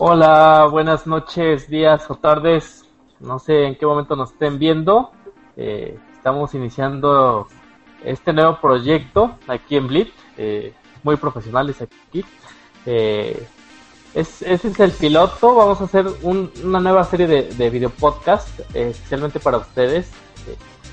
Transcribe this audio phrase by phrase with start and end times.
[0.00, 2.84] Hola, buenas noches, días o tardes.
[3.18, 5.10] No sé en qué momento nos estén viendo.
[5.56, 7.48] Eh, estamos iniciando
[8.04, 10.12] este nuevo proyecto aquí en Blitz.
[10.36, 10.72] Eh,
[11.02, 12.24] muy profesionales aquí.
[12.86, 13.44] Eh,
[14.14, 15.56] es, ese es el piloto.
[15.56, 20.12] Vamos a hacer una nueva serie de, de video podcast especialmente para ustedes.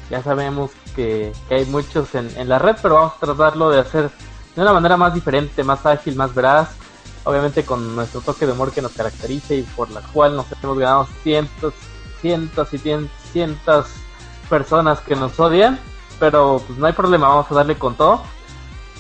[0.09, 4.09] ya sabemos que, hay muchos en, en la red, pero vamos a tratarlo de hacer
[4.55, 6.84] de una manera más diferente, más ágil, más veraz
[7.25, 10.77] obviamente con nuestro toque de humor que nos caracteriza y por la cual nos hemos
[10.77, 11.73] ganado cientos,
[12.21, 12.77] cientos y
[13.33, 13.87] cientos
[14.49, 15.79] personas que nos odian,
[16.19, 18.21] pero pues no hay problema, vamos a darle con todo.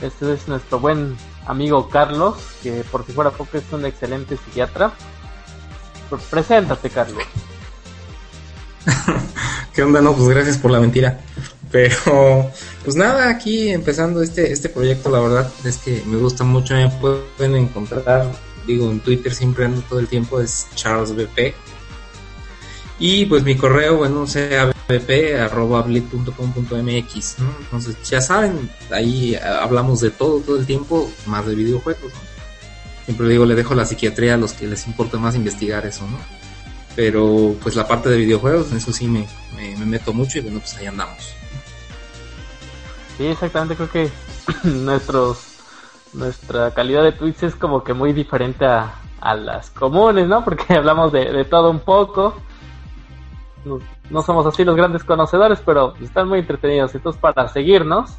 [0.00, 4.92] Este es nuestro buen amigo Carlos, que por si fuera poco es un excelente psiquiatra.
[6.30, 7.22] Preséntate, Carlos.
[9.74, 10.00] ¿Qué onda?
[10.00, 11.20] No, pues gracias por la mentira.
[11.70, 12.50] Pero,
[12.84, 16.74] pues nada, aquí empezando este, este proyecto, la verdad es que me gusta mucho.
[16.74, 18.30] Me pueden encontrar,
[18.66, 21.54] digo, en Twitter siempre ando todo el tiempo, es CharlesBP.
[23.00, 26.28] Y pues mi correo, bueno, sea bp.com.mx,
[27.40, 27.56] ¿no?
[27.60, 32.33] Entonces, ya saben, ahí hablamos de todo, todo el tiempo, más de videojuegos, ¿no?
[33.04, 36.18] Siempre digo, le dejo la psiquiatría a los que les importa más investigar eso, ¿no?
[36.96, 39.26] Pero pues la parte de videojuegos, en eso sí me,
[39.56, 41.34] me, meto mucho y bueno, pues ahí andamos.
[43.18, 44.10] Sí, exactamente, creo que
[44.68, 45.54] nuestros
[46.14, 50.44] nuestra calidad de tweets es como que muy diferente a, a las comunes, ¿no?
[50.44, 52.36] Porque hablamos de, de todo un poco.
[54.10, 56.94] No, somos así los grandes conocedores, pero están muy entretenidos.
[56.94, 58.18] Entonces, para seguirnos,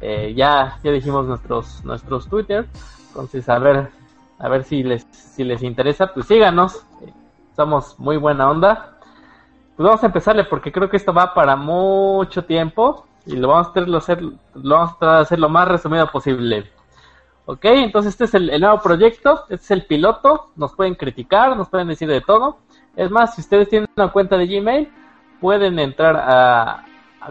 [0.00, 2.66] eh, ya, ya dijimos nuestros, nuestros Twitter.
[3.08, 3.90] Entonces, a ver,
[4.38, 6.84] a ver si les, si les interesa, pues síganos.
[7.54, 8.98] Somos muy buena onda.
[9.76, 13.68] Pues vamos a empezarle porque creo que esto va para mucho tiempo y lo vamos
[13.68, 16.70] a hacer, lo vamos a hacer lo más resumido posible.
[17.46, 21.68] Ok, entonces este es el, nuevo proyecto, este es el piloto, nos pueden criticar, nos
[21.68, 22.58] pueden decir de todo.
[22.96, 24.88] Es más, si ustedes tienen una cuenta de Gmail,
[25.40, 26.84] pueden entrar a,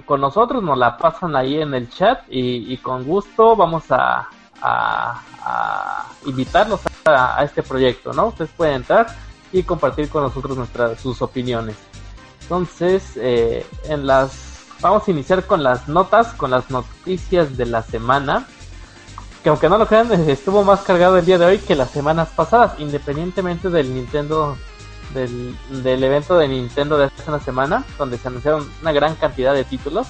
[0.06, 4.30] con nosotros, nos la pasan ahí en el chat y con gusto vamos a,
[4.62, 8.28] a, invitarlos a, este proyecto, ¿no?
[8.28, 9.08] Ustedes pueden entrar
[9.52, 11.76] y compartir con nosotros nuestras sus opiniones.
[12.42, 17.82] Entonces, eh, en las vamos a iniciar con las notas, con las noticias de la
[17.82, 18.48] semana.
[19.44, 22.30] Que aunque no lo crean, estuvo más cargado el día de hoy que las semanas
[22.36, 24.58] pasadas, independientemente del Nintendo,
[25.14, 29.54] del, del evento de Nintendo de hace una semana, donde se anunciaron una gran cantidad
[29.54, 30.08] de títulos.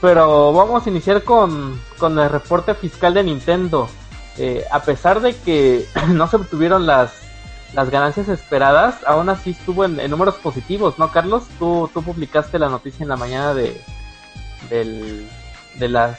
[0.00, 3.88] Pero vamos a iniciar con, con el reporte fiscal de Nintendo.
[4.38, 7.14] Eh, a pesar de que no se obtuvieron las,
[7.72, 11.44] las ganancias esperadas, aún así estuvo en, números positivos, ¿no, Carlos?
[11.58, 13.80] Tú, tú publicaste la noticia en la mañana de,
[14.68, 15.28] del,
[15.78, 16.18] de las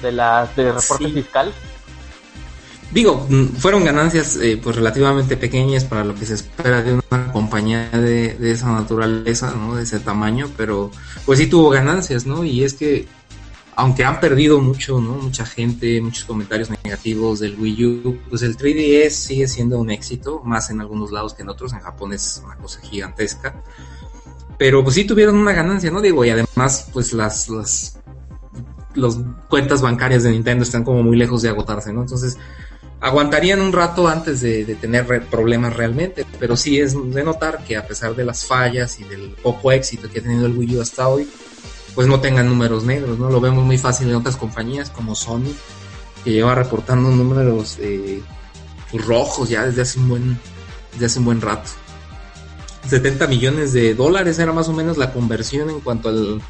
[0.00, 1.52] de las de reporte fiscal.
[2.92, 7.32] Digo, mm, fueron ganancias eh, pues relativamente pequeñas para lo que se espera de una
[7.32, 9.76] compañía de, de, esa naturaleza, ¿no?
[9.76, 10.90] De ese tamaño, pero
[11.24, 12.44] pues sí tuvo ganancias, ¿no?
[12.44, 13.06] Y es que
[13.74, 15.14] aunque han perdido mucho, ¿no?
[15.14, 20.42] Mucha gente, muchos comentarios negativos del Wii U, pues el 3DS sigue siendo un éxito,
[20.44, 23.62] más en algunos lados que en otros, en Japón es una cosa gigantesca.
[24.58, 26.00] Pero pues sí tuvieron una ganancia, ¿no?
[26.00, 27.98] Digo, y además pues las, las,
[28.94, 29.18] las
[29.48, 32.02] cuentas bancarias de Nintendo están como muy lejos de agotarse, ¿no?
[32.02, 32.36] Entonces,
[33.02, 37.86] aguantarían un rato antes de, tener problemas realmente, pero sí es de notar que a
[37.86, 41.08] pesar de las fallas y del poco éxito que ha tenido el Wii U hasta
[41.08, 41.28] hoy,
[41.96, 43.28] pues no tengan números negros, ¿no?
[43.28, 45.52] Lo vemos muy fácil en otras compañías como Sony,
[46.22, 48.22] que lleva reportando números eh,
[48.92, 50.38] pues, rojos ya desde hace un buen,
[50.92, 51.70] desde hace un buen rato.
[52.88, 56.40] 70 millones de dólares era más o menos la conversión en cuanto al,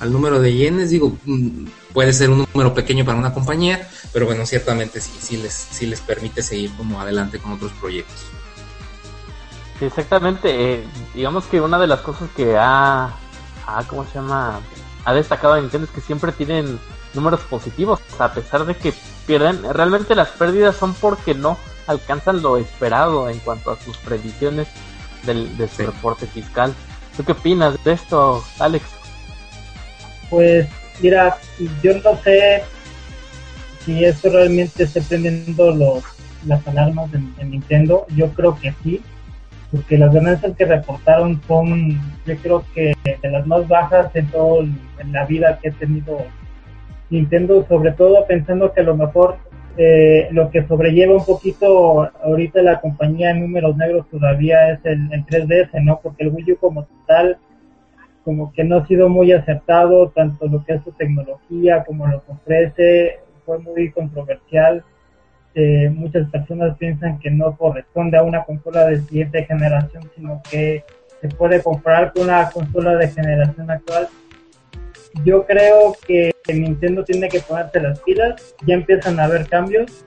[0.00, 4.26] al número de yenes, digo, mm, puede ser un número pequeño para una compañía, pero
[4.26, 8.16] bueno, ciertamente sí, sí les, sí les permite seguir como adelante con otros proyectos.
[9.78, 10.74] Sí, exactamente.
[10.74, 13.14] Eh, digamos que una de las cosas que ha,
[13.66, 14.60] ha, ¿cómo se llama?
[15.04, 16.78] Ha destacado Nintendo es que siempre tienen
[17.14, 18.94] números positivos, a pesar de que
[19.26, 19.62] pierden.
[19.72, 24.68] Realmente las pérdidas son porque no alcanzan lo esperado en cuanto a sus previsiones
[25.24, 26.74] del, de su reporte fiscal.
[27.16, 28.99] ¿Tú qué opinas de esto, Alex?
[30.30, 30.68] Pues
[31.02, 31.36] mira,
[31.82, 32.62] yo no sé
[33.84, 36.04] si esto realmente está prendiendo los,
[36.46, 38.06] las alarmas de, Nintendo.
[38.16, 39.00] Yo creo que sí,
[39.70, 44.66] porque las ganancias que reportaron son, yo creo que de las más bajas en toda
[45.10, 46.18] la vida que ha tenido
[47.10, 49.36] Nintendo, sobre todo pensando que a lo mejor
[49.76, 55.08] eh, lo que sobrelleva un poquito ahorita la compañía en números negros todavía es el,
[55.26, 56.00] 3DS, ¿no?
[56.02, 57.38] Porque el Wii U como tal,
[58.30, 62.24] como que no ha sido muy acertado, tanto lo que es su tecnología como lo
[62.24, 64.84] que ofrece, fue muy controversial.
[65.56, 70.84] Eh, muchas personas piensan que no corresponde a una consola de siguiente generación, sino que
[71.20, 74.06] se puede comprar con una consola de generación actual
[75.24, 80.04] yo creo que Nintendo tiene que ponerse las pilas, ya empiezan a haber cambios,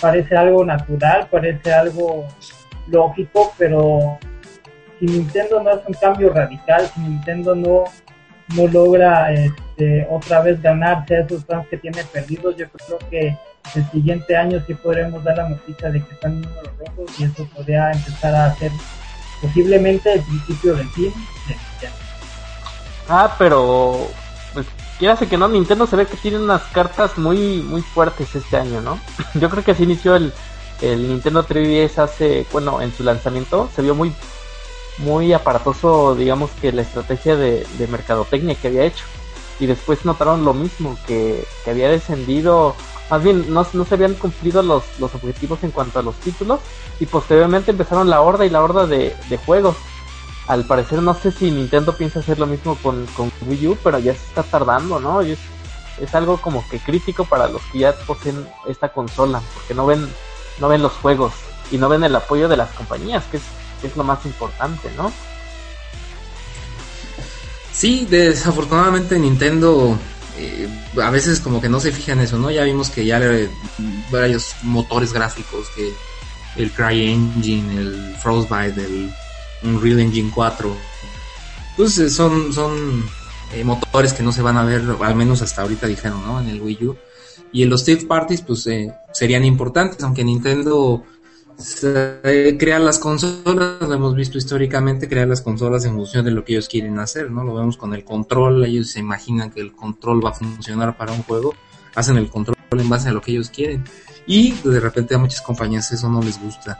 [0.00, 2.28] parece algo natural, parece algo
[2.86, 4.18] lógico, pero
[5.00, 7.84] si Nintendo no hace un cambio radical, si Nintendo no,
[8.54, 13.36] no logra este, otra vez ganarse esos fans que tiene perdidos, yo creo que
[13.74, 17.24] el siguiente año sí podremos dar la noticia de que están en números rojos y
[17.24, 18.70] eso podría empezar a ser
[19.40, 21.12] posiblemente el principio del fin
[21.48, 21.96] de Nintendo.
[23.08, 24.06] Ah, pero
[24.52, 24.66] pues
[24.98, 28.82] quieras que no, Nintendo se ve que tiene unas cartas muy muy fuertes este año,
[28.82, 29.00] ¿no?
[29.34, 30.32] Yo creo que así inició el,
[30.82, 34.12] el Nintendo 3DS hace, bueno, en su lanzamiento se vio muy
[35.00, 39.04] muy aparatoso, digamos que la estrategia de, mercadotecnia que había hecho.
[39.58, 42.74] Y después notaron lo mismo, que, que había descendido,
[43.10, 46.60] más bien no, no se habían cumplido los, los objetivos en cuanto a los títulos.
[46.98, 49.76] Y posteriormente empezaron la horda y la horda de, de juegos
[50.50, 54.00] al parecer no sé si Nintendo piensa hacer lo mismo con, con Wii U, pero
[54.00, 55.20] ya se está tardando, ¿no?
[55.20, 55.38] es,
[56.00, 60.12] es algo como que crítico para los que ya poseen esta consola, porque no ven,
[60.58, 61.34] no ven los juegos
[61.70, 63.44] y no ven el apoyo de las compañías, que es,
[63.82, 65.12] es lo más importante, ¿no?
[67.72, 69.98] Sí, desafortunadamente Nintendo
[70.38, 70.68] eh,
[71.02, 72.50] a veces como que no se fija en eso, ¿no?
[72.50, 73.50] Ya vimos que ya le,
[74.10, 75.92] varios motores gráficos, que
[76.56, 79.12] el CryEngine, el Frostbite, el
[79.62, 80.76] Unreal Engine 4.
[81.76, 83.04] Pues eh, son, son
[83.52, 86.40] eh, motores que no se van a ver, al menos hasta ahorita dijeron, ¿no?
[86.40, 86.96] En el Wii U.
[87.52, 91.02] Y en los third parties, pues eh, serían importantes, aunque Nintendo
[92.58, 96.52] crea las consolas, lo hemos visto históricamente, crea las consolas en función de lo que
[96.52, 97.44] ellos quieren hacer, ¿no?
[97.44, 101.12] Lo vemos con el control, ellos se imaginan que el control va a funcionar para
[101.12, 101.54] un juego,
[101.94, 103.84] hacen el control en base a lo que ellos quieren.
[104.26, 106.78] Y de repente a muchas compañías eso no les gusta.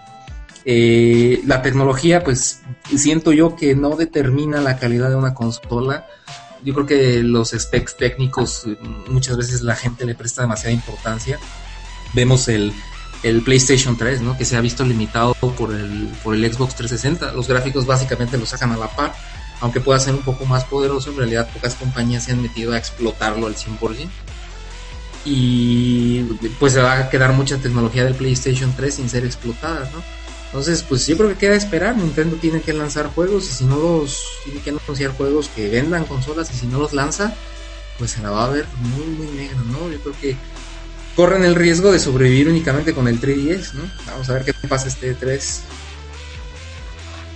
[0.65, 2.61] Eh, la tecnología, pues
[2.97, 6.07] siento yo que no determina la calidad de una consola.
[6.63, 8.67] Yo creo que los specs técnicos
[9.09, 11.39] muchas veces la gente le presta demasiada importancia.
[12.13, 12.73] Vemos el,
[13.23, 14.37] el PlayStation 3, ¿no?
[14.37, 17.33] que se ha visto limitado por el, por el Xbox 360.
[17.33, 19.15] Los gráficos básicamente lo sacan a la par,
[19.61, 22.79] aunque pueda ser un poco más poderoso, en realidad pocas compañías se han metido a
[22.79, 24.09] explotarlo al 100%.
[25.27, 26.23] Y
[26.59, 30.03] pues se va a quedar mucha tecnología del PlayStation 3 sin ser explotada, ¿no?
[30.47, 31.97] Entonces, pues yo creo que queda esperar.
[31.97, 36.07] Nintendo tiene que lanzar juegos y si no los tiene que anunciar juegos que vendan
[36.07, 37.35] consolas y si no los lanza,
[37.99, 39.91] pues se la va a ver muy, muy negra, ¿no?
[39.91, 40.37] Yo creo que
[41.17, 43.83] corren el riesgo de sobrevivir únicamente con el 3DS, ¿no?
[44.07, 45.63] Vamos a ver qué pasa este 3.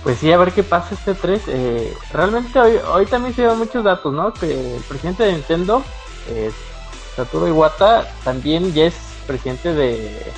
[0.03, 1.41] Pues sí, a ver qué pasa este 3.
[1.47, 4.33] Eh, realmente hoy, hoy también se dan muchos datos, ¿no?
[4.33, 5.83] Que el presidente de Nintendo,
[6.29, 6.51] eh,
[7.15, 10.31] Satoru Iwata, también ya es presidente de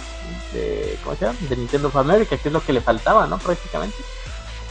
[0.54, 1.38] de, ¿cómo se llama?
[1.50, 3.38] de Nintendo of America, que es lo que le faltaba, ¿no?
[3.38, 3.98] Prácticamente.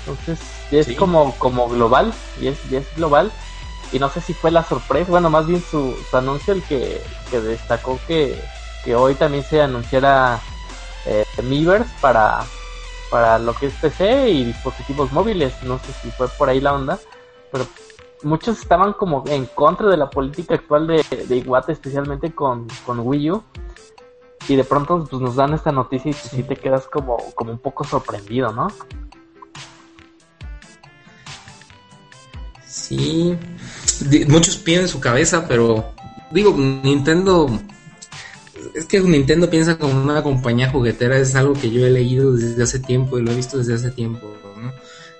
[0.00, 0.38] Entonces,
[0.70, 3.32] ya es como, como global, y es, es global.
[3.92, 7.00] Y no sé si fue la sorpresa, bueno, más bien su, anuncio el que,
[7.30, 8.38] destacó que,
[8.96, 10.40] hoy también se anunciara
[11.06, 12.44] eh, Miiverse para,
[13.10, 15.54] para lo que es PC y dispositivos móviles.
[15.62, 16.98] No sé si fue por ahí la onda,
[17.50, 17.66] pero
[18.22, 23.00] muchos estaban como en contra de la política actual de, de Iwata, especialmente con, con
[23.00, 23.42] Wii U
[24.48, 26.42] y de pronto pues, nos dan esta noticia y sí.
[26.42, 28.68] te quedas como, como un poco sorprendido, ¿no?
[32.64, 33.36] Sí,
[34.28, 35.92] muchos piden su cabeza, pero
[36.30, 37.48] digo, Nintendo,
[38.74, 42.62] es que Nintendo piensa como una compañía juguetera, es algo que yo he leído desde
[42.62, 44.72] hace tiempo y lo he visto desde hace tiempo, ¿no?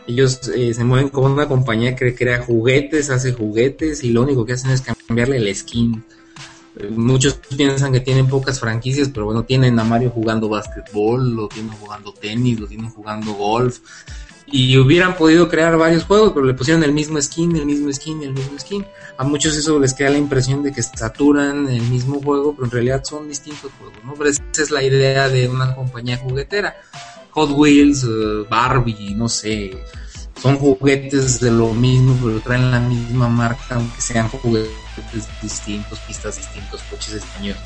[0.07, 4.47] Ellos eh, se mueven como una compañía que crea juguetes, hace juguetes y lo único
[4.47, 6.05] que hacen es cambiarle el skin.
[6.91, 11.73] Muchos piensan que tienen pocas franquicias, pero bueno, tienen a Mario jugando básquetbol, lo tienen
[11.73, 13.81] jugando tenis, lo tienen jugando golf.
[14.47, 18.23] Y hubieran podido crear varios juegos, pero le pusieron el mismo skin, el mismo skin,
[18.23, 18.87] el mismo skin.
[19.19, 22.71] A muchos eso les queda la impresión de que saturan el mismo juego, pero en
[22.71, 24.15] realidad son distintos juegos, ¿no?
[24.15, 26.77] Pero esa es la idea de una compañía juguetera
[27.37, 29.71] Hot Wheels, eh, Barbie, no sé,
[30.41, 36.39] son juguetes de lo mismo, pero traen la misma marca, aunque sean juguetes distintos, pistas
[36.39, 37.61] distintos, coches españoles.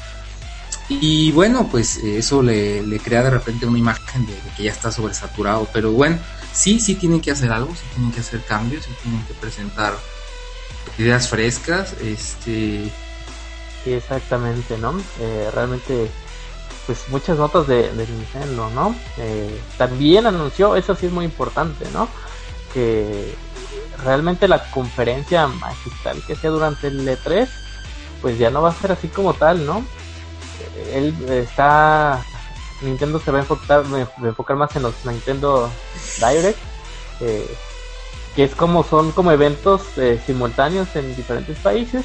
[0.91, 5.69] Y bueno, pues eso le, crea de repente una imagen de, que ya está sobresaturado,
[5.73, 6.19] pero bueno,
[6.53, 9.95] sí, sí tienen que hacer algo, sí tienen que hacer cambios, sí tienen que presentar
[10.99, 12.91] ideas frescas, este...
[13.85, 15.01] Sí, exactamente, ¿no?
[15.21, 16.11] Eh, realmente
[16.87, 18.97] pues muchas notas de, Nintendo, ¿no?
[19.17, 22.09] Eh, también anunció, eso sí es muy importante, ¿no?
[22.75, 23.33] Que
[24.03, 27.49] realmente la conferencia magistral que sea durante el E3,
[28.21, 29.85] pues ya no va a ser así como tal, ¿no?
[30.93, 32.25] Él está,
[32.83, 35.71] Nintendo se va a enfocar, más en los Nintendo
[36.19, 36.59] Direct,
[37.21, 37.57] eh,
[38.35, 42.05] que es como son como eventos eh, simultáneos en diferentes países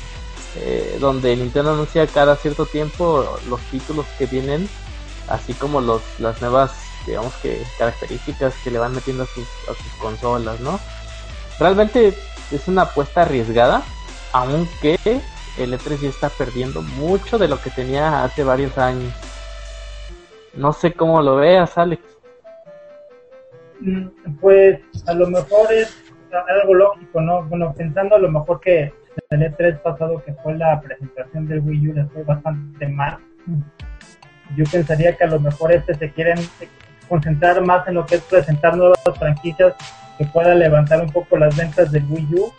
[0.57, 4.69] eh, donde Nintendo anuncia cada cierto tiempo los títulos que vienen,
[5.27, 6.71] así como los, las nuevas,
[7.05, 10.79] digamos que características que le van metiendo a sus, a sus consolas, ¿no?
[11.59, 12.17] Realmente
[12.51, 13.83] es una apuesta arriesgada,
[14.31, 14.97] aunque
[15.57, 19.13] el E3 ya está perdiendo mucho de lo que tenía hace varios años.
[20.53, 22.01] No sé cómo lo veas, Alex.
[23.79, 24.07] Mm,
[24.39, 25.95] pues a lo mejor es
[26.61, 27.43] algo lógico, ¿no?
[27.43, 28.93] Bueno, pensando a lo mejor que
[29.29, 33.17] el E3 pasado, que fue la presentación del Wii U, les fue bastante mal.
[34.55, 36.37] Yo pensaría que a lo mejor este se quieren
[37.07, 39.73] concentrar más en lo que es presentar nuevas franquicias
[40.17, 42.53] que pueda levantar un poco las ventas del Wii U.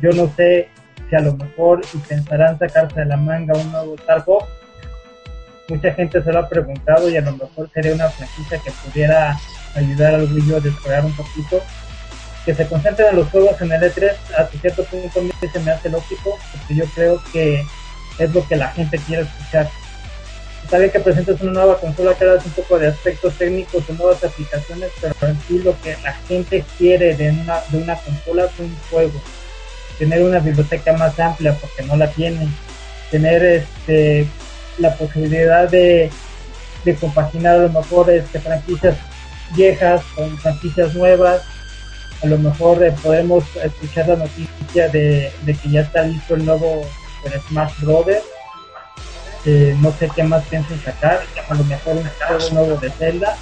[0.00, 0.68] Yo no sé
[1.12, 4.46] a lo mejor y pensarán sacarse de la manga un nuevo Star Fox.
[5.68, 9.38] Mucha gente se lo ha preguntado y a lo mejor sería una franquicia que pudiera
[9.74, 11.62] ayudar al Wii a despegar un poquito
[12.44, 15.20] que se concentren en los juegos en el E3 hasta cierto punto
[15.50, 17.64] se me hace lógico porque yo creo que
[18.18, 19.68] es lo que la gente quiere escuchar.
[20.62, 23.94] Está bien que presentes una nueva consola que hagas un poco de aspectos técnicos, de
[23.94, 28.44] nuevas aplicaciones, pero en sí lo que la gente quiere de una, de una consola
[28.44, 29.20] es un juego.
[29.98, 32.48] Tener una biblioteca más amplia porque no la tienen.
[33.10, 34.26] Tener este
[34.78, 36.10] la posibilidad de,
[36.84, 38.96] de compaginar a lo mejor este, franquicias
[39.54, 41.42] viejas con franquicias nuevas
[42.24, 46.82] a lo mejor eh, podemos escuchar la noticia de, que ya está listo el nuevo
[47.48, 48.24] Smash Brothers.
[49.44, 51.20] Eh, no sé qué más piensan sacar,
[51.50, 53.36] a lo mejor un juego nuevo de Zelda,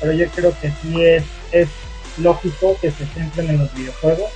[0.00, 1.68] pero yo creo que sí es, es
[2.16, 4.30] lógico que se centren en los videojuegos.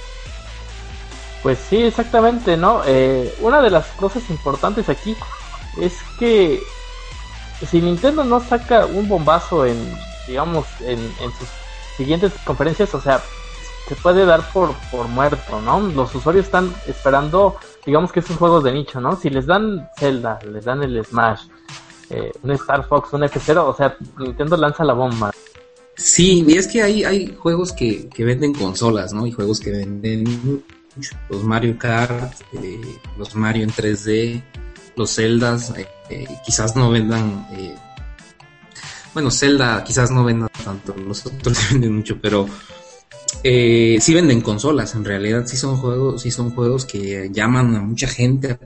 [1.45, 2.81] Pues sí, exactamente, ¿no?
[2.87, 5.15] Eh, una de las cosas importantes aquí
[5.79, 6.59] es que
[7.71, 9.77] si Nintendo no saca un bombazo en,
[10.27, 10.99] digamos, en,
[11.39, 11.49] sus
[11.99, 13.23] siguientes conferencias, o sea,
[13.87, 15.81] se puede dar por, por muerto, ¿no?
[15.81, 19.15] Los usuarios están esperando, digamos que esos juegos de nicho, ¿no?
[19.15, 21.43] Si les dan Zelda, les dan el Smash,
[22.09, 25.31] eh, un Star Fox, un F0, o sea, Nintendo lanza la bomba.
[25.95, 29.27] Sí, y es que hay, hay juegos que, que venden consolas, ¿no?
[29.27, 30.65] Y juegos que venden
[31.29, 34.43] los Mario Kart, eh, los Mario en 3D,
[34.97, 35.73] los Zeldas,
[36.09, 37.47] eh, quizás no vendan
[39.15, 42.47] bueno, Zelda quizás no venda tanto, los otros venden mucho, pero
[43.45, 47.81] eh, sí venden consolas, en realidad sí son juegos, sí son juegos que llaman a
[47.81, 48.59] mucha gente a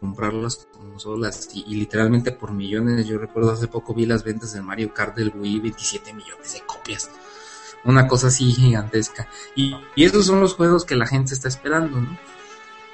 [0.00, 3.06] comprar las consolas y, literalmente por millones.
[3.06, 6.60] Yo recuerdo hace poco vi las ventas de Mario Kart del Wii, 27 millones de
[6.60, 7.10] copias.
[7.84, 9.28] Una cosa así gigantesca.
[9.54, 12.18] Y, y esos son los juegos que la gente está esperando, ¿no?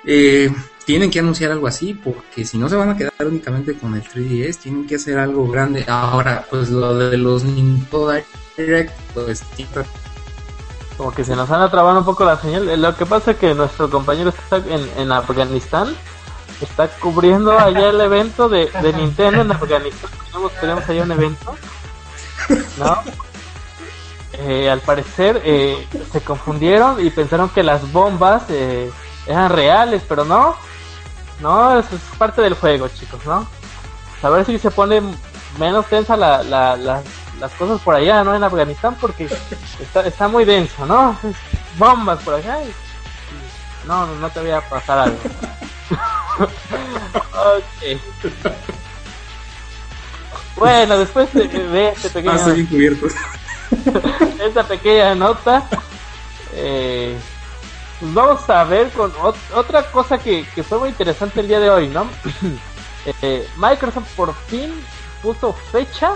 [0.07, 0.53] Eh,
[0.85, 4.03] tienen que anunciar algo así, porque si no se van a quedar únicamente con el
[4.03, 5.85] 3DS, tienen que hacer algo grande.
[5.89, 8.13] Ahora, pues lo de los Nintendo
[8.57, 9.43] Direct, pues
[10.97, 12.81] como que se nos van a trabar un poco la señal.
[12.81, 14.63] Lo que pasa es que nuestro compañero está
[14.97, 15.97] en, Afganistán,
[16.61, 20.11] está cubriendo allá el evento de, Nintendo en Afganistán.
[20.61, 21.57] Tenemos, allá un evento,
[22.79, 23.03] ¿no?
[24.39, 28.91] Eh, al parecer eh, se confundieron y pensaron que las bombas eh,
[29.27, 30.57] eran reales, pero no.
[31.41, 33.47] No, eso es parte del juego, chicos, ¿no?
[34.23, 35.03] A ver si se pone
[35.59, 38.35] menos tensa la, la, las cosas por allá, ¿no?
[38.35, 39.29] En Afganistán, porque
[39.81, 41.19] está, está muy denso, ¿no?
[41.77, 42.73] Bombas por allá y,
[43.87, 45.19] no, no te voy a pasar algo.
[46.41, 48.01] ok.
[50.57, 52.39] Bueno, después de, este pequeño...
[52.41, 53.07] Ah, encubierto.
[54.45, 55.67] esta pequeña nota,
[56.53, 57.17] eh,
[58.01, 59.13] pues vamos a ver con
[59.55, 62.07] otra cosa que, fue muy interesante el día de hoy, ¿no?
[63.21, 64.73] Eh, Microsoft por fin
[65.23, 66.13] puso fecha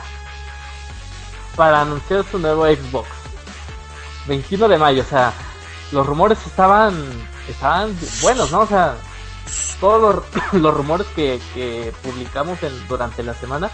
[1.54, 3.10] para anunciar su nuevo Xbox.
[4.26, 5.34] 21 de mayo, o sea,
[5.92, 6.94] los rumores estaban
[7.46, 8.60] estaban buenos, ¿no?
[8.60, 8.96] O sea,
[9.80, 13.70] todos los, rumores que, que publicamos en, durante la semana,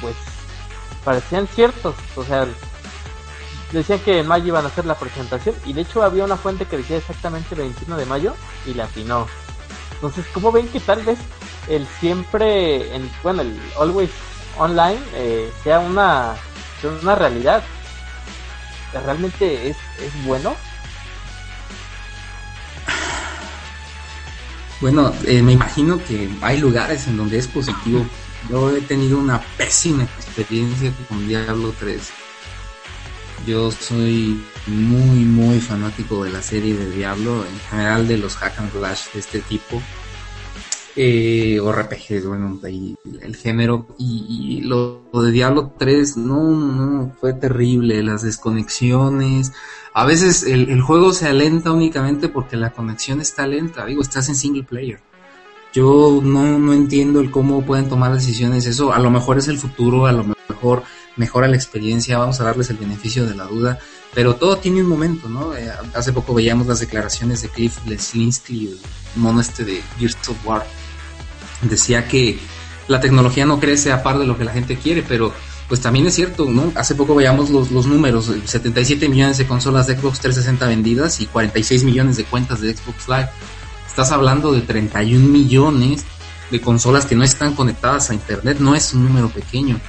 [0.00, 0.14] pues
[1.04, 1.94] parecían ciertos.
[2.16, 2.46] O sea,
[3.78, 6.66] decían que en mayo iban a hacer la presentación y de hecho había una fuente
[6.66, 8.34] que decía exactamente 21 de mayo
[8.66, 9.26] y la afinó.
[9.94, 11.18] Entonces, ¿cómo ven que tal vez
[11.68, 14.10] el siempre, en, bueno, el always
[14.58, 16.34] online eh, sea una,
[17.02, 17.62] una realidad?
[18.92, 20.54] ¿Realmente es, es bueno?
[24.80, 28.06] Bueno, eh, me imagino que hay lugares en donde es positivo.
[28.50, 32.23] Yo he tenido una pésima experiencia con Diablo 3.
[33.46, 38.58] Yo soy muy, muy fanático de la serie de Diablo, en general de los hack
[38.58, 39.82] and slash de este tipo.
[40.96, 43.86] Eh, o RPGs, bueno, ahí el género.
[43.98, 48.02] Y, lo, de Diablo 3, no, no, fue terrible.
[48.02, 49.52] Las desconexiones.
[49.92, 53.84] A veces el, el, juego se alenta únicamente porque la conexión está lenta.
[53.84, 55.00] Digo, estás en single player.
[55.74, 58.64] Yo no, no entiendo el cómo pueden tomar decisiones.
[58.64, 60.84] Eso a lo mejor es el futuro, a lo mejor
[61.16, 63.78] mejora la experiencia, vamos a darles el beneficio de la duda,
[64.14, 65.54] pero todo tiene un momento, ¿no?
[65.56, 68.78] Eh, hace poco veíamos las declaraciones de Cliff Leslinsky, el
[69.16, 70.66] mono este de Gears of War.
[71.62, 72.38] Decía que
[72.88, 75.32] la tecnología no crece a par de lo que la gente quiere, pero
[75.68, 76.72] pues también es cierto, ¿no?
[76.74, 81.26] Hace poco veíamos los, los números, 77 millones de consolas de Xbox 360 vendidas y
[81.26, 83.30] 46 millones de cuentas de Xbox Live.
[83.86, 86.04] Estás hablando de 31 millones
[86.50, 89.80] de consolas que no están conectadas a Internet, no es un número pequeño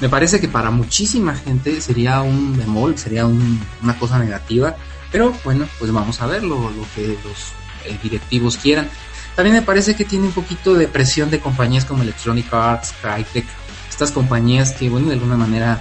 [0.00, 4.76] me parece que para muchísima gente sería un bemol, sería una cosa negativa,
[5.12, 7.52] pero bueno, pues vamos a ver lo, que los
[7.84, 8.88] eh, directivos quieran.
[9.36, 13.46] También me parece que tiene un poquito de presión de compañías como Electronic Arts, Crytek,
[13.88, 15.80] estas compañías que, bueno, de alguna manera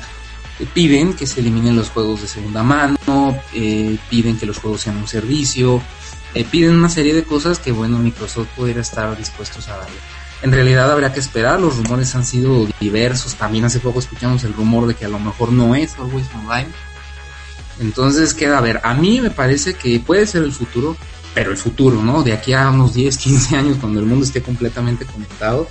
[0.60, 2.96] eh, piden que se eliminen los juegos de segunda mano,
[3.54, 5.82] eh, piden que los juegos sean un servicio,
[6.52, 9.98] piden una serie de cosas que, bueno, Microsoft pudiera estar dispuestos a darle.
[10.44, 13.36] En realidad habría que esperar, los rumores han sido diversos.
[13.36, 16.68] También hace poco escuchamos el rumor de que a lo mejor no es Always Online.
[17.80, 20.98] Entonces queda a ver, a mí me parece que puede ser el futuro,
[21.34, 22.24] pero el futuro, ¿no?
[22.24, 25.70] De aquí a unos 10, 15 años, cuando el mundo esté completamente conectado,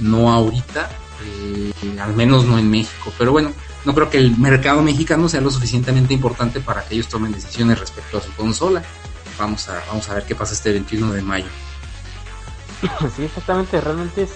[0.00, 0.90] no ahorita,
[1.24, 3.12] eh, al menos no en México.
[3.16, 3.52] Pero bueno,
[3.84, 7.78] no creo que el mercado mexicano sea lo suficientemente importante para que ellos tomen decisiones
[7.78, 8.82] respecto a su consola.
[9.38, 11.46] Vamos a, vamos a ver qué pasa este 21 de mayo.
[13.16, 14.30] sí, exactamente, realmente es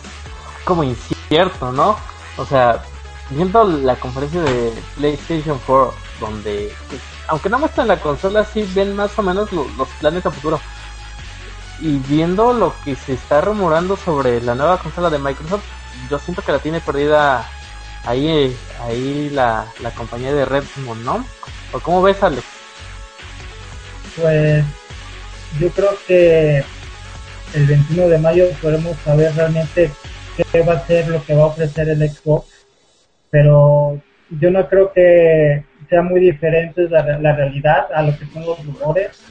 [0.65, 1.97] como incierto, ¿no?
[2.37, 2.83] O sea,
[3.31, 6.73] viendo la conferencia de PlayStation 4, donde,
[7.29, 10.61] aunque no muestran la consola, sí ven más o menos los planes a futuro.
[11.81, 15.65] Y viendo lo que se está rumorando sobre la nueva consola de Microsoft,
[16.11, 17.49] yo siento que la tiene perdida
[18.05, 21.25] ahí, ahí la, la compañía de Redmond, ¿no?
[21.73, 22.45] ¿O cómo ves, Alex?
[24.17, 24.65] Pues
[25.59, 26.65] yo creo que
[27.55, 29.91] el 21 de mayo podremos saber realmente
[30.53, 32.67] qué va a ser lo que va a ofrecer el Xbox,
[33.31, 38.45] pero yo no creo que sea muy diferente la, la realidad a lo que son
[38.45, 39.23] los rumores.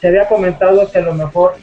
[0.00, 1.56] Se había comentado que a lo mejor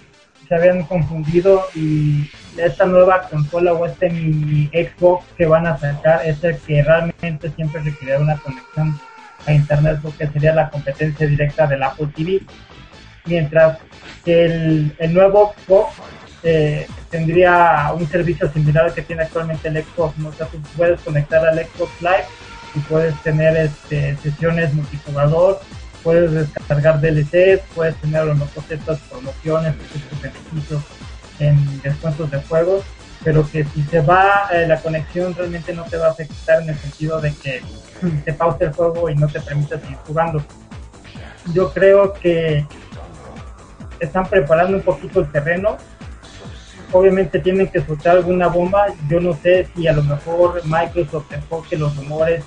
[0.48, 6.26] se habían confundido y esta nueva consola o este mini Xbox que van a sacar
[6.26, 9.00] es el que realmente siempre requiere una conexión
[9.46, 12.42] a internet porque sería la competencia directa del Apple TV
[13.26, 13.80] mientras
[14.26, 15.96] el, el nuevo Xbox
[16.44, 20.30] eh, tendría un servicio similar al que tiene actualmente el Xbox, ¿no?
[20.32, 22.26] tú puedes conectar al Xbox Live
[22.76, 25.62] y puedes tener este, sesiones multijugador,
[26.04, 30.84] puedes descargar DLCs, puedes tener a lo mejor ciertas promociones, ciertos beneficios
[31.40, 32.84] en descuentos de juegos,
[33.24, 36.70] pero que si se va eh, la conexión realmente no te va a afectar en
[36.70, 37.62] el sentido de que
[38.26, 40.44] te pause el juego y no te permite seguir jugando.
[41.54, 42.66] Yo creo que
[44.00, 45.78] están preparando un poquito el terreno.
[46.92, 48.88] Obviamente tienen que soltar alguna bomba.
[49.10, 52.44] Yo no sé si a lo mejor Microsoft dejó que los rumores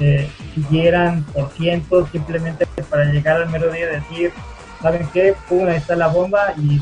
[0.00, 4.32] eh, siguieran por cientos simplemente para llegar al mero día y decir,
[4.80, 5.34] ¿saben qué?
[5.48, 6.80] Pum, ahí está la bomba y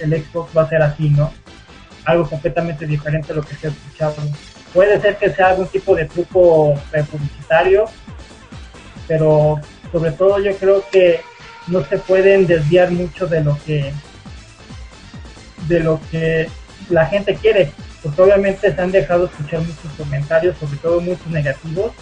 [0.00, 1.32] el Xbox va a ser así, ¿no?
[2.04, 4.16] Algo completamente diferente a lo que se ha escuchado.
[4.74, 6.74] Puede ser que sea algún tipo de truco
[7.10, 7.86] publicitario,
[9.08, 9.60] pero
[9.90, 11.20] sobre todo yo creo que
[11.66, 13.92] no se pueden desviar mucho de lo que
[15.68, 16.48] de lo que
[16.88, 21.92] la gente quiere porque obviamente se han dejado escuchar muchos comentarios sobre todo muchos negativos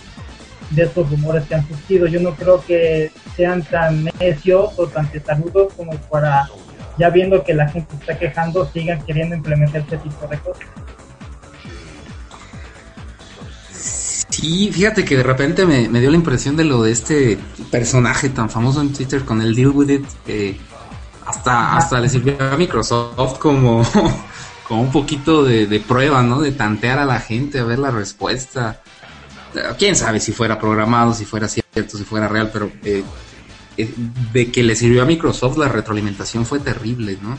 [0.70, 2.06] de estos rumores que han surgido.
[2.06, 6.48] Yo no creo que sean tan necios o tan testarudos como para,
[6.98, 10.66] ya viendo que la gente está quejando, sigan queriendo implementar este tipo de cosas.
[14.38, 17.38] Sí, fíjate que de repente me, dio la impresión de lo de este
[17.72, 20.56] personaje tan famoso en Twitter con el Deal With It, que
[21.26, 23.82] hasta, hasta le sirvió a Microsoft como,
[24.68, 26.40] como un poquito de, prueba, ¿no?
[26.40, 28.80] De tantear a la gente, a ver la respuesta.
[29.76, 33.02] Quién sabe si fuera programado, si fuera cierto, si fuera real, pero eh,
[33.76, 33.92] eh,
[34.32, 37.38] de que le sirvió a Microsoft la retroalimentación fue terrible, ¿no?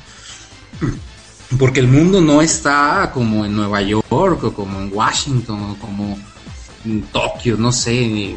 [1.58, 6.18] Porque el mundo no está como en Nueva York o como en Washington o como
[7.12, 8.36] Tokio, no sé.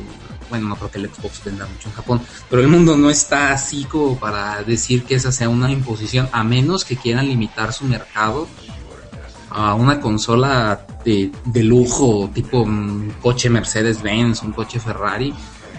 [0.51, 3.53] Bueno, no creo que el Xbox venda mucho en Japón, pero el mundo no está
[3.53, 7.87] así como para decir que esa sea una imposición, a menos que quieran limitar su
[7.87, 8.47] mercado
[9.55, 15.33] a una consola de, lujo, tipo un coche Mercedes-Benz, un coche Ferrari,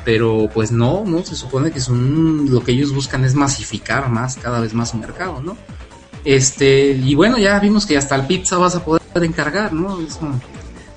[0.06, 4.38] pero pues no, no, se supone que son lo que ellos buscan es masificar más,
[4.38, 5.58] cada vez más su mercado, ¿no?
[6.24, 10.00] Este, y bueno, ya vimos que hasta el pizza vas a poder encargar, ¿no?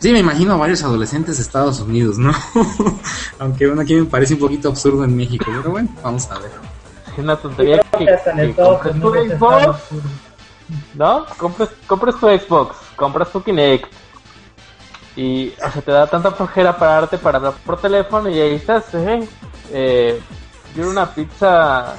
[0.07, 2.33] Sí, me imagino a varios adolescentes de Estados Unidos, ¿no?
[3.41, 6.53] Aunque bueno, aquí me parece un poquito absurdo en México, pero bueno, vamos a ver.
[7.11, 8.55] Es una tontería que, que,
[10.95, 11.27] ¿no?
[11.37, 13.93] Compras, compras tu Xbox, compras tu Kinect
[15.17, 18.85] y o sea, te da tanta flojera pararte para hablar por teléfono y ahí estás,
[18.95, 19.29] eh,
[19.73, 20.21] eh
[20.73, 21.97] quiero una pizza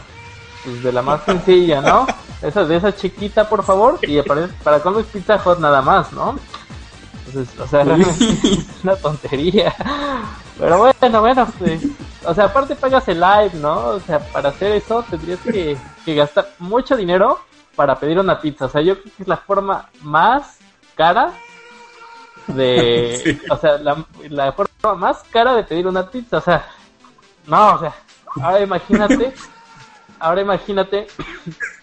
[0.64, 2.08] pues, de la más sencilla, ¿no?
[2.42, 6.14] Esa de esa chiquita, por favor, y aparece para cuando es pizza hot nada más,
[6.14, 6.40] ¿no?
[7.28, 9.74] Entonces, o sea, es una tontería.
[10.58, 11.84] Pero bueno, bueno, pues,
[12.26, 13.90] o sea, aparte pagas el live, ¿no?
[13.90, 17.40] O sea, para hacer eso tendrías que, que gastar mucho dinero
[17.76, 18.66] para pedir una pizza.
[18.66, 20.58] O sea, yo creo que es la forma más
[20.96, 21.34] cara
[22.48, 23.40] de...
[23.50, 26.38] O sea, la, forma más cara de pedir una pizza.
[26.38, 26.66] O sea,
[27.46, 27.94] no, o sea,
[28.42, 29.34] ahora imagínate,
[30.20, 31.08] ahora imagínate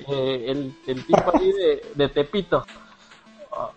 [0.08, 2.66] eh, el, el, tipo ahí de, de Tepito.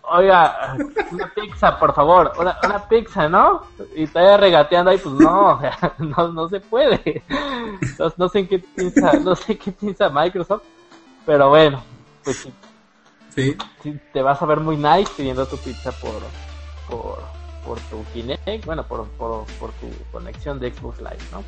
[0.09, 0.77] Oiga,
[1.11, 3.63] una pizza, por favor, una, una pizza, ¿no?
[3.95, 7.23] Y está regateando ahí, pues no, o sea, no, no se puede.
[7.99, 10.63] No, no sé en qué piensa, no sé qué piensa Microsoft,
[11.25, 11.83] pero bueno,
[12.23, 12.47] pues
[13.35, 13.57] sí.
[14.13, 16.21] te vas a ver muy nice pidiendo tu pizza por,
[16.89, 17.19] por,
[17.65, 21.43] por tu Kinect, bueno, por, por, por tu conexión de Xbox Live, ¿no?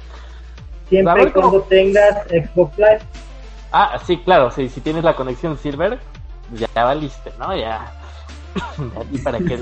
[0.90, 3.02] Siempre y cuando tengas Xbox Live.
[3.72, 6.00] Ah, sí, claro, sí, si tienes la conexión Silver,
[6.52, 7.56] ya valiste, ¿no?
[7.56, 7.94] Ya.
[9.12, 9.60] ¿Y para qué?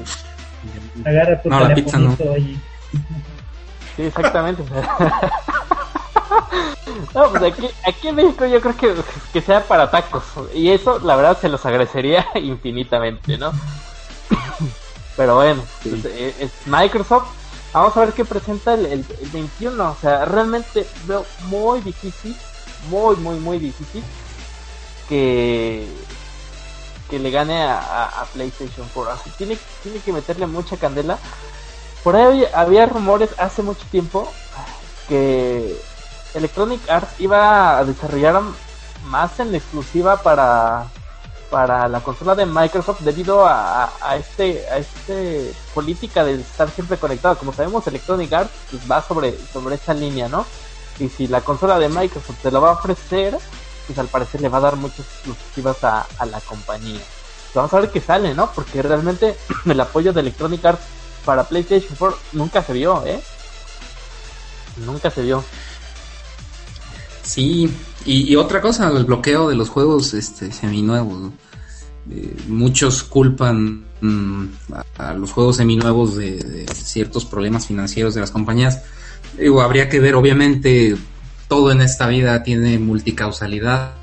[1.06, 2.16] Agarra tu no, la pizza no.
[2.16, 2.60] Sí,
[3.98, 4.64] exactamente.
[7.14, 8.96] No, pues aquí, aquí en México yo creo que,
[9.34, 10.24] que sea para tacos.
[10.54, 13.52] Y eso, la verdad, se los agradecería infinitamente, ¿no?
[15.16, 17.28] Pero bueno, pues, eh, es Microsoft.
[17.74, 19.92] Vamos a ver qué presenta el, el, 21.
[19.92, 22.36] O sea, realmente veo muy difícil,
[22.90, 24.04] muy, muy, muy difícil
[25.10, 25.88] que,
[27.10, 29.12] que le gane a, a, PlayStation 4.
[29.14, 31.18] Así tiene, tiene que meterle mucha candela.
[32.04, 34.32] Por ahí había rumores hace mucho tiempo
[35.08, 35.80] que
[36.34, 38.42] Electronic Arts iba a desarrollar
[39.06, 40.88] más en exclusiva para
[41.50, 43.90] para la consola de Microsoft debido a,
[44.20, 49.38] este a este política de estar siempre conectado como sabemos Electronic Arts pues, va sobre
[49.54, 50.46] sobre esa línea no
[51.00, 53.38] y si la consola de Microsoft te lo va a ofrecer
[53.88, 57.02] pues al parecer le va a dar muchas exclusivas a, a la compañía
[57.56, 60.84] vamos a ver qué sale no porque realmente el apoyo de Electronic Arts
[61.26, 63.20] para PlayStation 4 nunca se vio eh
[64.86, 65.44] nunca se vio
[67.28, 67.70] Sí,
[68.06, 71.34] y, otra cosa, el bloqueo de los juegos este, seminuevos.
[72.10, 74.46] Eh, muchos culpan mm,
[74.98, 78.82] a, los juegos seminuevos de, de ciertos problemas financieros de las compañías.
[79.38, 80.96] Digo, habría que ver, obviamente,
[81.48, 83.94] todo en esta vida tiene multicausalidad.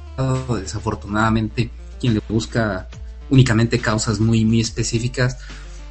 [0.48, 2.88] Desafortunadamente, quien le busca
[3.30, 5.38] únicamente causas muy, muy específicas,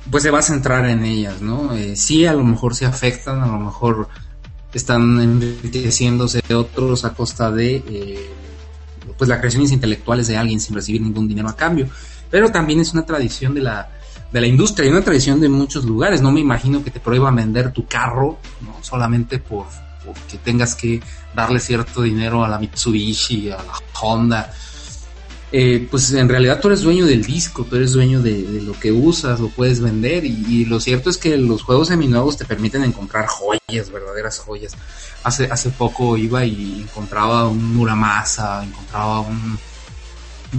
[0.09, 1.73] pues se va a centrar en ellas, ¿no?
[1.75, 4.07] Eh, sí, a lo mejor se afectan, a lo mejor
[4.73, 8.29] están enriqueciéndose otros a costa de eh,
[9.17, 11.87] pues las creaciones intelectuales de alguien sin recibir ningún dinero a cambio.
[12.29, 13.89] Pero también es una tradición de la,
[14.31, 16.21] de la industria y una tradición de muchos lugares.
[16.21, 18.77] No me imagino que te prohíban vender tu carro ¿no?
[18.81, 19.67] solamente por,
[20.29, 21.01] que tengas que
[21.35, 24.53] darle cierto dinero a la Mitsubishi, a la Honda
[25.55, 28.91] eh, pues en realidad tú eres dueño del disco, tú eres dueño de, lo que
[28.91, 33.27] usas, lo puedes vender y, lo cierto es que los juegos seminuevos te permiten encontrar
[33.27, 34.75] joyas, verdaderas joyas.
[35.23, 39.59] Hace, hace poco iba y encontraba un Muramasa, encontraba un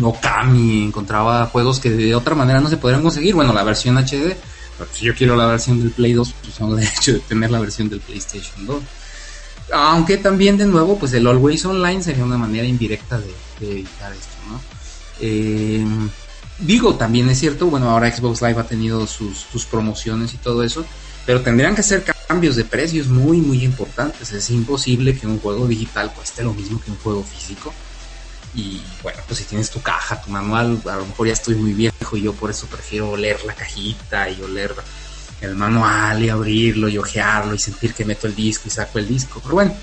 [0.01, 3.35] Okami, encontraba juegos que de otra manera no se podrían conseguir.
[3.35, 4.37] Bueno, la versión HD
[4.93, 7.89] si yo quiero la versión del Play 2, pues tengo derecho de tener la versión
[7.89, 8.83] del PlayStation 2.
[9.73, 14.37] Aunque también, de nuevo, pues el Always Online sería una manera indirecta de, evitar esto,
[14.49, 14.61] ¿no?
[15.21, 15.85] Eh,
[16.59, 20.63] digo, también es cierto, bueno, ahora Xbox Live ha tenido sus, sus promociones y todo
[20.63, 20.85] eso,
[21.25, 24.33] pero tendrían que ser cambios de precios muy, muy importantes.
[24.33, 27.73] Es imposible que un juego digital cueste lo mismo que un juego físico.
[28.55, 31.73] Y bueno, pues si tienes tu caja, tu manual, a lo mejor ya estoy muy
[31.73, 34.75] viejo y yo por eso prefiero oler la cajita y oler
[35.41, 39.07] el manual y abrirlo y ojearlo y sentir que meto el disco y saco el
[39.09, 39.41] disco.
[39.43, 39.75] Pero bueno,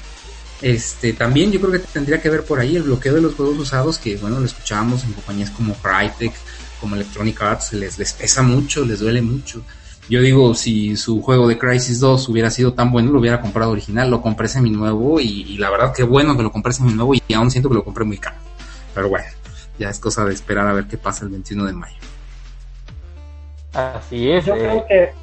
[0.61, 3.57] este también yo creo que tendría que ver por ahí el bloqueo de los juegos
[3.57, 6.33] usados que bueno, lo escuchábamos en compañías como Crytek,
[6.79, 9.63] como Electronic Arts, les, les pesa mucho, les duele mucho.
[10.09, 13.71] Yo digo, si su juego de Crisis 2 hubiera sido tan bueno, lo hubiera comprado
[13.71, 17.13] original, lo compré semi nuevo y, la verdad que bueno que lo compré semi nuevo
[17.15, 18.35] y aún siento que lo compré muy caro.
[18.93, 19.27] Pero bueno,
[19.79, 21.95] ya es cosa de esperar a ver qué pasa el 21 de mayo.
[23.73, 24.45] Así es.
[24.45, 24.85] Yo creo eh.
[24.89, 25.13] que...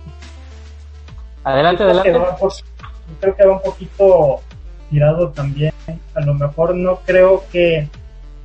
[1.45, 2.13] Adelante, adelante.
[2.13, 2.51] yo
[3.21, 4.41] creo que va un poquito
[4.91, 5.73] tirado también.
[6.15, 7.89] A lo mejor no creo que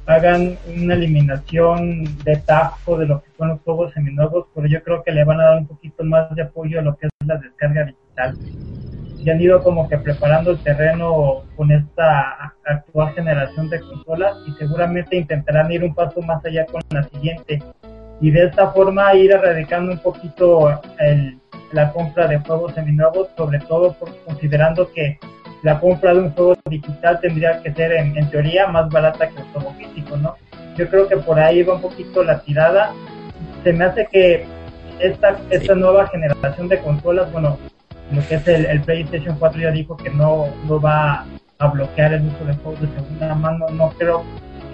[0.05, 5.03] hagan una eliminación de tajo de lo que son los juegos seminuevos, pero yo creo
[5.03, 7.37] que le van a dar un poquito más de apoyo a lo que es la
[7.37, 8.37] descarga digital.
[9.17, 14.51] Y han ido como que preparando el terreno con esta actual generación de consolas y
[14.53, 17.61] seguramente intentarán ir un paso más allá con la siguiente
[18.19, 21.39] y de esta forma ir erradicando un poquito el,
[21.73, 25.19] la compra de juegos seminuevos, sobre todo considerando que
[25.63, 29.47] la compra de un juego digital tendría que ser en, teoría más barata que el
[29.47, 30.35] juego físico, ¿no?
[30.75, 32.91] Yo creo que por ahí va un poquito la tirada.
[33.63, 34.45] Se me hace que
[34.99, 37.57] esta, esta nueva generación de consolas, bueno,
[38.11, 41.25] lo que es el, PlayStation 4 ya dijo que no, no va
[41.59, 44.23] a bloquear el uso de juegos de segunda mano, no creo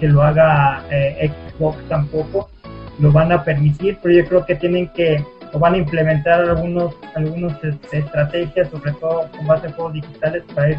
[0.00, 2.50] que lo haga eh, Xbox tampoco,
[2.98, 6.94] lo van a permitir, pero yo creo que tienen que o van a implementar algunos
[7.14, 10.78] algunos este, estrategias, sobre todo con base en juegos digitales, para ir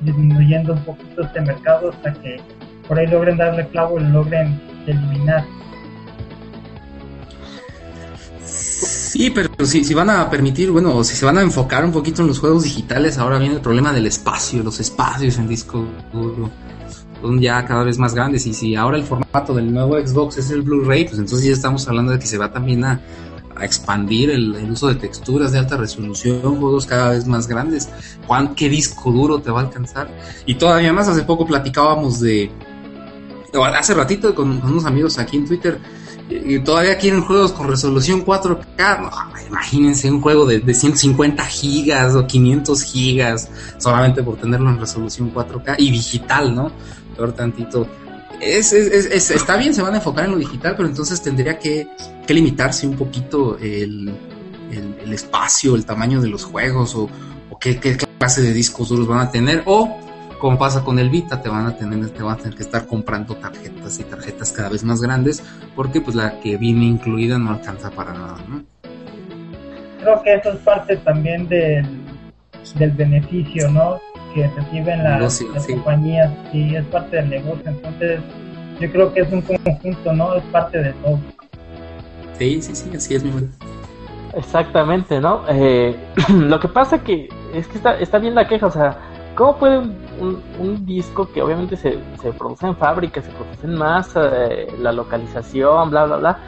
[0.00, 2.40] disminuyendo un poquito este mercado hasta que
[2.86, 5.44] por ahí logren darle clavo y lo logren eliminar.
[8.44, 12.22] Sí, pero si, si van a permitir, bueno, si se van a enfocar un poquito
[12.22, 15.86] en los juegos digitales, ahora viene el problema del espacio, los espacios en disco
[17.22, 20.50] son ya cada vez más grandes y si ahora el formato del nuevo Xbox es
[20.50, 23.00] el Blu-ray, pues entonces ya estamos hablando de que se va también a,
[23.56, 27.88] a expandir el, uso de texturas de alta resolución, juegos cada vez más grandes.
[28.26, 30.08] ¿Cuán, ¿Qué disco duro te va a alcanzar?
[30.44, 32.50] Y todavía más, hace poco platicábamos de...
[33.74, 35.78] Hace ratito con, unos amigos aquí en Twitter,
[36.28, 39.10] y todavía quieren juegos con resolución 4K.
[39.48, 45.32] imagínense un juego de, de, 150 gigas o 500 gigas solamente por tenerlo en resolución
[45.32, 46.72] 4K y digital, ¿no?
[47.16, 47.86] Peor tantito
[48.40, 51.88] es, es, está bien, se van a enfocar en lo digital, pero entonces tendría que,
[52.34, 54.12] limitarse un poquito el,
[55.12, 57.08] espacio, el tamaño de los juegos o,
[57.60, 57.78] qué,
[58.18, 59.98] clase de discos duros van a tener o
[60.40, 62.86] como pasa con el Vita, te van a tener, te van a tener que estar
[62.86, 65.42] comprando tarjetas y tarjetas cada vez más grandes
[65.74, 68.36] porque pues la que viene incluida no alcanza para nada,
[70.00, 71.84] Creo que eso es parte también del,
[72.76, 73.98] del beneficio, ¿no?
[74.36, 77.70] que reciben las, compañías y es parte del negocio.
[77.70, 78.20] Entonces,
[78.78, 80.34] yo creo que es un conjunto, ¿no?
[80.34, 81.18] Es parte de todo.
[82.38, 83.32] Sí, sí, sí, así es mi
[84.34, 85.42] Exactamente, ¿no?
[85.48, 85.96] Eh,
[86.28, 88.98] lo que pasa que es que está, está bien la queja, o sea,
[89.34, 93.74] ¿cómo puede un, un, disco que obviamente se, se, produce en fábrica, se produce en
[93.76, 96.38] masa, eh, la localización, bla, bla, bla,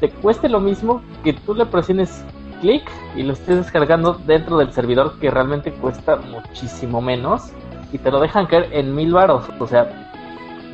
[0.00, 2.24] te cueste lo mismo que tú le presiones
[2.62, 2.82] clic
[3.14, 7.52] y lo estés descargando dentro del servidor que realmente cuesta muchísimo menos
[7.92, 9.44] y te lo dejan caer en mil varos.
[9.60, 10.10] O sea,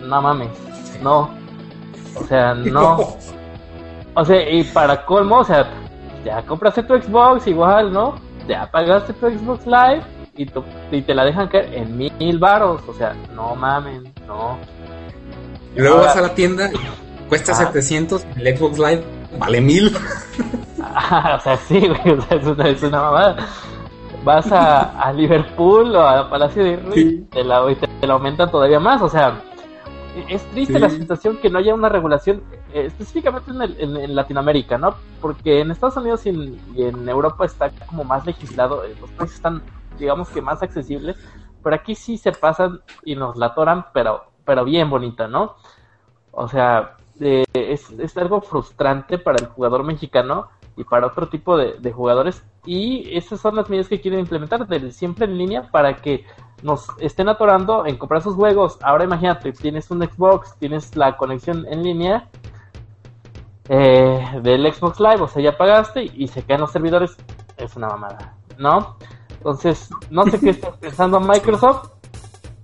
[0.03, 0.51] no mames,
[1.03, 1.31] no.
[2.15, 3.17] O sea, no.
[4.19, 5.65] O sea, y para colmo, o sea,
[6.25, 8.17] ya compraste tu Xbox igual, ¿no?
[8.49, 10.03] Ya pagaste tu Xbox Live
[10.37, 10.49] y,
[10.91, 12.83] y te la dejan caer en mil varos.
[12.89, 14.59] O sea, no mames, no.
[15.77, 16.69] Y luego vas a la tienda,
[17.29, 18.35] cuesta 700, ah.
[18.41, 19.05] el Xbox Live
[19.39, 19.97] vale mil.
[20.79, 23.37] o sea, sí, güey, o sea, es una, es una mamada.
[24.25, 27.65] Vas a, a Liverpool o a Palacio de Rey te, la,
[28.01, 29.41] te, la aumentan todavía más, o sea,
[30.29, 34.95] es triste la situación que no haya una regulación eh, específicamente en, en, Latinoamérica, ¿no?
[35.21, 36.31] Porque en Estados Unidos y
[36.83, 39.63] en, Europa está como más legislado, eh, los precios están,
[39.99, 41.17] digamos que más accesibles,
[41.63, 45.57] pero aquí sí se pasan y nos la atoran, pero, pero bien bonita, ¿no?
[46.33, 51.59] O sea, eh, es, es algo frustrante para el jugador mexicano y para otro tipo
[51.59, 52.45] de, jugadores.
[52.65, 56.25] Y esas son las medidas que quieren implementar del siempre en línea para que
[56.63, 58.79] nos estén atorando en comprar sus juegos.
[58.83, 62.29] Ahora imagínate, tienes un Xbox, tienes la conexión en línea
[63.69, 67.17] eh, del Xbox Live, o sea, ya pagaste y se quedan los servidores,
[67.57, 68.97] es una mamada, ¿no?
[69.31, 71.91] Entonces, no sé qué estés pensando Microsoft,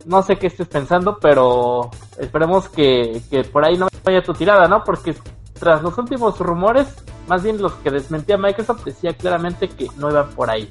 [0.06, 4.66] no sé qué estés pensando, pero esperemos que, que por ahí no vaya tu tirada,
[4.66, 4.82] ¿no?
[4.82, 5.14] Porque
[5.58, 6.94] tras los últimos rumores,
[7.28, 10.68] más bien los que desmentía Microsoft, decía claramente que no iba por ahí.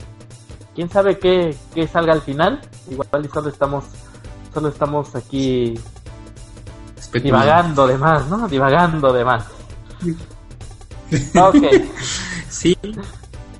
[0.76, 3.86] Quién sabe qué, qué salga al final, igual y solo estamos,
[4.54, 5.80] solo estamos aquí
[7.12, 8.48] divagando de más, ¿no?
[8.48, 9.46] Divagando de más.
[11.36, 11.58] Ok.
[12.50, 12.76] sí.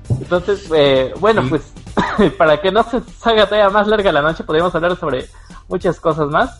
[0.08, 1.72] Entonces, eh, bueno, pues
[2.38, 5.28] para que no se salga todavía más larga la noche, podríamos hablar sobre
[5.68, 6.58] muchas cosas más.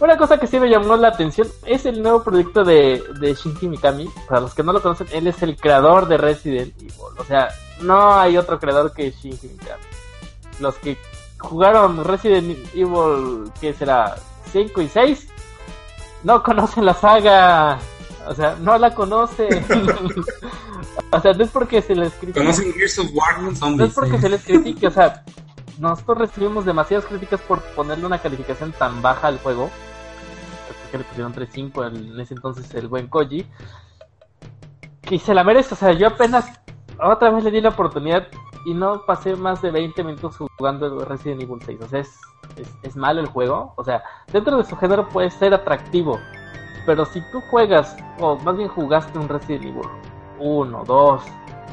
[0.00, 3.68] Una cosa que sí me llamó la atención es el nuevo proyecto de, de Shinji
[3.68, 4.10] Mikami.
[4.28, 6.92] Para los que no lo conocen, él es el creador de Resident Evil.
[7.16, 7.48] O sea,
[7.80, 9.82] no hay otro creador que Shinji Mikami.
[10.60, 10.98] Los que
[11.38, 14.16] jugaron Resident Evil, que será
[14.52, 15.28] 5 y 6,
[16.24, 17.78] no conocen la saga.
[18.26, 19.64] O sea, no la conocen.
[21.12, 22.40] o sea, no es porque se les critique.
[22.40, 25.22] Conocen Gears of War, no, es porque se les critique, o sea,
[25.78, 29.70] nosotros recibimos demasiadas críticas por ponerle una calificación tan baja al juego.
[30.90, 33.46] Que le pusieron 3.5 en ese entonces el buen Koji.
[35.02, 36.60] Que se la merece, o sea, yo apenas
[37.02, 38.28] otra vez le di la oportunidad
[38.64, 41.80] y no pasé más de 20 minutos jugando Resident Evil 6.
[41.82, 42.18] O sea, es,
[42.82, 43.74] es, malo el juego.
[43.76, 46.18] O sea, dentro de su género puede ser atractivo.
[46.86, 49.88] Pero si tú juegas, o más bien jugaste un Resident Evil
[50.38, 51.22] 1, 2,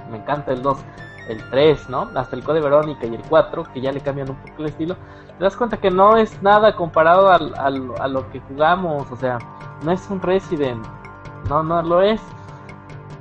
[0.10, 0.78] me encanta el 2,
[1.28, 2.10] el 3, ¿no?
[2.16, 4.96] Hasta el Code Verónica y el 4, que ya le cambian un poco el estilo,
[5.38, 9.40] te das cuenta que no es nada comparado al, a lo que jugamos, o sea,
[9.84, 10.86] no es un Resident,
[11.50, 12.22] no, no lo es.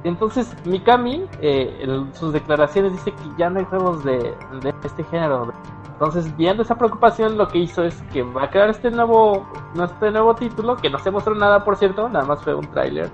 [0.04, 5.04] Entonces, Mikami, eh, en sus declaraciones dice que ya no hay juegos de, de este
[5.04, 5.52] género.
[5.92, 10.10] Entonces, viendo esa preocupación, lo que hizo es que va a crear este nuevo, este
[10.10, 13.10] nuevo título, que no se mostró nada, por cierto, nada más fue un tráiler.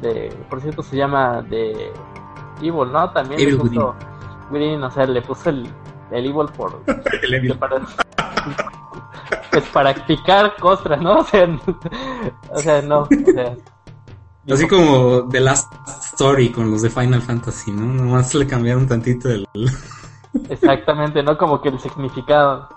[0.00, 1.92] De, por cierto, se llama de
[2.62, 3.10] Evil, ¿no?
[3.10, 3.94] También puso
[4.50, 5.66] Green, o sea, le puso el,
[6.10, 6.82] el Evil por...
[7.22, 7.58] el Evil.
[7.58, 7.80] Para,
[9.50, 11.18] pues para picar costras, ¿no?
[11.20, 11.48] O sea,
[12.50, 13.00] o sea no.
[13.00, 13.56] O sea,
[14.52, 15.72] Así como The Last
[16.12, 17.86] Story con los de Final Fantasy, ¿no?
[17.86, 19.48] Nomás le cambiaron tantito el...
[20.50, 21.38] Exactamente, ¿no?
[21.38, 22.68] Como que el significado.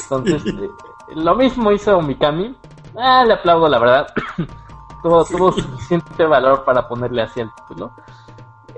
[0.00, 0.70] Entonces, eh,
[1.14, 2.56] lo mismo hizo Mikami.
[2.96, 4.06] Ah, le aplaudo, la verdad.
[5.02, 7.92] tuvo, tuvo suficiente valor para ponerle así el título.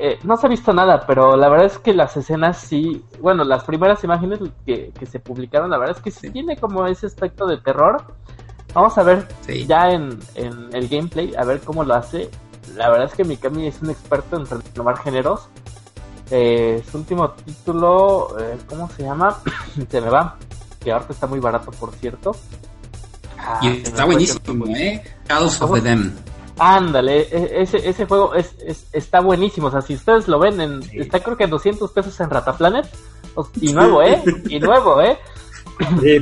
[0.02, 3.44] Eh, no se ha visto nada, pero la verdad es que las escenas sí, bueno,
[3.44, 7.04] las primeras imágenes que, que se publicaron, la verdad es que sí, tiene como ese
[7.04, 8.02] aspecto de terror.
[8.72, 9.28] Vamos a ver
[9.66, 12.30] ya en, en, el gameplay, a ver cómo lo hace.
[12.76, 15.48] La verdad es que Mikami es un experto en renovar géneros.
[16.30, 19.36] Eh, su último título, eh, ¿cómo se llama?
[19.90, 20.38] se me va.
[20.82, 22.34] Que ahorita está muy barato, por cierto.
[23.36, 25.02] Ah, y está buenísimo, ¿eh?
[25.28, 26.14] Shadows of the Dam.
[26.62, 28.54] Ándale, e, ese, ese juego es,
[28.92, 29.68] está buenísimo.
[29.68, 32.86] O sea, si ustedes lo ven, en, está creo que en 200 pesos en Rataplanet.
[33.62, 34.22] Y nuevo, ¿eh?
[34.46, 35.18] Y nuevo, ¿eh?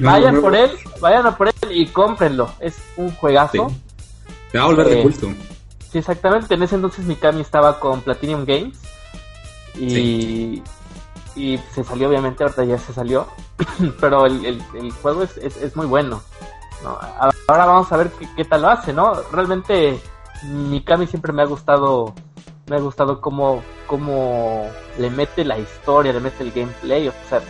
[0.01, 0.71] vayan por él,
[1.01, 2.49] vayan a por él y cómprenlo.
[2.61, 3.73] Es un juegazo.
[4.53, 5.27] Se va a volver de eh, culto.
[5.91, 6.55] Sí, exactamente.
[6.55, 8.79] En ese entonces Mikami estaba con Platinum Games.
[9.75, 10.63] Y,
[11.35, 13.27] y se salió, obviamente, ahorita ya se salió.
[14.01, 16.23] Pero el, el, juego es, es, muy bueno.
[17.49, 19.21] Ahora vamos a ver qué, qué, tal lo hace, ¿no?
[19.33, 20.01] Realmente
[20.45, 22.15] Mikami siempre me ha gustado.
[22.69, 24.67] Me ha gustado cómo, cómo
[24.99, 27.09] le mete la historia, le mete el gameplay.
[27.09, 27.41] O sea,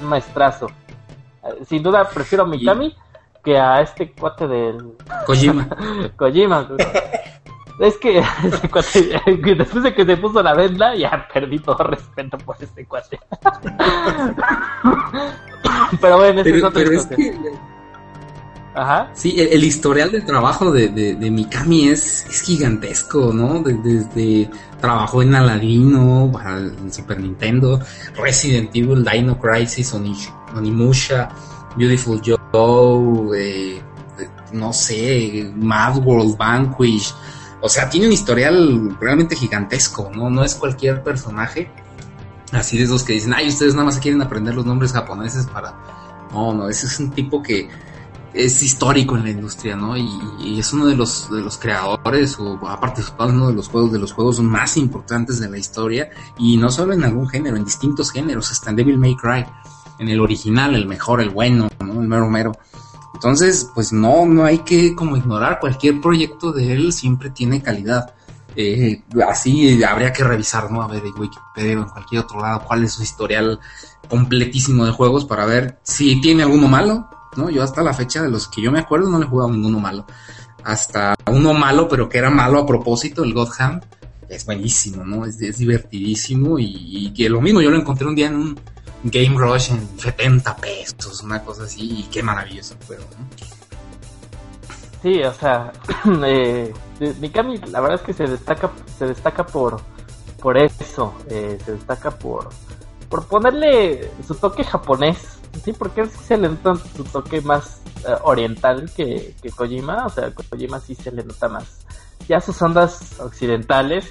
[0.00, 0.68] un maestrazo.
[1.66, 2.94] Sin duda prefiero a Mikami
[3.44, 4.94] que a este cuate del
[5.26, 5.68] Kojima.
[6.16, 6.68] Kojima.
[7.80, 9.20] Es que ese cuate,
[9.56, 13.18] después de que se puso la venda, ya perdí todo respeto por este cuate.
[16.00, 16.82] pero bueno, ese es otro
[18.74, 19.10] Ajá.
[19.14, 23.62] Sí, el, historial de trabajo de, de, Mikami es, es gigantesco, ¿no?
[23.62, 27.80] Desde trabajó en Aladino, el Super Nintendo,
[28.16, 31.28] Resident Evil, Dino Crisis, Onimusha,
[31.76, 33.82] Beautiful Joe, eh,
[34.52, 37.14] no sé, Mad World, Vanquish.
[37.60, 40.30] O sea, tiene un historial realmente gigantesco, ¿no?
[40.30, 41.70] No es cualquier personaje
[42.52, 45.74] así de esos que dicen, ay, ustedes nada más quieren aprender los nombres japoneses para...
[46.32, 47.68] No, no, ese es un tipo que
[48.34, 49.96] es histórico en la industria, ¿no?
[49.96, 53.68] Y, es uno de los, de los creadores o ha participado en uno de los
[53.68, 57.56] juegos de los juegos más importantes de la historia y no solo en algún género,
[57.56, 59.44] en distintos géneros, hasta en Devil May Cry,
[59.98, 62.00] en el original, el mejor, el bueno, ¿no?
[62.00, 62.52] El mero mero.
[63.14, 68.14] Entonces, pues no, no hay que como ignorar cualquier proyecto de él, siempre tiene calidad.
[68.54, 70.82] Eh, así habría que revisar, ¿no?
[70.82, 73.60] A ver en Wikipedia o en cualquier otro lado cuál es su historial
[74.08, 77.50] completísimo de juegos para ver si tiene alguno malo, ¿no?
[77.50, 79.80] Yo hasta la fecha de los que yo me acuerdo no le he jugado ninguno
[79.80, 80.06] malo.
[80.64, 83.50] Hasta uno malo, pero que era malo a propósito, el God
[84.28, 85.26] es buenísimo, ¿no?
[85.26, 88.60] Es, divertidísimo y, que lo mismo yo lo encontré un día en un
[89.04, 93.26] Game Rush en 70 pesos, una cosa así, y qué maravilloso juego, ¿no?
[95.02, 95.72] Sí, o sea,
[96.24, 96.72] eh,
[97.20, 99.80] Mikami la verdad es que se destaca, se destaca por,
[100.40, 102.50] por eso, eh, se destaca por,
[103.08, 105.31] por ponerle su toque japonés,
[105.64, 110.32] sí, porque se le nota su toque más eh, oriental que, que Kojima, o sea,
[110.34, 111.64] Kojima sí se le nota más
[112.28, 114.06] ya sus ondas occidentales.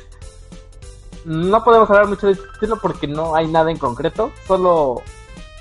[1.24, 5.02] No podemos hablar mucho de este estilo porque no hay nada en concreto, solo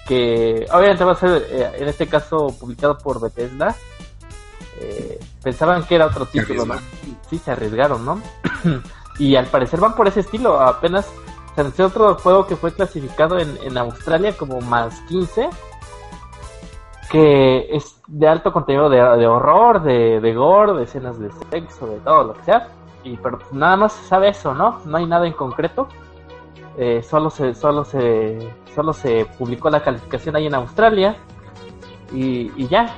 [0.09, 3.77] que obviamente va a ser en este caso publicado por Bethesda
[4.81, 6.75] eh, pensaban que era otro título, ¿no?
[7.29, 8.23] Sí, se arriesgaron, ¿no?
[9.19, 10.59] y al parecer van por ese estilo.
[10.59, 11.07] Apenas
[11.55, 15.51] se anunció otro juego que fue clasificado en, Australia como más 15,
[17.11, 21.99] que es de alto contenido de, horror, de, de, gore, de escenas de sexo, de
[21.99, 22.69] todo lo que sea.
[23.03, 24.81] Y pero nada más se sabe eso, ¿no?
[24.85, 25.89] No hay nada en concreto.
[26.79, 28.39] Eh, solo se solo se
[28.75, 31.17] solo se publicó la calificación ahí en Australia
[32.13, 32.97] y, y ya,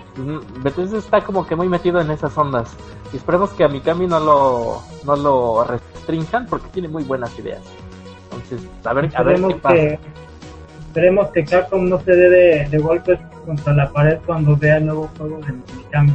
[0.62, 2.74] Bethesda está como que muy metido en esas ondas.
[3.12, 7.62] Y esperemos que a Mikami no lo, no lo restrinjan porque tiene muy buenas ideas.
[8.24, 9.74] Entonces, a ver, a ver qué pasa.
[9.74, 9.98] Que,
[10.92, 15.10] esperemos que Capcom no se dé de, golpes contra la pared cuando vea el nuevo
[15.16, 16.14] juego de Mikami.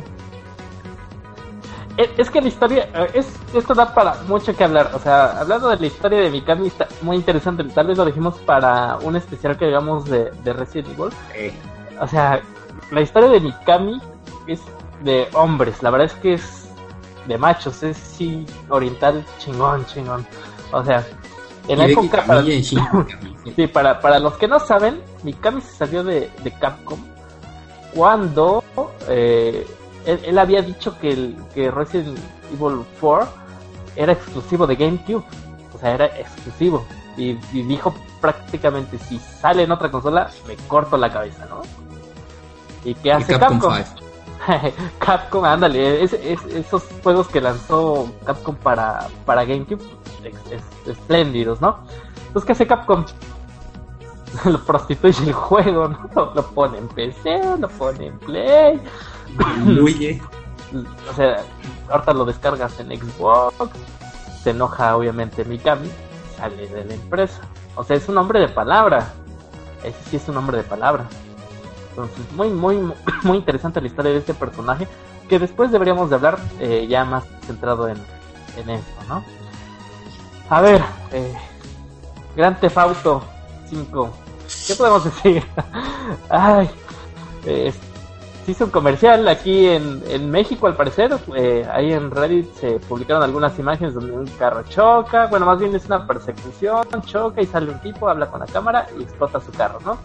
[1.98, 4.92] Es, que la historia, eh, es, esto da para mucho que hablar.
[4.94, 7.64] O sea, hablando de la historia de Mikami, está muy interesante.
[7.64, 11.12] Tal vez lo dijimos para un especial que digamos de, de Resident Evil.
[12.00, 12.40] O sea,
[12.92, 14.00] la historia de Mikami
[14.46, 14.62] es
[15.04, 16.70] de hombres, la verdad es que es
[17.26, 20.24] de machos, es sí oriental chingón, chingón.
[20.72, 21.04] O sea,
[21.68, 22.44] en la época para,
[23.56, 27.00] sí, para, para los que no saben, Mikami se salió de, de Capcom
[27.94, 28.64] cuando
[29.10, 29.66] eh,
[30.06, 32.18] él, había dicho que, el, que Resident
[32.54, 33.28] Evil 4
[33.96, 35.24] era exclusivo de GameCube,
[35.74, 36.86] o sea, era exclusivo.
[37.18, 41.62] Y, y dijo prácticamente, si sale en otra consola, me corto la cabeza, ¿no?
[42.86, 43.60] ¿Y qué hace Capcom?
[43.60, 44.07] Capcom,
[45.44, 49.82] ándale, esos juegos que lanzó Capcom para, para GameCube,
[50.86, 51.80] espléndidos, ¿no?
[52.28, 53.06] Entonces, ¿qué hace Capcom?
[54.46, 56.32] lo prostituye el juego, ¿no?
[56.36, 58.82] Lo, pone en PC, lo pone en Play.
[59.66, 60.22] Huye.
[61.10, 61.44] o sea,
[61.90, 63.72] ahorita lo descargas en Xbox,
[64.44, 65.90] se enoja obviamente Mikami,
[66.38, 67.42] sale de la empresa.
[67.76, 69.14] O sea, es un hombre de palabra.
[69.84, 71.06] Ese sí es un hombre de palabra.
[71.98, 72.94] Entonces, muy, muy,
[73.24, 74.88] muy interesante la historia de este personaje,
[75.28, 77.98] que después deberíamos de hablar eh, ya más centrado en,
[78.56, 79.24] en esto, ¿no?
[80.50, 80.82] A ver,
[81.12, 81.34] eh,
[82.36, 83.24] Gran Tefauto
[83.70, 84.10] 5,
[84.68, 85.44] ¿qué podemos decir?
[86.30, 86.70] Ay,
[87.46, 87.74] eh,
[88.46, 92.80] se hizo un comercial aquí en, en México al parecer, eh, ahí en Reddit se
[92.80, 97.48] publicaron algunas imágenes donde un carro choca, bueno, más bien es una persecución, choca y
[97.48, 99.98] sale un tipo, habla con la cámara y explota su carro, ¿no?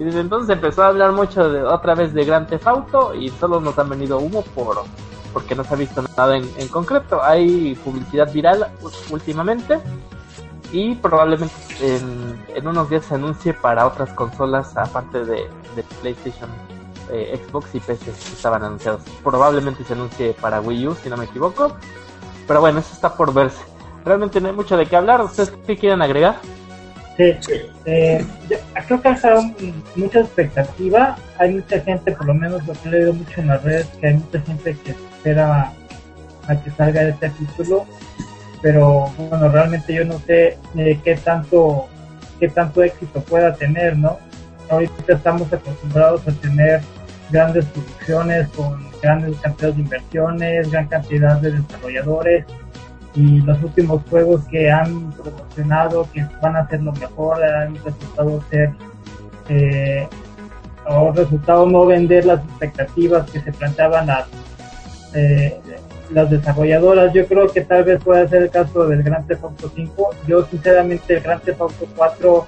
[0.00, 3.28] Y desde entonces empezó a hablar mucho de, otra vez de Grand Theft Auto y
[3.28, 4.82] solo nos han venido humo por
[5.34, 7.22] porque no se ha visto nada en, concreto.
[7.22, 8.66] Hay publicidad viral
[9.10, 9.78] últimamente
[10.72, 15.46] y probablemente en, unos días se anuncie para otras consolas aparte de,
[16.00, 16.48] PlayStation,
[17.12, 19.02] eh, Xbox y PC que estaban anunciados.
[19.22, 21.76] Probablemente se anuncie para Wii U si no me equivoco.
[22.48, 23.62] Pero bueno, eso está por verse.
[24.02, 25.20] Realmente no hay mucho de qué hablar.
[25.20, 26.40] ¿Ustedes qué quieren agregar?
[27.20, 27.52] Sí,
[27.84, 28.24] eh,
[28.86, 29.18] creo que ha
[29.94, 31.16] mucha expectativa.
[31.38, 34.06] Hay mucha gente, por lo menos lo que he leído mucho en las redes, que
[34.06, 35.72] hay mucha gente que espera
[36.46, 37.84] a que salga este título.
[38.62, 41.88] Pero bueno, realmente yo no sé eh, qué tanto
[42.38, 44.18] qué tanto éxito pueda tener, ¿no?
[44.70, 46.80] Ahorita estamos acostumbrados a tener
[47.30, 52.46] grandes producciones con grandes cantidades de inversiones, gran cantidad de desarrolladores
[53.14, 58.42] y los últimos juegos que han proporcionado que van a ser lo mejor han resultado
[58.50, 58.72] ser
[59.48, 60.06] eh,
[60.86, 64.26] o resultado no vender las expectativas que se planteaban las
[65.14, 65.60] eh,
[66.10, 67.12] las desarrolladoras.
[67.12, 70.46] Yo creo que tal vez pueda ser el caso del Grand Theft Auto 5 yo
[70.46, 72.46] sinceramente el Grand Theft Auto 4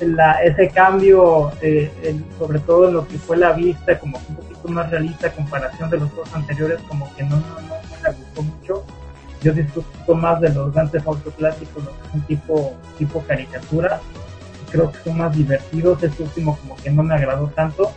[0.00, 1.90] la, ese cambio eh,
[2.38, 5.98] sobre todo en lo que fue la vista como un poquito más realista comparación de
[5.98, 7.93] los juegos anteriores como que no, no, no
[9.44, 14.00] yo disfruto más de los grandes autoclásicos, los que son tipo, tipo caricatura.
[14.70, 16.02] Creo que son más divertidos.
[16.02, 17.92] Este último como que no me agradó tanto.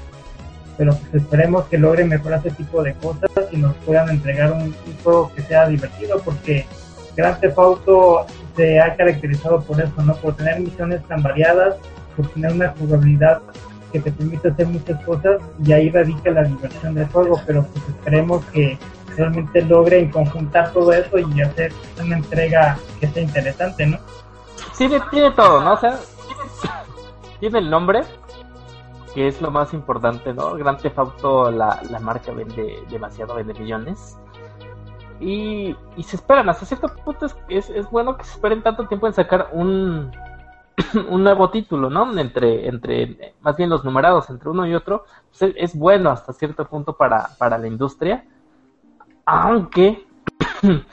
[0.78, 4.76] Pero pues esperemos que logren mejorar ese tipo de cosas y nos puedan entregar un,
[5.04, 6.66] juego que sea divertido porque
[7.16, 8.26] Grand Theft Auto
[8.56, 10.16] se ha caracterizado por eso, ¿no?
[10.18, 11.78] Por tener misiones tan variadas,
[12.16, 13.42] por tener una jugabilidad
[13.92, 17.84] que te permite hacer muchas cosas y ahí radica la diversión del juego, pero pues
[17.88, 18.78] esperemos que
[19.18, 23.98] realmente logre conjuntar todo eso y hacer una entrega que sea interesante, ¿no?
[24.74, 25.74] Sí, tiene todo, ¿no?
[25.74, 26.00] O sea,
[27.40, 28.04] tiene el nombre,
[29.14, 30.54] que es lo más importante, ¿no?
[30.54, 34.18] Grand Theft Auto, la, la marca vende demasiado, vende millones.
[35.20, 39.08] Y, y se esperan, hasta cierto punto es, es, bueno que se esperen tanto tiempo
[39.08, 40.12] en sacar un,
[41.10, 42.18] un nuevo título, ¿no?
[42.20, 46.66] Entre, entre, más bien los numerados entre uno y otro, pues es, bueno hasta cierto
[46.66, 48.26] punto para, para la industria.
[49.30, 50.08] Aunque,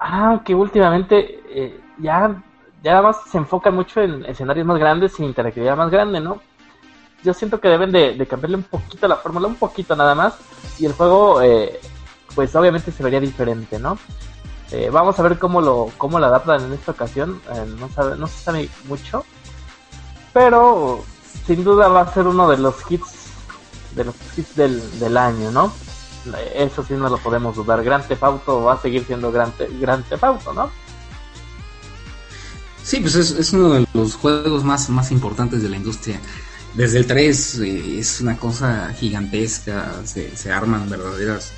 [0.00, 2.40] aunque últimamente eh, ya,
[2.80, 6.40] ya más se enfoca mucho en escenarios más grandes y interactividad más grande, ¿no?
[7.24, 10.38] Yo siento que deben de, cambiarle un poquito la fórmula, un poquito nada más,
[10.78, 11.80] y el juego eh,
[12.36, 13.98] pues obviamente se vería diferente, ¿no?
[14.70, 17.42] Eh, vamos a ver cómo lo, cómo lo adaptan en esta ocasión,
[17.80, 19.24] no, sabe, no se sabe mucho,
[20.32, 21.02] pero
[21.46, 23.26] sin duda va a ser uno de los hits,
[23.96, 25.72] de los hits del, del año, ¿no?
[26.54, 30.02] Eso sí no lo podemos dudar, Gran Theft Auto va a seguir siendo Gran, Gran
[30.02, 30.70] Theft Auto, ¿no?
[32.82, 36.20] Sí, pues es, es, uno de los juegos más, más importantes de la industria.
[36.74, 41.52] Desde el 3 eh, es una cosa gigantesca, se, se arman verdaderas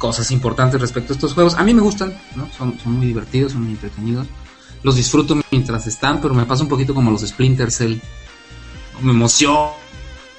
[0.00, 1.54] cosas importantes respecto a estos juegos.
[1.54, 2.50] A mí me gustan, ¿no?
[2.50, 4.26] Son, son muy divertidos, son muy entretenidos.
[4.82, 7.68] Los disfruto mientras están, pero me pasa un poquito como los Splinter.
[9.02, 9.70] Me emocionan,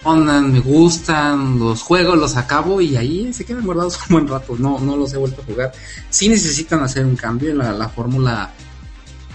[0.03, 4.55] me gustan, los juegos, los acabo y ahí se quedan guardados un buen rato.
[4.57, 5.71] No, no los he vuelto a jugar.
[6.09, 7.53] Sí necesitan hacer un cambio.
[7.53, 8.51] La, la fórmula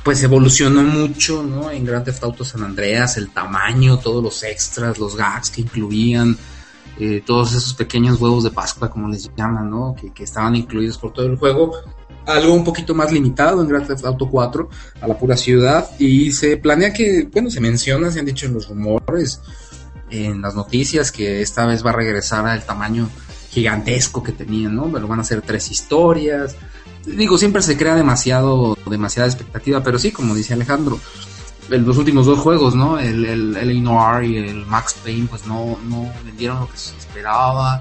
[0.06, 1.68] pues evolucionó mucho, ¿no?
[1.68, 6.36] En Grand Theft Auto San Andreas, el tamaño, todos los extras, los gags que incluían
[6.98, 9.94] eh, todos esos pequeños huevos de Pascua, como les llaman, ¿no?
[10.14, 11.72] Que, estaban incluidos por todo el juego.
[12.24, 14.68] Algo un poquito más limitado en Grand Theft Auto 4
[15.00, 15.90] a la pura ciudad.
[15.98, 19.40] Y se planea que, bueno, se menciona, se han dicho en los rumores,
[20.10, 23.08] en las noticias, que esta vez va a regresar al tamaño
[23.50, 24.90] gigantesco que tenían, ¿no?
[24.92, 26.56] Pero van a ser tres historias.
[27.04, 30.98] Digo, siempre se crea demasiado, demasiada expectativa, pero sí, como dice Alejandro,
[31.68, 32.98] los últimos dos juegos, ¿no?
[32.98, 36.96] El, el, el Noir y el Max Payne, pues no, no vendieron lo que se
[36.96, 37.80] esperaba.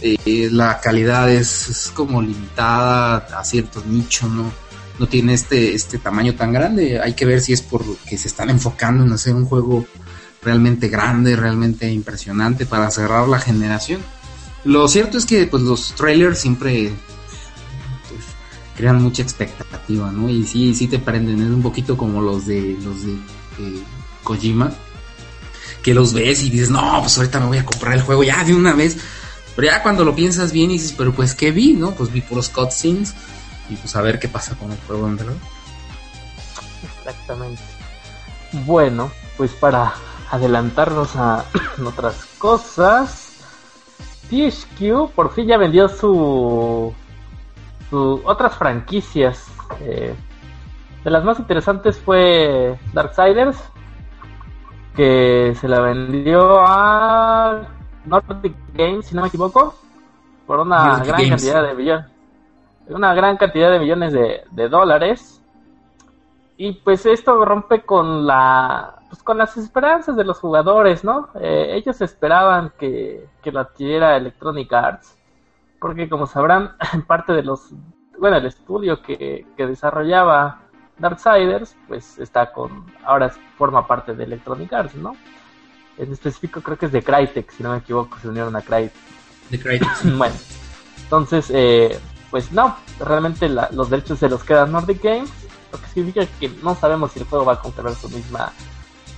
[0.00, 4.52] Eh, la calidad es, como limitada a ciertos nichos, ¿no?
[4.98, 7.00] No tiene este, este tamaño tan grande.
[7.00, 9.86] Hay que ver si es porque se están enfocando en hacer un juego
[10.42, 14.00] realmente grande, realmente impresionante para cerrar la generación.
[14.64, 16.92] Lo cierto es que pues los trailers siempre
[18.76, 20.28] crean mucha expectativa, ¿no?
[20.28, 23.82] Y sí, sí te prenden, es un poquito como los de los de eh,
[24.22, 24.72] Kojima,
[25.82, 28.42] que los ves y dices, no, pues ahorita me voy a comprar el juego ya
[28.44, 28.96] de una vez.
[29.54, 31.74] Pero ya cuando lo piensas bien y dices, pero pues ¿qué vi?
[31.74, 31.90] ¿No?
[31.92, 33.14] Pues vi puros cutscenes
[33.68, 35.36] y pues a ver qué pasa con el juego en verdad.
[36.98, 37.62] Exactamente.
[38.64, 39.94] Bueno, pues para
[40.32, 41.44] adelantarnos a
[41.86, 43.28] otras cosas,
[44.30, 46.92] THQ por fin ya vendió su
[48.24, 49.46] otras franquicias.
[49.80, 50.14] Eh,
[51.04, 53.58] de las más interesantes fue Darksiders,
[54.96, 57.68] que se la vendió a
[58.06, 59.74] Nordic Games, si no me equivoco,
[60.46, 62.06] por una gran cantidad de millones,
[62.88, 65.42] una gran cantidad de millones de, de, dólares.
[66.56, 71.28] Y pues esto rompe con la pues con las esperanzas de los jugadores, ¿no?
[71.34, 75.18] Eh, ellos esperaban que, que lo adquiriera Electronic Arts
[75.82, 77.72] porque como sabrán, parte de los,
[78.18, 80.62] bueno, el estudio que, que desarrollaba
[80.96, 85.16] Darksiders, pues está con, ahora forma parte de Electronic Arts, ¿no?
[85.98, 88.92] En específico creo que es de Crytek, si no me equivoco, se unieron a Crytek.
[89.50, 90.04] De Crytek.
[90.16, 90.36] bueno,
[91.02, 91.98] entonces, eh,
[92.30, 95.30] pues no, realmente los derechos se los queda Nordic Games,
[95.72, 98.52] lo que significa que no sabemos si el juego va a contener su misma,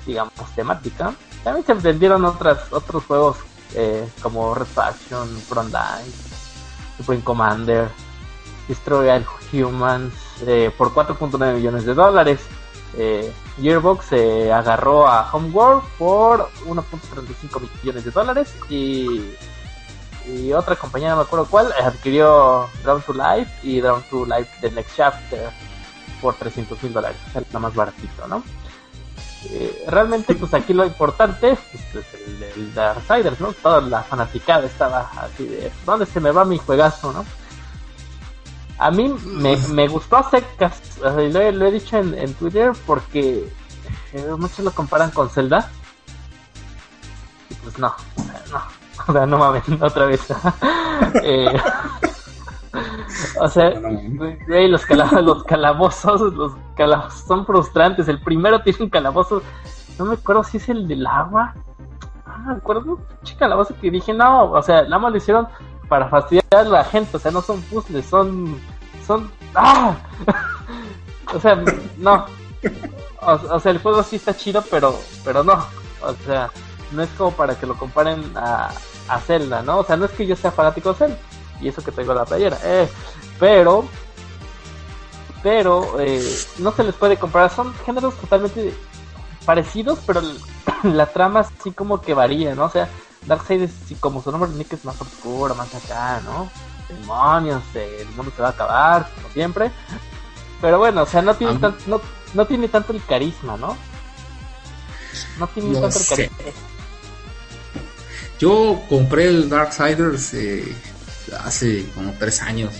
[0.06, 1.14] digamos, temática.
[1.42, 3.36] También se vendieron otras, otros juegos
[3.74, 6.14] eh, como Red Faction, Front Lines,
[6.96, 7.88] Supreme Commander,
[8.68, 10.14] Destroy All Humans
[10.46, 12.40] eh, por 4.9 millones de dólares.
[12.96, 19.34] Eh, Gearbox se agarró a Homeworld por 1.35 millones de dólares y,
[20.26, 24.50] y otra compañía, no me acuerdo cuál, adquirió Drown to Life y Drown to Life
[24.60, 25.50] The Next Chapter
[26.22, 28.42] por 300 mil dólares, es la más baratito, ¿no?
[29.50, 31.58] Eh, realmente pues aquí lo importante es
[31.92, 33.52] pues, el, el Darksiders, ¿no?
[33.52, 37.24] Toda la fanaticada estaba así de ¿dónde se me va mi juegazo, no?
[38.78, 43.48] A mí me, me gustó a secas, lo, he, dicho en, en Twitter porque
[44.12, 45.70] eh, muchos lo comparan con Zelda.
[47.50, 47.94] Y pues no,
[48.50, 48.62] no,
[49.06, 50.20] o sea, no mames, otra vez.
[51.22, 51.56] eh,
[53.40, 54.88] o sea, los,
[55.22, 58.08] los calabozos, los calabozos son frustrantes.
[58.08, 59.42] El primero tiene un calabozo,
[59.98, 61.54] no me acuerdo si es el del agua.
[62.26, 65.48] No me acuerdo, un calabozo que dije, no, o sea, nada más lo hicieron
[65.88, 68.60] para fastidiar a la gente, o sea, no son puzzles, son
[69.06, 69.96] son ¡ah!
[71.34, 71.62] o sea,
[71.98, 72.26] no.
[73.20, 75.64] O, sea, el juego sí está chido, pero pero no.
[76.02, 76.50] O sea,
[76.92, 78.70] no es como para que lo comparen a,
[79.08, 79.78] a Zelda, ¿no?
[79.78, 81.18] O sea, no es que yo sea fanático de Zelda
[81.64, 82.88] y eso que tengo la playera, eh,
[83.40, 83.84] pero
[85.42, 86.26] pero eh,
[86.58, 88.74] no se les puede comparar, son géneros totalmente
[89.44, 90.22] parecidos, pero
[90.84, 92.64] la trama sí como que varía, ¿no?
[92.64, 92.88] O sea,
[93.26, 96.50] Darkseid es como su nombre indica es más oscuro, más acá, ¿no?
[96.88, 99.70] Demonios, el mundo se va a acabar, como siempre.
[100.60, 102.00] Pero bueno, o sea, no tiene, no,
[102.32, 103.76] no tiene tanto el carisma, ¿no?
[105.38, 106.36] No tiene tanto el carisma.
[108.38, 110.74] Yo compré el Darksiders eh,
[111.40, 112.72] hace como tres años.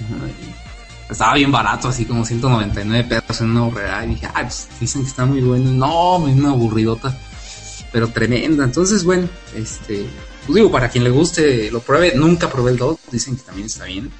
[1.08, 4.04] estaba bien barato, así como 199 pesos en una horrera.
[4.04, 5.70] Y dije, ah, pues, dicen que está muy bueno.
[5.70, 7.16] No, es una aburridota,
[7.92, 8.64] pero tremenda.
[8.64, 10.06] Entonces, bueno, este,
[10.46, 12.14] pues digo, para quien le guste, lo pruebe.
[12.14, 14.10] Nunca probé el 2, dicen que también está bien.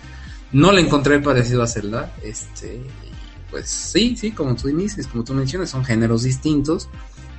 [0.52, 2.14] No le encontré parecido a Zelda.
[2.22, 2.80] Este,
[3.50, 6.88] pues sí, sí, como tú dices, como tú mencionas, son géneros distintos.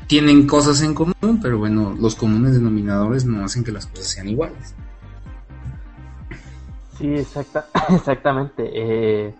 [0.07, 4.29] Tienen cosas en común, pero bueno, los comunes denominadores no hacen que las cosas sean
[4.29, 4.75] iguales.
[6.97, 8.69] Sí, exacta, exactamente.
[8.73, 9.35] Eh,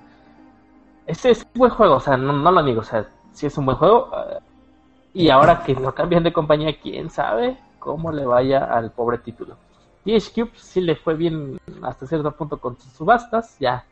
[1.07, 3.65] este es un buen juego, o sea, no, lo niego, o sea, sí es un
[3.65, 4.11] buen juego.
[4.13, 4.39] Eh,
[5.13, 9.55] y ahora que lo cambian de compañía, quién sabe cómo le vaya al pobre título.
[10.03, 13.85] THQ sí le fue bien hasta cierto punto con sus subastas, ya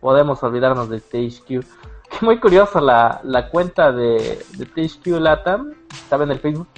[0.00, 1.64] podemos olvidarnos de THQ.
[2.22, 6.68] Muy curioso, la, la cuenta de, de THQ Latam, estaba en el Facebook,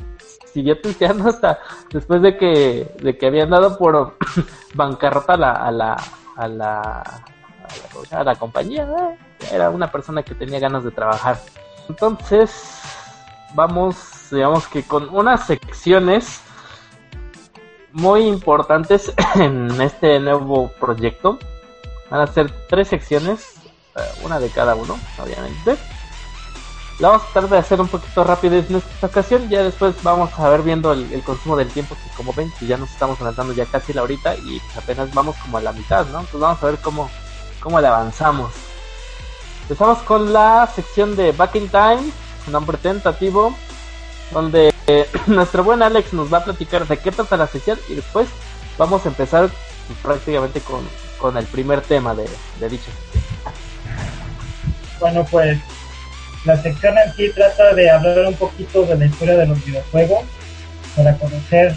[0.53, 1.59] siguió tuiteando hasta
[1.91, 4.17] después de que, de que habían dado por
[4.75, 5.97] bancarrota a la, a la,
[6.37, 7.25] a la,
[8.11, 8.87] a la, compañía.
[9.51, 11.41] Era una persona que tenía ganas de trabajar.
[11.89, 12.81] Entonces,
[13.55, 16.43] vamos, digamos que con unas secciones
[17.93, 21.39] muy importantes en este nuevo proyecto.
[22.11, 23.57] Van a ser tres secciones,
[23.97, 25.77] eh, una de cada uno, obviamente.
[27.03, 29.49] La vamos a tratar de hacer un poquito rápido en esta ocasión.
[29.49, 32.93] Ya después vamos a ver viendo el, consumo del tiempo, que como ven, ya nos
[32.93, 36.21] estamos adelantando ya casi la horita y apenas vamos como a la mitad, ¿no?
[36.21, 37.11] Entonces vamos a ver cómo,
[37.59, 38.53] cómo le avanzamos.
[39.63, 42.03] Empezamos con la sección de Back in Time,
[42.47, 43.53] un nombre tentativo,
[44.31, 44.73] donde
[45.27, 48.29] nuestro buen Alex nos va a platicar de qué trata la sección y después
[48.79, 49.51] vamos a empezar
[50.05, 50.87] prácticamente con,
[51.19, 52.29] con el primer tema de,
[52.61, 53.25] de dicha sección.
[55.01, 55.59] Bueno, pues
[56.45, 60.25] la sección en sí trata de hablar un poquito de la historia de los videojuegos,
[60.97, 61.75] para conocer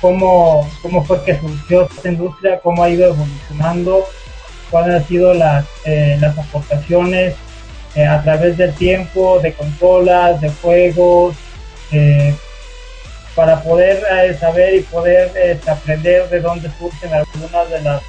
[0.00, 4.04] cómo, cómo fue que surgió esta industria, cómo ha ido evolucionando,
[4.70, 7.34] cuáles han sido las, eh, las aportaciones
[7.94, 11.36] eh, a través del tiempo, de consolas, de juegos,
[11.92, 12.34] eh,
[13.34, 14.02] para poder
[14.38, 18.02] saber y poder este, aprender de dónde surgen algunas de las,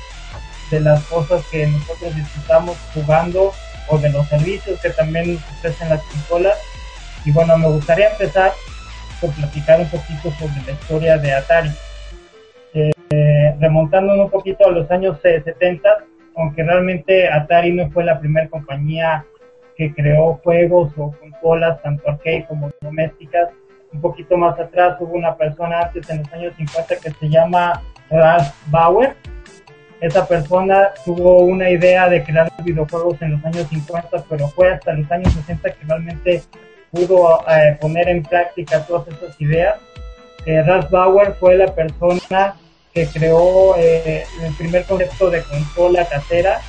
[0.72, 3.54] de las cosas que nosotros disfrutamos jugando
[3.88, 6.58] o de los servicios que también ofrecen las consolas.
[7.26, 8.52] Y bueno, me gustaría empezar
[9.20, 11.72] por platicar un poquito sobre la historia de Atari.
[12.74, 15.92] Eh, remontándonos un poquito a los años 70, eh,
[16.36, 19.26] aunque realmente Atari no fue la primera compañía
[19.76, 23.50] que creó juegos o consolas, tanto arcade como domésticas.
[23.94, 27.82] Un poquito más atrás hubo una persona antes en los años 50 que se llama
[28.10, 29.16] Ralph Bauer,
[30.02, 34.94] esa persona tuvo una idea de crear videojuegos en los años 50, pero fue hasta
[34.94, 36.44] los años 60 que realmente
[36.92, 39.78] pudo eh, poner en práctica todas esas ideas.
[40.46, 42.56] Eh, Ralph Bauer fue la persona
[42.94, 46.62] que creó eh, el primer concepto de consola casera.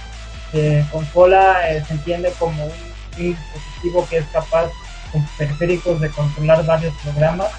[0.90, 4.70] consola se entiende como un, dispositivo que es capaz
[5.10, 7.50] con periféricos de controlar varios programas.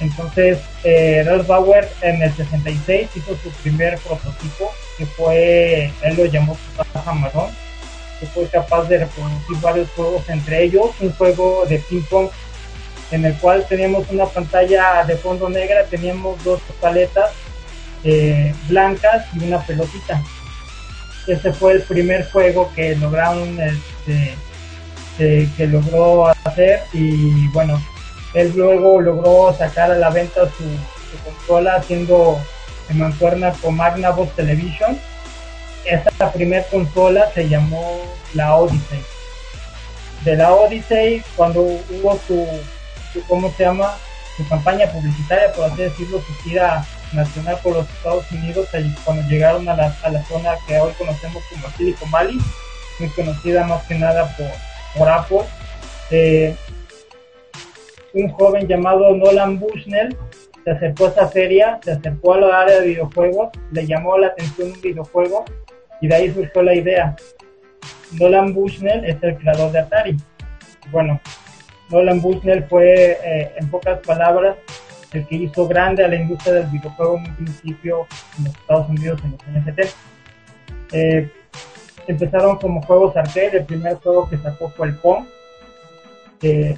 [0.00, 0.60] Entonces,
[1.26, 6.56] Ralph Bauer en el 66 hizo su primer prototipo que fue, él lo llamó
[7.14, 7.50] marrón,
[8.20, 12.28] que fue capaz de reproducir varios juegos, entre ellos un juego de ping pong
[13.10, 17.30] en el cual teníamos una pantalla de fondo negra, teníamos dos paletas
[18.04, 20.22] eh, blancas y una pelotita.
[21.26, 24.34] Este fue el primer juego que lograron, este,
[25.56, 27.80] que logró hacer y bueno,
[28.34, 30.64] él luego logró sacar a la venta su
[31.24, 32.40] consola haciendo
[32.88, 34.98] en mancuerna con Magnavox Television.
[35.84, 38.00] Esta primera consola se llamó
[38.34, 39.02] la Odyssey.
[40.24, 42.46] De la Odyssey, cuando hubo su,
[43.28, 43.96] ¿cómo se llama?
[44.36, 48.68] Su campaña publicitaria, por así decirlo, su gira nacional por los Estados Unidos,
[49.04, 52.38] cuando llegaron a la, a la zona que hoy conocemos como Silicon Valley,
[52.98, 54.46] muy conocida más que nada por,
[54.96, 55.42] por Apple.
[56.10, 56.54] Eh,
[58.14, 60.16] un joven llamado Nolan Bushnell
[60.64, 64.28] se acercó a esa feria, se acercó a la área de videojuegos, le llamó la
[64.28, 65.44] atención un videojuego
[66.00, 67.16] y de ahí surgió la idea.
[68.12, 70.16] Nolan Bushnell es el creador de Atari.
[70.90, 71.20] Bueno,
[71.90, 74.56] Nolan Bushnell fue, eh, en pocas palabras,
[75.12, 78.06] el que hizo grande a la industria del videojuego en un principio
[78.38, 79.92] en los Estados Unidos en los años 70.
[80.92, 81.30] Eh,
[82.06, 85.24] empezaron como juegos arcade, el primer juego que sacó fue el Pong,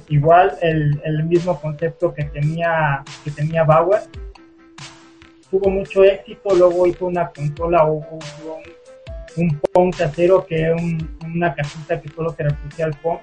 [0.09, 4.01] igual el, el, mismo concepto que tenía, que tenía Bauer,
[5.49, 8.61] tuvo mucho éxito, luego hizo una consola o, un,
[9.37, 10.75] un Pong casero que era
[11.23, 13.19] una casita que solo que reproducía el Pong,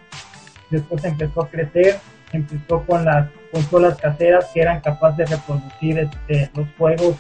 [0.70, 1.98] después empezó a crecer,
[2.32, 7.16] empezó con las consolas caseras que eran capaces de reproducir este, los juegos,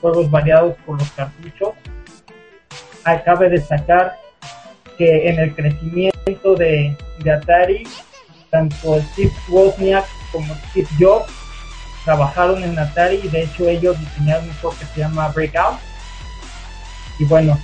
[0.00, 1.74] juegos variados por los cartuchos.
[3.04, 4.16] Acabe de destacar
[4.96, 7.84] que en el crecimiento de, de Atari,
[8.52, 11.32] tanto Steve Wozniak como Steve Jobs
[12.04, 15.78] trabajaron en Atari y de hecho ellos diseñaron un juego que se llama Breakout.
[17.18, 17.58] Y bueno,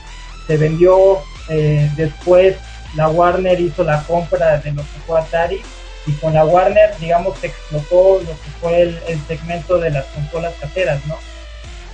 [0.47, 1.19] se vendió
[1.51, 2.57] eh, después,
[2.97, 5.61] la Warner hizo la compra de lo que fue Atari
[6.07, 10.07] y con la Warner, digamos, se explotó lo que fue el, el segmento de las
[10.07, 11.19] consolas caseras, ¿no?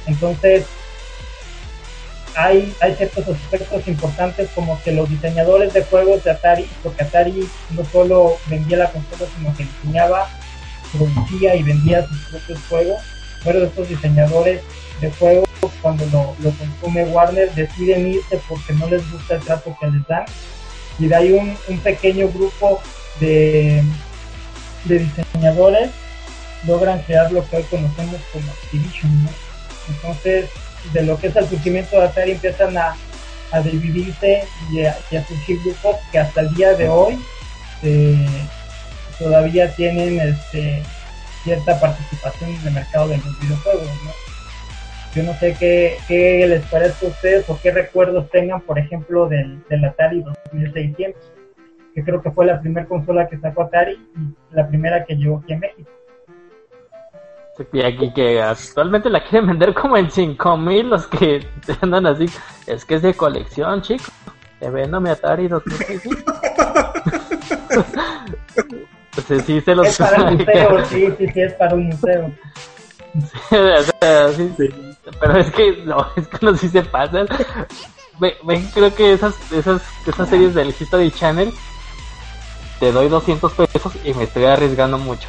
[0.07, 0.67] Entonces,
[2.35, 7.49] hay, hay ciertos aspectos importantes como que los diseñadores de juegos de Atari, porque Atari
[7.71, 10.29] no solo vendía la consola, sino que diseñaba,
[10.93, 13.03] producía y vendía sus propios juegos.
[13.45, 14.63] Pero estos diseñadores
[15.01, 15.49] de juegos,
[15.83, 20.07] cuando lo, lo consume Warner, deciden irse porque no les gusta el trato que les
[20.07, 20.25] dan.
[20.99, 22.81] Y de ahí un, un pequeño grupo
[23.21, 23.83] de,
[24.85, 25.91] de diseñadores
[26.67, 29.25] logran crear lo que hoy conocemos como Activision.
[29.25, 29.31] ¿no?
[29.89, 30.49] Entonces,
[30.93, 32.97] de lo que es el surgimiento de Atari empiezan a,
[33.53, 34.95] a dividirse y a,
[35.27, 37.19] surgir grupos que hasta el día de hoy
[37.83, 38.27] eh,
[39.19, 40.83] todavía tienen este,
[41.43, 43.89] cierta participación en el mercado de los videojuegos.
[45.15, 49.29] Yo no sé qué, qué, les parece a ustedes o qué recuerdos tengan, por ejemplo,
[49.29, 51.23] del, del Atari 2600,
[51.95, 55.39] que creo que fue la primera consola que sacó Atari y la primera que llegó
[55.39, 55.89] aquí a México.
[57.73, 61.47] Y aquí que actualmente la quieren vender como en 5000 los que
[61.81, 62.27] andan así.
[62.67, 64.05] Es que es de colección, chico.
[64.59, 66.25] Te vendo mi Atari 2600.
[69.29, 72.33] pues sí, se los Es para el museo, sí, sí, sí, es para un museo.
[73.49, 74.69] Sí, o sea, sí, sí.
[75.21, 77.29] Pero es que no, es que no sí se pasan.
[78.19, 81.53] Ven, ven, creo que esas, esas, esas series del History Channel
[82.81, 85.29] te doy 200 pesos y me estoy arriesgando mucho.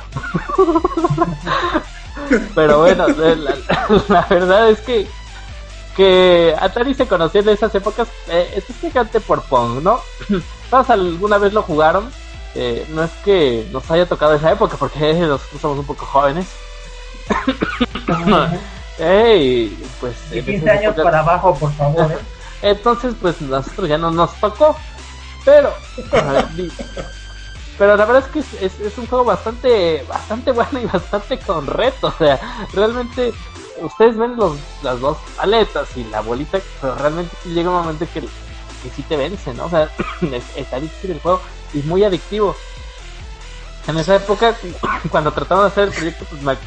[2.54, 3.08] Pero bueno,
[4.08, 5.08] la, verdad es que
[5.96, 10.02] que Atari se conocía en esas épocas eh, específicamente por Pong, ¿no?
[10.70, 12.12] Todos alguna vez lo jugaron.
[12.54, 16.48] Eh, no es que nos haya tocado esa época, porque nosotros somos un poco jóvenes.
[18.98, 21.04] hey, pues, de 15 años época...
[21.04, 22.12] para abajo, por favor.
[22.12, 22.18] ¿eh?
[22.62, 24.76] Entonces, pues nosotros ya no nos tocó.
[25.44, 25.72] Pero,
[27.78, 31.38] pero la verdad es que es, es, es, un juego bastante bastante bueno y bastante
[31.40, 32.40] con reto o sea
[32.74, 33.34] realmente
[33.82, 38.22] ustedes ven los, las dos paletas y la bolita pero realmente llega un momento que,
[38.22, 39.90] que sí te vence no o sea
[40.22, 41.42] es, está difícil el juego
[41.76, 42.56] y muy adictivo.
[43.88, 44.56] En esa época
[45.12, 46.58] cuando trataban de hacer el proyecto pues me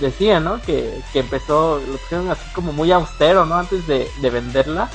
[0.00, 4.30] decía no que, que empezó lo pusieron así como muy austero no antes de, de
[4.30, 4.88] venderla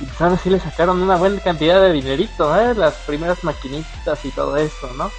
[0.00, 2.74] y sabes si le sacaron una buena cantidad de dinerito, ¿eh?
[2.74, 5.10] las primeras maquinitas y todo eso, ¿no?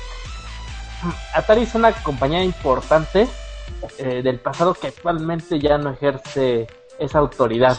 [1.34, 3.28] Atari es una compañía importante
[3.98, 6.68] eh, del pasado que actualmente ya no ejerce
[6.98, 7.78] esa autoridad.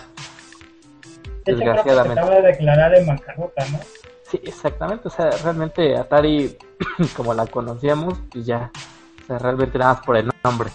[1.45, 2.21] De desgraciadamente.
[2.21, 3.81] acaba de declarar en bancarrota, ¿no?
[4.31, 6.57] Sí, exactamente, o sea, realmente Atari,
[7.17, 8.71] como la conocíamos, pues ya,
[9.23, 10.71] o sea, realmente nada más por el nombre.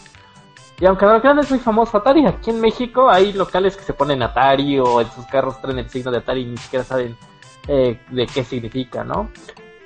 [0.79, 2.25] Y aunque crean, es muy famoso Atari.
[2.25, 5.89] Aquí en México hay locales que se ponen Atari o en sus carros traen el
[5.89, 7.17] signo de Atari y ni siquiera saben
[7.67, 9.29] eh, de qué significa, ¿no?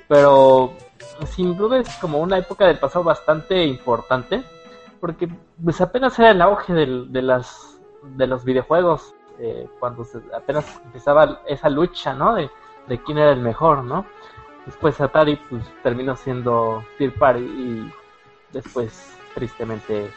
[0.08, 0.74] Pero
[1.26, 4.42] sin duda es como una época del pasado bastante importante
[5.00, 5.28] porque
[5.62, 10.80] pues apenas era el auge del, de, las, de los videojuegos eh, cuando se, apenas
[10.84, 12.34] empezaba esa lucha, ¿no?
[12.34, 12.50] De,
[12.88, 14.04] de quién era el mejor, ¿no?
[14.66, 17.92] Después Atari pues terminó siendo Tier Party y
[18.52, 20.10] después tristemente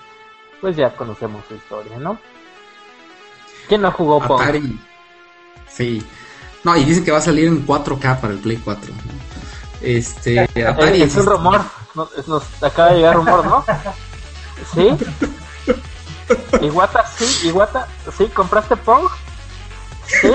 [0.64, 2.18] pues ya conocemos su historia, ¿no?
[3.68, 4.42] ¿Quién no jugó Pong?
[4.42, 4.80] Atari.
[5.70, 6.02] Sí.
[6.64, 8.94] No, y dicen que va a salir en 4K para el Play 4.
[9.82, 11.62] Este, Atari es, es un rumor.
[11.94, 13.66] Nos, nos acaba de llegar rumor, ¿no?
[14.74, 14.96] ¿Sí?
[16.62, 17.86] Iguata, sí, Iguata,
[18.18, 19.10] sí, ¿compraste Pong?
[20.06, 20.30] ¿Sí?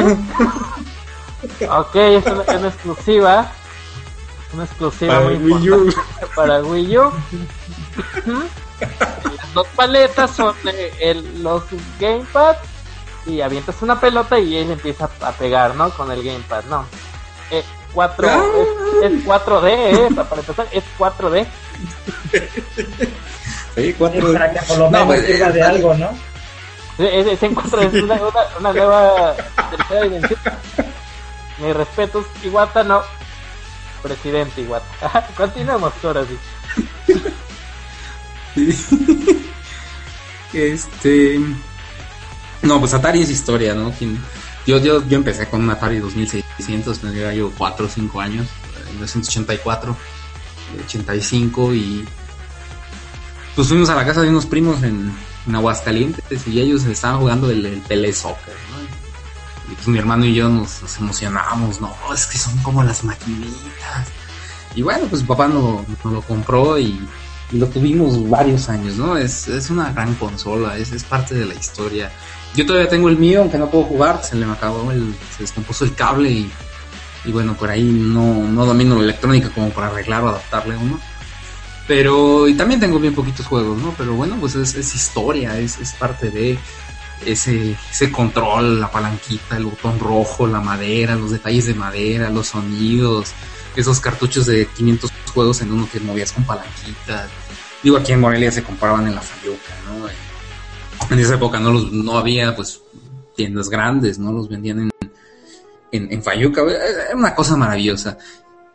[1.70, 3.50] ok, es una, una exclusiva.
[4.52, 5.94] Una exclusiva para muy Wii U.
[6.36, 7.12] para Wii U.
[8.80, 10.54] las dos paletas son
[11.00, 11.62] el, los
[11.98, 12.56] gamepad
[13.26, 15.90] y avientas una pelota y él empieza a pegar, ¿no?
[15.90, 16.86] Con el gamepad, ¿no?
[17.50, 18.44] Eh, 4, ah.
[19.04, 20.08] es, 4D, ¿eh?
[20.14, 21.46] Para empezar, es 4D.
[23.74, 24.32] Sí, 4D.
[24.32, 26.10] Para que por lo menos pues, sirva de algo, ¿no?
[26.98, 29.34] Encuentro es una, una, una nueva
[29.70, 30.40] tercera dimensión.
[31.58, 33.02] Mis respetos, Iguata no.
[34.02, 35.28] Presidente Iguata.
[35.36, 36.38] Continuemos ahora sí.
[40.52, 41.40] Este.
[42.62, 43.92] No, pues Atari es historia, ¿no?
[44.66, 48.46] Yo, yo, yo empecé con un Atari 2600, tendría yo 4 o 5 años,
[48.80, 49.96] en 1984,
[50.84, 52.04] 85, y
[53.54, 55.12] pues fuimos a la casa de unos primos en,
[55.46, 59.72] en Aguascalientes y ellos estaban jugando el, el soccer, ¿no?
[59.72, 63.04] Y pues mi hermano y yo nos, nos emocionábamos, no, es que son como las
[63.04, 64.09] maquinitas.
[64.74, 67.00] Y bueno, pues papá nos no lo compró y
[67.53, 69.16] lo tuvimos varios años, ¿no?
[69.16, 72.11] Es, es una gran consola, es, es, parte de la historia.
[72.55, 75.84] Yo todavía tengo el mío, aunque no puedo jugar, se le acabó el, se descompuso
[75.84, 76.51] el cable y,
[77.24, 81.01] y bueno, por ahí no, no domino la electrónica como para arreglar o adaptarle uno.
[81.86, 83.94] Pero, y también tengo bien poquitos juegos, ¿no?
[83.96, 86.59] Pero bueno, pues es, es historia, es, es parte de
[87.24, 92.49] ese, ese control, la palanquita, el botón rojo, la madera, los detalles de madera, los
[92.49, 93.32] sonidos,
[93.80, 97.28] esos cartuchos de 500 juegos en uno que movías con palanquitas.
[97.82, 100.08] Digo, aquí en Morelia se compraban en la Fayuca, ¿no?
[101.14, 102.80] En esa época no, los, no había, pues,
[103.36, 104.32] tiendas grandes, ¿no?
[104.32, 104.90] Los vendían en,
[105.92, 106.62] en, en Fayuca.
[106.62, 108.18] Era una cosa maravillosa.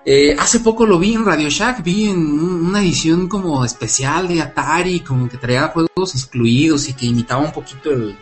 [0.05, 4.41] Eh, hace poco lo vi en Radio Shack, vi en una edición como especial de
[4.41, 8.15] Atari, como que traía juegos excluidos y que imitaba un poquito el,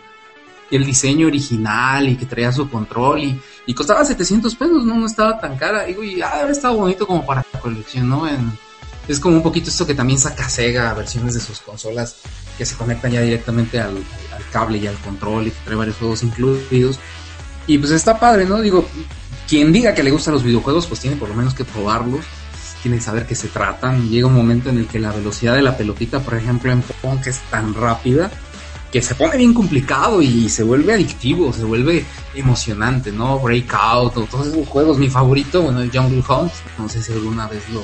[0.72, 5.06] el diseño original y que traía su control y, y costaba 700 pesos, no, no
[5.06, 5.84] estaba tan cara.
[5.84, 8.26] Digo, y ah, estaba bonito como para colección, ¿no?
[9.08, 12.16] es como un poquito esto que también saca Sega, versiones de sus consolas
[12.56, 14.04] que se conectan ya directamente al,
[14.52, 16.98] cable y al control y que trae varios juegos incluidos.
[17.66, 18.60] Y pues está padre, ¿no?
[18.60, 18.86] Digo,
[19.48, 22.24] quien diga que le gustan los videojuegos, pues tiene por lo menos que probarlos,
[22.82, 24.08] tiene que saber que se tratan.
[24.08, 27.20] Llega un momento en el que la velocidad de la pelotita, por ejemplo, en Pong,
[27.26, 28.30] es tan rápida,
[28.92, 33.38] que se pone bien complicado y se vuelve adictivo, se vuelve emocionante, ¿no?
[33.38, 34.98] Breakout o todos esos juegos.
[34.98, 37.82] Mi favorito, bueno, el Jungle Hunt, no sé si alguna vez lo,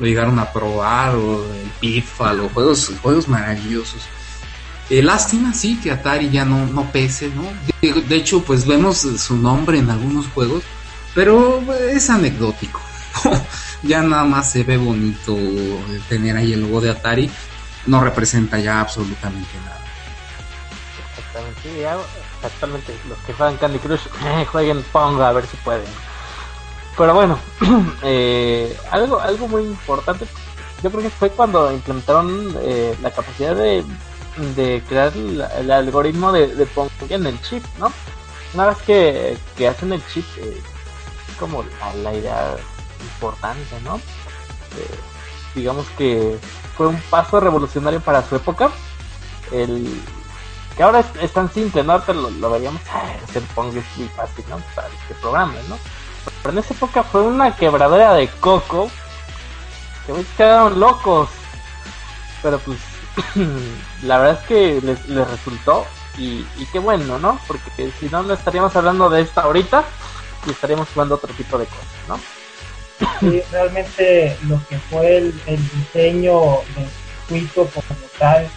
[0.00, 4.00] lo llegaron a probar, o el Pitfall, o juegos, juegos maravillosos.
[4.88, 7.44] Eh, lástima, sí, que Atari ya no, no pese, ¿no?
[7.82, 10.62] De, de, hecho, pues vemos su nombre en algunos juegos,
[11.14, 12.80] pero es anecdótico.
[13.82, 15.36] ya nada más se ve bonito
[16.08, 17.30] tener ahí el logo de Atari,
[17.84, 19.83] no representa ya absolutamente nada
[22.36, 22.96] exactamente.
[23.08, 25.86] Los que juegan Candy Crush, eh, jueguen Pong a ver si pueden.
[26.96, 27.38] Pero bueno,
[28.02, 30.26] eh, algo, algo muy importante,
[30.82, 33.84] yo creo que fue cuando implementaron eh, la capacidad de,
[34.54, 36.68] de crear el, algoritmo de, de,
[37.08, 37.92] en el chip, ¿no?
[38.54, 40.62] Una vez que, que hacen el chip, eh,
[41.40, 41.64] como
[42.02, 42.56] la, idea
[43.00, 44.00] importante, ¿no?
[45.54, 46.36] digamos que
[46.76, 48.70] fue un paso revolucionario para su época.
[49.52, 50.00] El,
[50.76, 51.92] que ahora es, tan simple, ¿no?
[51.92, 52.80] Ahorita lo, veríamos,
[53.32, 54.58] se ponga es muy fácil, ¿no?
[54.74, 55.78] Para este programa, ¿no?
[56.42, 58.90] Pero en esa época fue una quebradera de coco
[60.06, 61.28] que me quedaron locos.
[62.42, 62.78] Pero pues
[64.02, 65.86] la verdad es que les, les resultó
[66.18, 67.38] y, y, qué bueno, ¿no?
[67.46, 69.84] Porque si no, no estaríamos hablando de esto ahorita
[70.46, 72.20] y estaríamos jugando otro tipo de cosas, ¿no?
[73.20, 76.40] Sí, realmente lo que fue el, el diseño
[76.76, 76.88] del
[77.28, 78.48] circuito como tal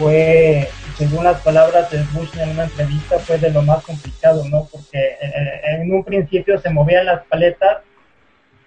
[0.00, 4.66] fue según las palabras de Bush en una entrevista, fue de lo más complicado, ¿no?
[4.72, 7.78] Porque eh, en un principio se movían las paletas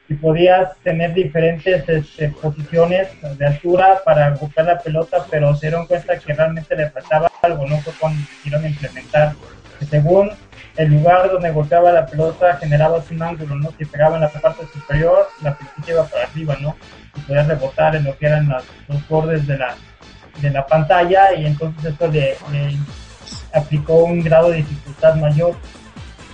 [0.08, 3.08] y podías tener diferentes este, posiciones
[3.38, 7.66] de altura para buscar la pelota, pero se dieron cuenta que realmente le faltaba algo,
[7.66, 7.80] ¿no?
[7.80, 9.34] Fue cuando quisieron implementar.
[9.90, 10.32] Según
[10.78, 13.72] el lugar donde golpeaba la pelota generaba un ángulo, ¿no?
[13.78, 16.76] Si pegaba en la parte superior, la pelota iba para arriba, ¿no?
[17.16, 18.50] Y podía rebotar en lo que eran
[18.88, 19.76] los bordes de la,
[20.42, 22.36] de la pantalla y entonces esto le,
[23.54, 25.56] aplicó un grado de dificultad mayor.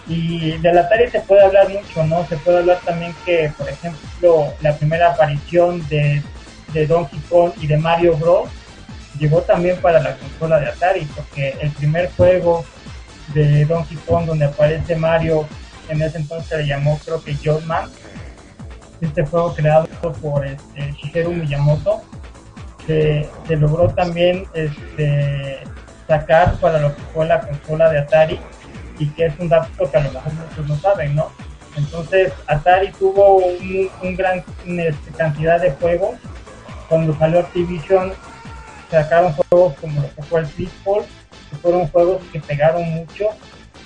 [0.07, 2.25] Y de la Atari se puede hablar mucho, ¿no?
[2.27, 6.23] Se puede hablar también que, por ejemplo, la primera aparición de,
[6.73, 8.49] de Donkey Kong y de Mario Bros.
[9.19, 12.65] llegó también para la consola de Atari, porque el primer juego
[13.35, 15.47] de Donkey Kong donde aparece Mario,
[15.89, 17.35] en ese entonces se le llamó creo que
[17.65, 17.89] Man
[19.01, 19.87] este juego creado
[20.21, 22.01] por este, Shigeru Miyamoto,
[22.89, 25.59] se, logró también este,
[26.07, 28.39] sacar para lo que fue la consola de Atari
[28.97, 31.31] y que es un dato que a lo mejor muchos no saben, ¿no?
[31.77, 36.15] Entonces Atari tuvo un, gran este, cantidad de juegos.
[36.89, 38.11] Cuando salió Activision
[38.89, 41.03] sacaron juegos como lo que fue el Pitfall,
[41.51, 43.25] que fueron juegos que pegaron mucho,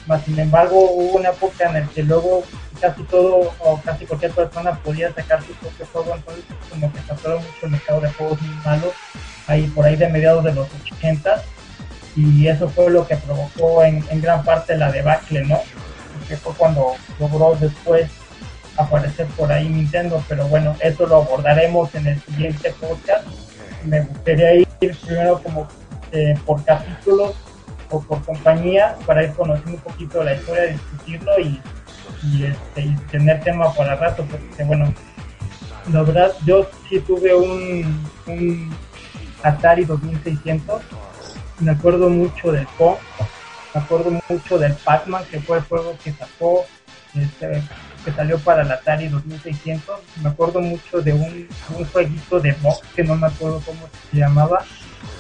[0.08, 2.44] más sin embargo hubo una época en la que luego
[2.80, 7.40] casi todo o casi cualquier persona podía sacar su propio juego, entonces como que saturó
[7.40, 8.94] mucho el mercado de juegos muy malos,
[9.48, 11.44] ahí por ahí de mediados de los 80
[12.16, 15.60] y eso fue lo que provocó en, en gran parte la debacle, ¿no?
[16.28, 18.10] Que fue cuando logró después
[18.78, 23.26] aparecer por ahí Nintendo, pero bueno, eso lo abordaremos en el siguiente podcast.
[23.84, 25.68] Me gustaría ir primero como
[26.12, 27.34] eh, por capítulos
[27.90, 31.62] o por compañía para ir conociendo un poquito la historia, discutirlo y,
[32.24, 34.94] y, este, y tener tema para rato, porque bueno,
[35.92, 38.76] la verdad yo sí tuve un, un
[39.44, 40.82] Atari 2600,
[41.60, 42.98] me acuerdo mucho del Pong,
[43.74, 46.66] me acuerdo mucho del Pac-Man, que fue el juego que sacó
[47.16, 47.64] este,
[48.04, 50.00] que salió para la Atari 2600.
[50.22, 51.48] Me acuerdo mucho de un,
[51.78, 54.64] un jueguito de box que no me acuerdo cómo se llamaba,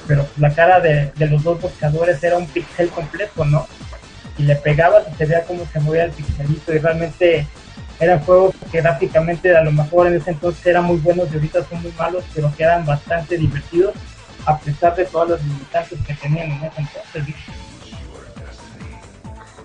[0.08, 3.68] pero la cara de, de, los dos boxeadores era un pixel completo, ¿no?
[4.38, 7.48] Y le pegabas y se veía cómo se movía el pixelito y realmente
[8.00, 11.64] eran juegos que gráficamente a lo mejor en ese entonces eran muy buenos y ahorita
[11.66, 13.94] son muy malos, pero que eran bastante divertidos
[14.46, 17.36] a pesar de todas las limitantes que tenían en ese entonces.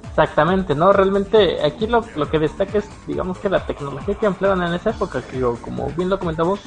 [0.08, 0.92] Exactamente, ¿no?
[0.92, 4.90] Realmente aquí lo, lo, que destaca es, digamos que la tecnología que empleaban en esa
[4.90, 6.60] época, que como bien lo comentamos,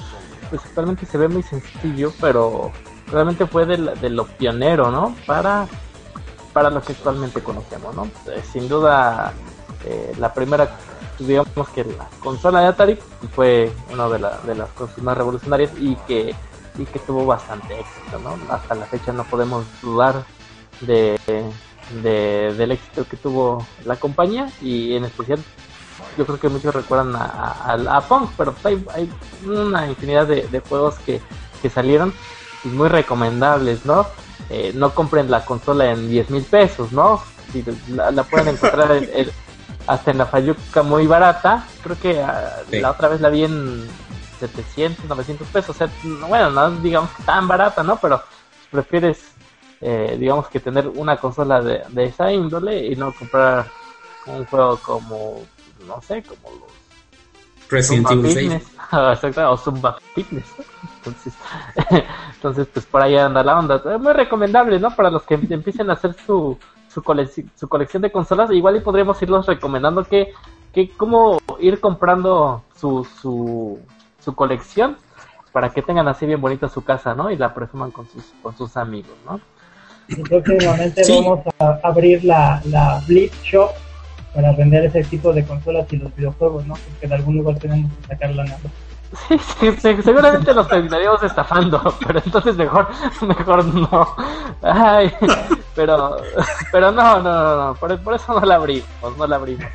[0.49, 2.71] pues actualmente se ve muy sencillo, pero
[3.07, 5.15] realmente fue de, de lo pionero, ¿no?
[5.25, 5.67] Para,
[6.53, 8.05] para lo que actualmente conocemos, ¿no?
[8.27, 9.33] Eh, sin duda,
[9.85, 10.77] eh, la primera,
[11.19, 12.99] digamos que la consola de Atari
[13.33, 16.35] fue una de, la, de las cosas más revolucionarias y que,
[16.77, 18.37] y que tuvo bastante éxito, ¿no?
[18.53, 20.25] Hasta la fecha no podemos dudar
[20.81, 21.17] de
[22.03, 25.39] de, del éxito que tuvo la compañía y en especial
[26.17, 29.09] yo creo que muchos recuerdan a, a, Punk, pero hay, hay,
[29.45, 31.21] una infinidad de, de juegos que,
[31.61, 32.13] que, salieron
[32.63, 34.07] muy recomendables, ¿no?
[34.53, 37.21] Eh, no compren la consola en 10 mil pesos, ¿no?
[37.53, 39.29] Si la, la, pueden encontrar en, en,
[39.87, 42.21] hasta en la Fayuca muy barata, creo que
[42.69, 42.81] sí.
[42.81, 43.87] la otra vez la vi en
[44.39, 45.89] 700, 900 pesos, o sea,
[46.27, 47.95] bueno, no digamos que tan barata, ¿no?
[47.95, 48.21] Pero
[48.69, 49.19] prefieres
[49.79, 53.65] eh, digamos que tener una consola de, de, esa índole y no comprar
[54.27, 55.43] un juego como,
[55.87, 56.71] no sé, como los
[57.67, 58.61] Resident Evil
[59.21, 60.45] 6 o Zumba Fitness
[61.01, 61.33] entonces,
[62.35, 64.95] entonces pues por ahí anda la onda es muy recomendable ¿no?
[64.95, 66.57] para los que empiecen a hacer su
[66.91, 67.01] su,
[67.55, 70.33] su colección de consolas igual y podríamos irlos recomendando que,
[70.73, 73.79] que cómo ir comprando su, su,
[74.19, 74.97] su colección
[75.51, 77.29] para que tengan así bien bonita su casa, ¿no?
[77.29, 79.39] Y la presuman con sus, con sus amigos, ¿no?
[80.27, 81.21] Próximamente sí.
[81.23, 83.71] vamos a abrir la, la Blitz Shop
[84.33, 86.73] para vender ese tipo de consolas y los videojuegos, ¿no?
[86.73, 88.59] Porque de algún lugar tenemos que sacar la nada.
[89.27, 92.87] Sí, sí, sí, seguramente nos terminaríamos estafando, pero entonces mejor,
[93.21, 94.15] mejor no.
[94.61, 95.13] Ay,
[95.75, 96.17] pero,
[96.71, 99.67] pero no, no, no, no, por, por eso no la abrimos, no la abrimos.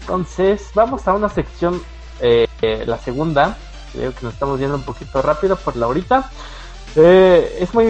[0.00, 1.80] Entonces, vamos a una sección,
[2.20, 2.48] eh,
[2.86, 3.56] la segunda,
[3.92, 6.30] creo que nos estamos viendo un poquito rápido por la ahorita.
[6.96, 7.86] Eh, es muy,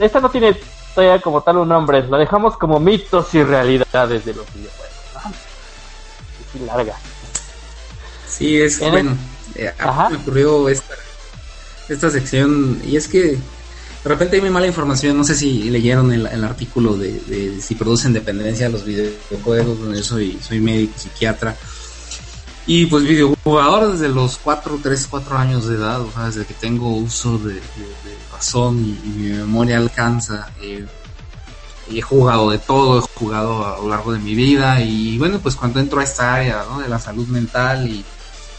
[0.00, 0.56] esta no tiene
[0.94, 4.96] todavía como tal un nombre, lo dejamos como mitos y realidades de los videojuegos.
[5.14, 5.30] ¿no?
[5.30, 6.94] Es muy larga.
[8.26, 9.10] Sí, es en bueno.
[9.10, 9.35] El...
[9.54, 9.72] Eh,
[10.10, 10.94] me ocurrió esta,
[11.88, 13.38] esta sección y es que
[14.06, 15.16] de repente hay muy mala información.
[15.16, 20.02] No sé si leyeron el, el artículo de, de, si producen dependencia los videojuegos, donde
[20.02, 21.56] soy, soy médico, psiquiatra.
[22.68, 26.54] Y pues videojugador desde los 4, 3, 4 años de edad, o sea, desde que
[26.54, 30.50] tengo uso de, de, de razón y, y, mi memoria alcanza.
[30.60, 30.84] Eh,
[31.88, 35.38] y he jugado de todo, he jugado a lo largo de mi vida y bueno,
[35.38, 36.80] pues cuando entro a esta área ¿no?
[36.80, 38.04] de la salud mental y,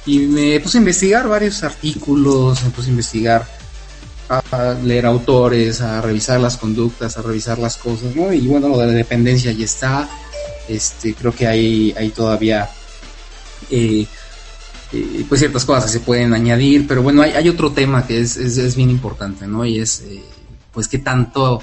[0.08, 3.48] y me puse a investigar varios artículos, me puse a investigar,
[4.30, 8.32] a, leer autores, a revisar las conductas, a revisar las cosas, ¿no?
[8.32, 10.10] Y bueno, lo de la dependencia ya está,
[10.70, 12.70] este, creo que hay, hay todavía
[13.70, 14.08] eh,
[14.94, 18.22] eh, pues ciertas cosas que se pueden añadir, pero bueno, hay, hay otro tema que
[18.22, 19.66] es, es, es, bien importante, ¿no?
[19.66, 20.24] Y es, eh,
[20.72, 21.62] pues, qué tanto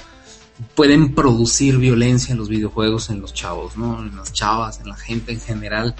[0.75, 3.99] pueden producir violencia en los videojuegos, en los chavos, ¿no?
[3.99, 5.95] En las chavas, en la gente en general.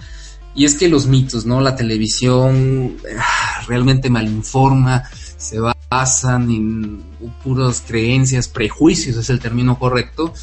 [0.55, 1.59] Y es que los mitos, ¿no?
[1.61, 5.03] La televisión ah, realmente malinforma,
[5.37, 7.03] se basan en
[7.43, 10.33] puras creencias, prejuicios es el término correcto,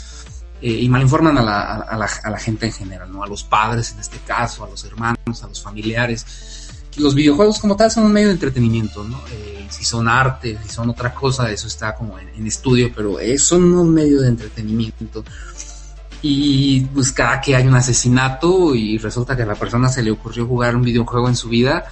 [0.60, 3.24] eh, y malinforman a la, a, la, gente en general, ¿no?
[3.24, 6.26] A los padres en este caso, a los hermanos, a los familiares
[6.96, 9.20] los videojuegos como tal son un medio de entretenimiento, ¿no?
[9.32, 13.38] Eh, si son arte, si son otra cosa, eso está como en, estudio, pero eh,
[13.38, 15.24] son un medio de entretenimiento.
[16.22, 20.12] Y pues cada que hay un asesinato y resulta que a la persona se le
[20.12, 21.84] ocurrió jugar un videojuego en su vida,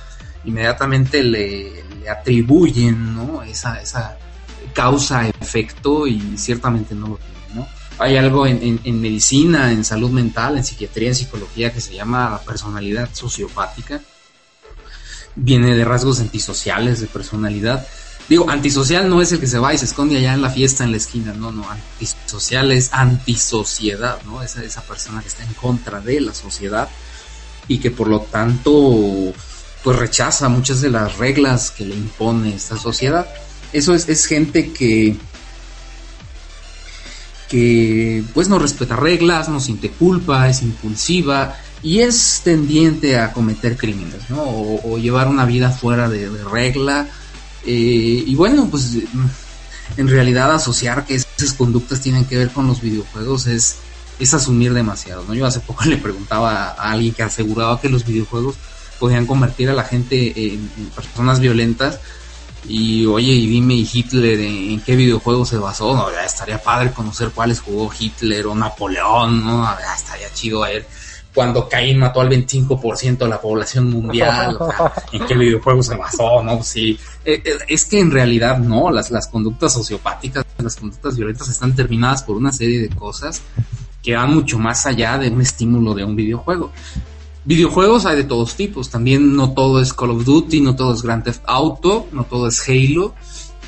[0.45, 3.19] inmediatamente le, atribuyen.
[3.47, 4.17] Esa, esa,
[4.73, 7.69] causa-efecto y ciertamente no lo tiene, ¿no?
[7.99, 12.31] Hay algo en, en, medicina, en salud mental, en psiquiatría, en psicología que se llama
[12.31, 14.01] la personalidad sociopática.
[15.37, 17.87] Viene de rasgos antisociales de personalidad.
[18.31, 20.85] Digo, antisocial no es el que se va y se esconde allá en la fiesta
[20.85, 24.41] en la esquina, no, no, antisocial es antisociedad, ¿no?
[24.43, 26.89] Esa, esa persona que está en contra de la sociedad
[27.67, 29.35] y que por lo tanto
[29.83, 33.27] pues rechaza muchas de las reglas que le impone esta sociedad.
[33.73, 35.17] Eso es, es gente que
[37.51, 43.77] que pues no respeta reglas, no siente culpa, es impulsiva y es tendiente a cometer
[43.77, 44.43] crímenes, ¿no?
[44.45, 47.09] O, llevar una vida fuera de, regla.
[47.65, 48.97] Eh, y bueno, pues
[49.97, 53.77] en realidad asociar que esas conductas tienen que ver con los videojuegos es,
[54.19, 55.35] es asumir demasiado, ¿no?
[55.35, 58.57] Yo hace poco le preguntaba a alguien que aseguraba que los videojuegos
[58.99, 62.01] podían convertir a la gente en personas violentas
[62.69, 66.11] y oye, y dime, Hitler en, qué videojuego se basó?
[66.13, 69.65] Ya estaría padre conocer cuáles jugó Hitler o Napoleón, ¿no?
[69.65, 70.87] Ya estaría chido a ver
[71.35, 74.59] cuando Caín mató al 25% de la población mundial,
[75.13, 76.63] en qué videojuego se basó, ¿no?
[76.63, 81.49] Sí, eh, eh, es que en realidad no, las, las conductas sociopáticas, las conductas violentas
[81.49, 83.43] están terminadas por una serie de cosas
[84.03, 86.73] que van mucho más allá de un estímulo de un videojuego.
[87.45, 91.03] Videojuegos hay de todos tipos, también no todo es Call of Duty, no todo es
[91.03, 93.15] Grand Theft Auto, no todo es Halo,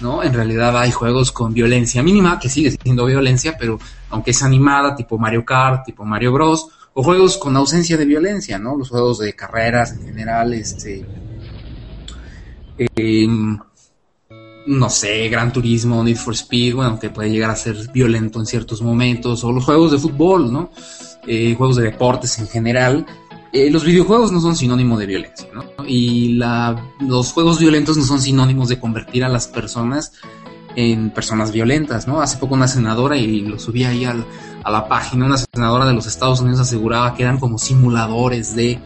[0.01, 0.23] ¿no?
[0.23, 3.79] En realidad hay juegos con violencia mínima, que sigue siendo violencia, pero
[4.11, 8.59] aunque es animada, tipo Mario Kart, tipo Mario Bros, o juegos con ausencia de violencia,
[8.59, 8.77] ¿no?
[8.77, 11.05] Los juegos de carreras en general, este...
[12.97, 13.59] Em,
[14.67, 18.47] no sé, Gran Turismo, Need for Speed, bueno, que puede llegar a ser violento en
[18.47, 20.71] ciertos momentos, o los juegos de fútbol, ¿no?
[21.27, 23.07] Eh, juegos de deportes en general,
[23.53, 25.65] eh, los videojuegos no son sinónimo de violencia, ¿no?
[25.87, 30.13] Y la, los juegos violentos no son sinónimos de convertir a las personas
[30.75, 32.23] en personas violentas, ¿no?
[32.23, 34.07] Hace poco una senadora, y lo subí ahí
[34.65, 38.79] a la página, una senadora de los Estados Unidos aseguraba que eran como simuladores de,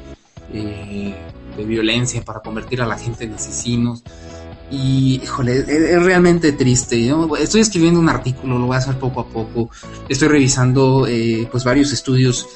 [0.53, 1.15] eh,
[1.57, 4.03] de violencia para convertir a la gente en asesinos.
[4.71, 7.13] Y, híjole, es, realmente triste.
[7.39, 9.71] Estoy escribiendo un artículo, lo voy a hacer poco a poco.
[10.09, 12.49] Estoy revisando, eh, pues, varios estudios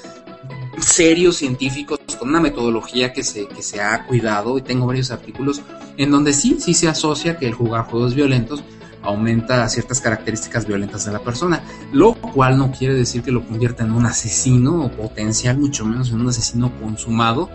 [0.80, 5.60] serios científicos con una metodología que se, que se ha cuidado y tengo varios artículos
[5.98, 8.64] en donde sí, sí se asocia que el jugar juegos violentos
[9.02, 13.84] aumenta ciertas características violentas de la persona, lo cual no quiere decir que lo convierta
[13.84, 17.48] en un asesino o potencial, mucho menos en un asesino consumado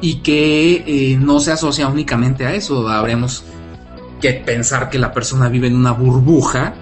[0.00, 3.44] y que eh, no se asocia únicamente a eso, habríamos
[4.20, 6.74] que pensar que la persona vive en una burbuja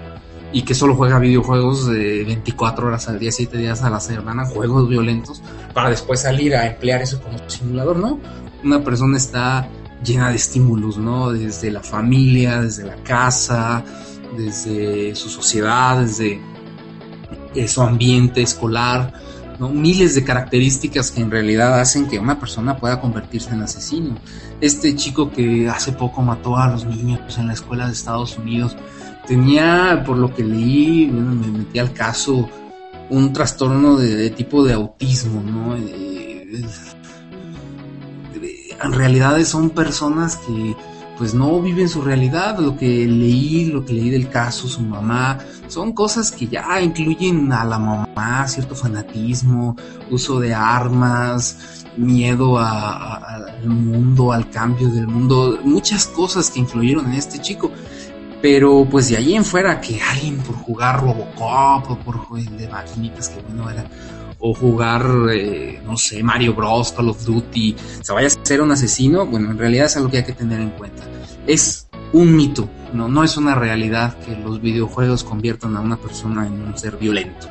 [0.51, 4.45] y que solo juega videojuegos de 24 horas al día, 7 días a la semana,
[4.45, 5.41] juegos violentos,
[5.73, 8.19] para después salir a emplear eso como simulador, ¿no?
[8.63, 9.67] Una persona está
[10.03, 11.31] llena de estímulos, ¿no?
[11.31, 13.83] Desde la familia, desde la casa,
[14.37, 16.39] desde su sociedad, desde
[17.55, 19.13] eh, su ambiente escolar,
[19.59, 19.69] ¿no?
[19.69, 24.17] Miles de características que en realidad hacen que una persona pueda convertirse en asesino.
[24.61, 28.75] Este chico que hace poco mató a los niños en la escuela de Estados Unidos,
[29.27, 32.49] tenía, por lo que leí, me metí al caso,
[33.09, 35.75] un trastorno de, tipo de autismo, ¿no?
[38.83, 40.75] En realidad son personas que
[41.17, 45.39] pues no viven su realidad, lo que leí, lo que leí del caso, su mamá,
[45.67, 49.75] son cosas que ya incluyen a la mamá, cierto fanatismo,
[50.11, 57.13] uso de armas, miedo al mundo, al cambio del mundo, muchas cosas que influyeron en
[57.13, 57.71] este chico.
[58.39, 62.67] Pero pues de ahí en fuera que alguien por jugar Robocop o por jugar de
[62.69, 63.83] maquinitas que bueno era
[64.39, 68.71] o jugar eh, no sé Mario Bros Call of Duty se vaya a ser un
[68.71, 71.03] asesino bueno en realidad es algo que hay que tener en cuenta.
[71.45, 76.45] Es un mito no no es una realidad que los videojuegos conviertan a una persona
[76.45, 77.47] en un ser violento.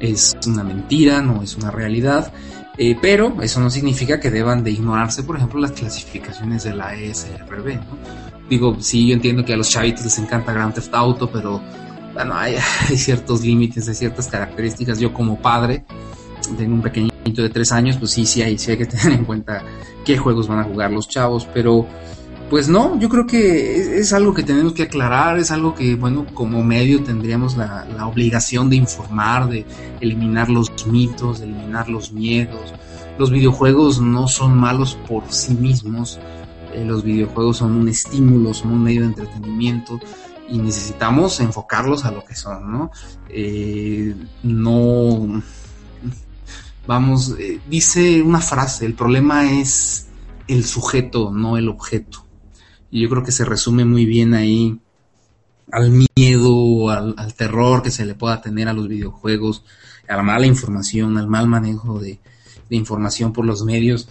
[0.00, 2.32] Es una mentira no es una realidad
[2.76, 6.94] eh, pero eso no significa que deban de ignorarse por ejemplo las clasificaciones de la
[6.94, 7.80] ESRB
[8.48, 11.60] digo, sí, yo entiendo que a los chavitos les encanta Grand Theft Auto, pero
[12.14, 12.56] bueno, hay,
[12.96, 14.98] ciertos límites, hay ciertas características.
[14.98, 15.84] Yo como padre,
[16.56, 19.24] tengo un pequeñito de tres años, pues sí, sí hay, sí hay que tener en
[19.24, 19.62] cuenta
[20.04, 21.86] qué juegos van a jugar los chavos, pero
[22.50, 26.24] pues no, yo creo que es, algo que tenemos que aclarar, es algo que, bueno,
[26.32, 29.66] como medio tendríamos la, la obligación de informar, de
[30.00, 32.72] eliminar los mitos, de eliminar los miedos.
[33.18, 36.18] Los videojuegos no son malos por sí mismos,
[36.72, 40.00] eh, los videojuegos son un estímulo, son un medio de entretenimiento
[40.48, 42.90] y necesitamos enfocarlos a lo que son, ¿no?
[43.28, 45.42] Eh, no,
[46.88, 50.06] vamos, eh, dice una frase, el problema es
[50.48, 52.24] el sujeto, no el objeto.
[52.90, 54.80] Y yo creo que se resume muy bien ahí
[55.70, 59.64] al miedo, al, terror que se le pueda tener a los videojuegos,
[60.08, 62.20] a la mala información, al mal manejo de,
[62.70, 64.08] de información por los medios.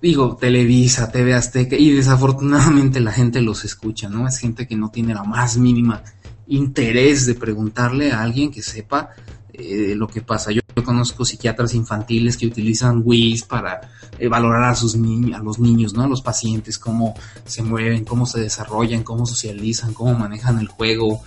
[0.00, 4.26] Digo, Televisa, TV Azteca, y desafortunadamente la gente los escucha, ¿no?
[4.26, 6.02] Es gente que no tiene la más mínima
[6.46, 9.10] interés de preguntarle a alguien que sepa
[9.58, 10.52] eh, lo que pasa.
[10.52, 13.80] Yo, conozco psiquiatras infantiles que utilizan WIS para
[14.18, 16.02] eh, valorar a sus niños, a los niños, ¿no?
[16.02, 17.14] A los pacientes, cómo
[17.44, 21.20] se mueven, cómo se desarrollan, cómo socializan, cómo manejan el juego.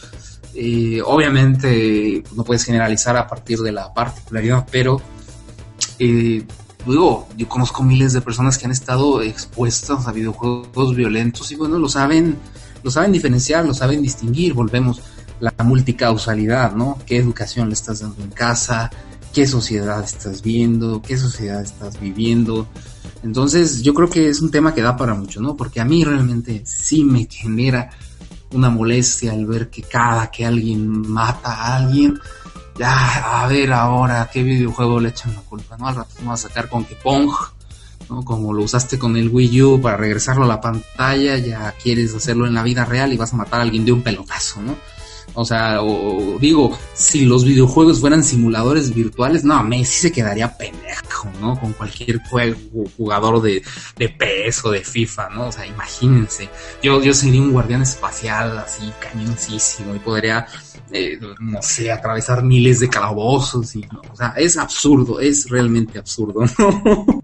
[0.55, 5.01] Eh, obviamente no puedes generalizar a partir de la particularidad, pero
[5.99, 6.43] eh,
[6.85, 11.77] digo, yo conozco miles de personas que han estado expuestas a videojuegos violentos y bueno,
[11.77, 12.37] lo saben,
[12.83, 15.01] lo saben diferenciar, lo saben distinguir, volvemos
[15.41, 16.97] la multicausalidad, ¿no?
[17.05, 18.89] ¿Qué educación le estás dando en casa?
[19.33, 21.01] ¿Qué sociedad estás viendo?
[21.01, 22.67] ¿Qué sociedad estás viviendo?
[23.23, 25.57] Entonces, yo creo que es un tema que da para mucho, ¿no?
[25.57, 27.89] Porque a mí realmente sí me genera
[28.53, 32.19] una molestia al ver que cada que alguien mata a alguien,
[32.77, 35.75] ya, a ver ahora, ¿qué videojuego le echan la culpa?
[35.77, 35.87] ¿No?
[35.87, 37.31] Al rato vamos a sacar con que Pong,
[38.09, 38.23] ¿no?
[38.23, 42.45] Como lo usaste con el Wii U para regresarlo a la pantalla, ya quieres hacerlo
[42.45, 44.75] en la vida real y vas a matar a alguien de un pelotazo, ¿no?
[45.33, 51.29] O sea, o, digo, si los videojuegos fueran simuladores virtuales, no, Messi se quedaría pendejo,
[51.39, 51.59] ¿no?
[51.59, 52.57] Con cualquier juego,
[52.97, 53.63] jugador de,
[53.97, 55.47] de PS o de FIFA, ¿no?
[55.47, 56.49] O sea, imagínense.
[56.83, 60.47] Yo, yo sería un guardián espacial así, cañoncísimo, y podría,
[60.91, 64.01] eh, no sé, atravesar miles de calabozos, y, ¿no?
[64.11, 67.21] o sea, es absurdo, es realmente absurdo, ¿no?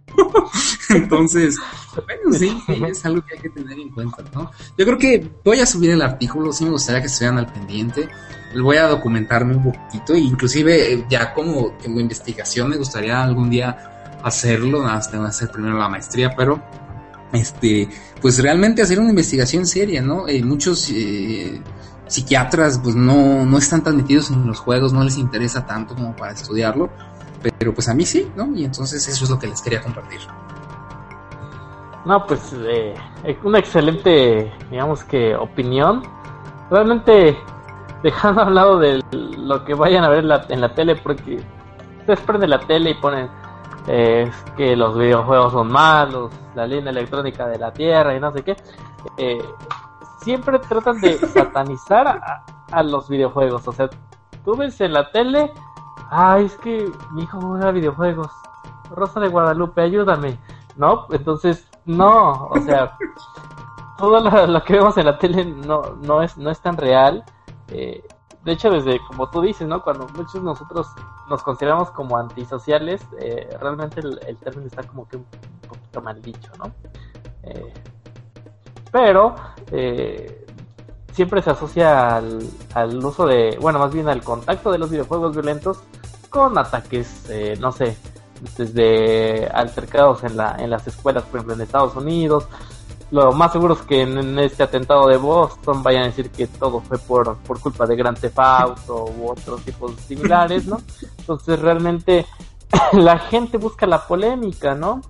[0.90, 1.58] Entonces,
[2.06, 2.58] bueno, sí,
[2.88, 4.52] es algo que hay que tener en cuenta, ¿no?
[4.78, 8.08] Yo creo que voy a subir el artículo, sí me gustaría que estuvieran al pendiente.
[8.56, 14.18] Voy a documentarme un poquito, e inclusive ya como, como investigación me gustaría algún día
[14.24, 16.62] hacerlo, nada más tengo que hacer primero la maestría, pero
[17.34, 17.90] este,
[18.22, 20.28] pues realmente hacer una investigación seria, ¿no?
[20.28, 21.62] Eh, muchos eh,
[22.08, 26.16] psiquiatras pues no, no están tan metidos en los juegos, no les interesa tanto como
[26.16, 26.90] para estudiarlo,
[27.58, 28.56] pero pues a mí sí, ¿no?
[28.56, 30.22] Y entonces eso es lo que les quería compartir.
[32.06, 32.96] No, pues eh,
[33.44, 36.04] una excelente, digamos que, opinión.
[36.70, 37.38] Realmente,
[38.02, 40.96] dejando a un lado de lo que vayan a ver en la, en la tele,
[40.96, 41.44] porque
[42.00, 43.30] ustedes prenden la tele y ponen
[43.88, 48.44] eh, que los videojuegos son malos, la línea electrónica de la Tierra y no sé
[48.44, 48.56] qué.
[49.18, 49.44] Eh,
[50.20, 53.68] siempre tratan de satanizar a, a, los videojuegos.
[53.68, 53.90] O sea,
[54.44, 55.52] tú ves en la tele,
[56.10, 58.32] ay, es que mi hijo juega videojuegos.
[58.92, 60.38] Rosa de Guadalupe, ayúdame.
[60.76, 61.08] ¿No?
[61.10, 62.98] Entonces, no, o sea,
[63.98, 67.24] todo lo, lo, que vemos en la tele no, no, es, no es tan real.
[67.70, 68.04] Eh,
[68.44, 69.82] de hecho, desde, como tú dices, ¿no?
[69.82, 70.88] Cuando muchos de nosotros
[71.30, 75.26] nos consideramos como antisociales, eh, realmente el, el, término está como que un
[75.68, 76.72] poquito mal dicho, ¿no?
[77.44, 77.74] Eh,
[78.92, 79.36] pero
[79.72, 80.46] eh,
[81.12, 82.40] siempre se asocia al,
[82.74, 85.80] al, uso de, bueno, más bien al contacto de los videojuegos violentos
[86.30, 87.98] con ataques, eh, no sé,
[88.58, 92.46] desde altercados en, la, en las escuelas, por ejemplo, en Estados Unidos.
[93.10, 96.82] Lo más seguro es que en, este atentado de Boston vayan a decir que todo
[96.82, 100.82] fue por, por culpa de Grand Theft Auto u otros tipos similares, ¿no?
[101.18, 102.26] Entonces realmente
[102.94, 105.02] la gente busca la polémica, ¿no?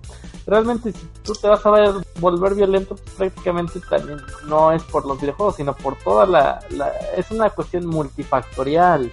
[0.48, 5.04] Realmente si tú te vas a ver, volver violento, pues, prácticamente también no es por
[5.04, 6.58] los videojuegos, sino por toda la...
[6.70, 9.10] la es una cuestión multifactorial,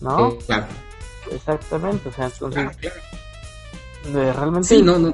[0.00, 0.30] ¿no?
[0.30, 0.66] Sí, claro.
[1.32, 2.76] Exactamente, o sea, entonces...
[2.76, 2.94] Claro,
[4.12, 4.32] claro.
[4.32, 4.68] Realmente...
[4.68, 5.12] Sí, no, no.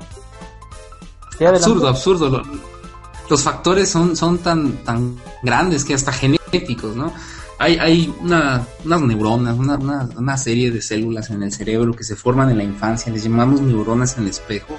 [1.40, 2.28] Absurdo, absurdo.
[2.28, 2.42] Lo,
[3.30, 7.14] los factores son, son tan, tan grandes que hasta genéticos, ¿no?
[7.58, 12.04] Hay, hay una, unas neuronas, una, una, una, serie de células en el cerebro que
[12.04, 14.76] se forman en la infancia, les llamamos neuronas en el espejo.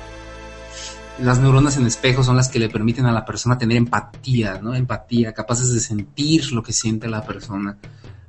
[1.21, 4.73] Las neuronas en espejo son las que le permiten a la persona tener empatía, ¿no?
[4.73, 7.77] Empatía, capaces de sentir lo que siente la persona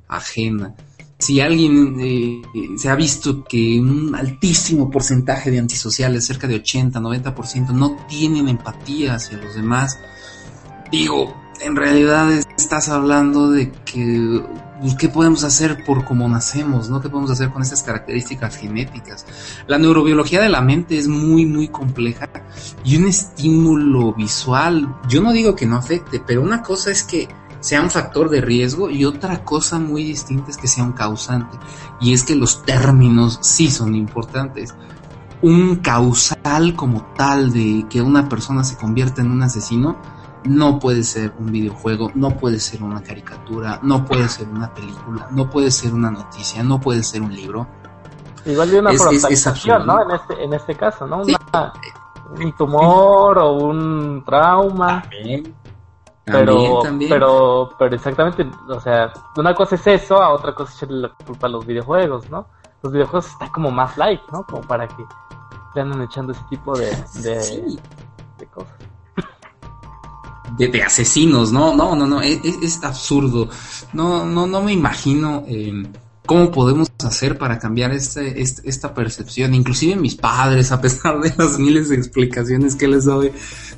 [0.07, 0.75] ajena.
[1.17, 2.41] Si alguien eh,
[2.77, 8.47] se ha visto que un altísimo porcentaje de antisociales, cerca de 80, 90%, no tienen
[8.47, 9.97] empatía hacia los demás,
[10.91, 14.43] digo, en realidad estás hablando de que
[14.81, 17.01] pues, qué podemos hacer por cómo nacemos, ¿no?
[17.01, 19.25] ¿Qué podemos hacer con estas características genéticas?
[19.67, 22.29] La neurobiología de la mente es muy, muy compleja
[22.83, 27.27] y un estímulo visual, yo no digo que no afecte, pero una cosa es que
[27.63, 31.57] sea un factor de riesgo y otra cosa muy distinta es que sea un causante.
[32.01, 34.75] Y es que los términos sí son importantes.
[35.41, 39.97] Un causal como tal de que una persona se convierta en un asesino,
[40.45, 45.27] no puede ser un videojuego, no puede ser una caricatura, no puede ser una película,
[45.31, 47.67] no puede ser una noticia, no puede ser un libro.
[48.45, 50.01] Igual de una es, es, es absurdo, ¿no?
[50.03, 51.21] En este, en este caso, ¿no?
[51.21, 52.43] Una, sí.
[52.43, 55.01] Un tumor o un trauma.
[55.03, 55.55] También.
[56.25, 61.01] pero, pero, pero exactamente, o sea, una cosa es eso, a otra cosa es echarle
[61.01, 62.47] la culpa a los videojuegos, ¿no?
[62.81, 64.45] Los videojuegos están como más light, ¿no?
[64.45, 65.05] Como para que
[65.75, 66.89] le andan echando ese tipo de,
[67.21, 68.73] de, cosas.
[70.57, 71.75] De, asesinos, ¿no?
[71.75, 73.49] No, no, no, es, absurdo.
[73.93, 75.83] No, no, no me imagino eh,
[76.25, 79.53] cómo podemos hacer para cambiar este, este, esta percepción.
[79.53, 83.31] Inclusive mis padres, a pesar de las miles de explicaciones que les doy,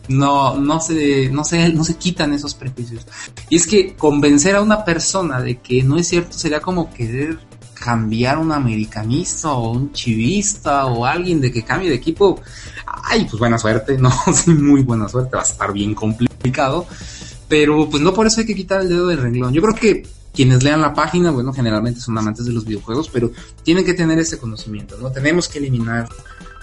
[0.08, 3.06] no, no se, no se, no se quitan esos prejuicios.
[3.50, 7.40] Y es que convencer a una persona de que no es cierto sería como querer
[7.76, 12.42] cambiar un americanista o un chivista o alguien de que cambie de equipo.
[13.04, 16.88] Ay, pues buena suerte, no, sí, muy buena suerte, va a estar bien complicado.
[17.48, 19.54] Pero pues no por eso hay que quitar el dedo del renglón.
[19.54, 23.32] Yo creo que quienes lean la página, bueno, generalmente son amantes de los videojuegos, pero
[23.64, 25.12] tienen que tener ese conocimiento, ¿no?
[25.12, 26.10] Tenemos que eliminar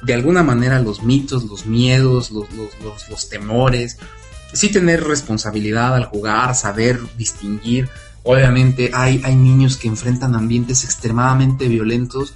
[0.03, 3.99] de alguna manera los mitos, los miedos, los, los, los, temores,
[4.53, 7.89] sí tener responsabilidad al jugar, saber distinguir.
[8.25, 12.35] Obviamente hay, hay niños que enfrentan ambientes extremadamente violentos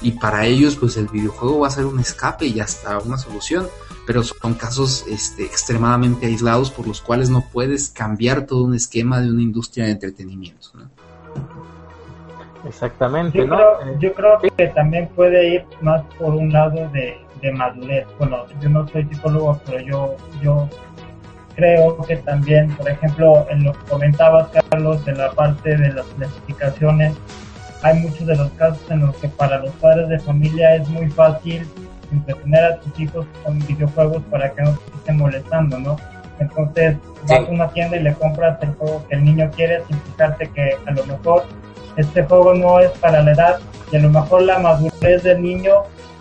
[0.00, 3.66] y para ellos pues el videojuego va a ser un escape y hasta una solución,
[4.06, 9.20] pero son casos este, extremadamente aislados por los cuales no puedes cambiar todo un esquema
[9.20, 10.68] de una industria de entretenimiento.
[10.74, 10.90] ¿no?
[12.68, 13.38] Exactamente.
[13.38, 18.06] Yo, creo, yo creo que también puede ir más por un lado de, de madurez.
[18.18, 20.68] Bueno, yo no soy psicólogo, pero yo, yo
[21.58, 26.06] creo que también, por ejemplo, en lo que comentabas, Carlos, en la parte de las
[26.16, 27.14] clasificaciones,
[27.82, 31.10] hay muchos de los casos en los que para los padres de familia es muy
[31.10, 31.66] fácil
[32.12, 35.96] entretener a tus hijos con videojuegos para que no se estén molestando, ¿no?
[36.38, 36.96] Entonces
[37.28, 40.48] vas a una tienda y le compras el juego que el niño quiere sin fijarte
[40.50, 41.44] que a lo mejor
[41.96, 43.58] este juego no es para la edad
[43.90, 45.72] y a lo mejor la madurez del niño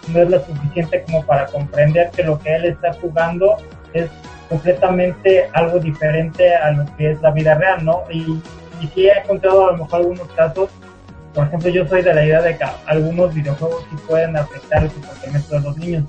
[0.07, 3.57] no es lo suficiente como para comprender que lo que él está jugando
[3.93, 4.09] es
[4.49, 8.03] completamente algo diferente a lo que es la vida real, ¿no?
[8.11, 8.41] Y,
[8.81, 10.69] y sí he encontrado a lo mejor algunos casos,
[11.33, 14.89] por ejemplo, yo soy de la idea de que algunos videojuegos sí pueden afectar el
[14.89, 16.03] comportamiento de los niños.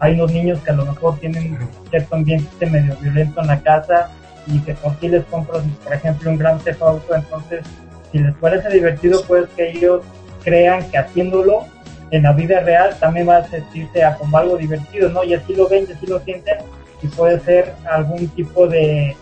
[0.00, 1.58] Hay unos niños que a lo mejor tienen
[1.90, 4.10] cierto ambiente medio violento en la casa
[4.46, 7.64] y que por sí les compras, por ejemplo, un gran Theft Auto, entonces
[8.12, 10.02] si les parece divertido, pues que ellos
[10.44, 11.64] crean que haciéndolo
[12.10, 15.24] en la vida real también va a sentirse como algo divertido, ¿no?
[15.24, 16.58] Y así lo ven, y así lo sienten,
[17.02, 19.16] y puede ser algún tipo de,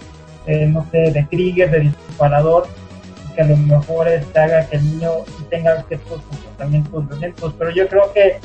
[0.69, 2.67] no sé, de trigger, de disparador,
[3.35, 5.11] que a lo mejor este, haga que el niño
[5.51, 7.55] tenga ciertos comportamientos violentos.
[7.59, 8.39] Pero yo creo que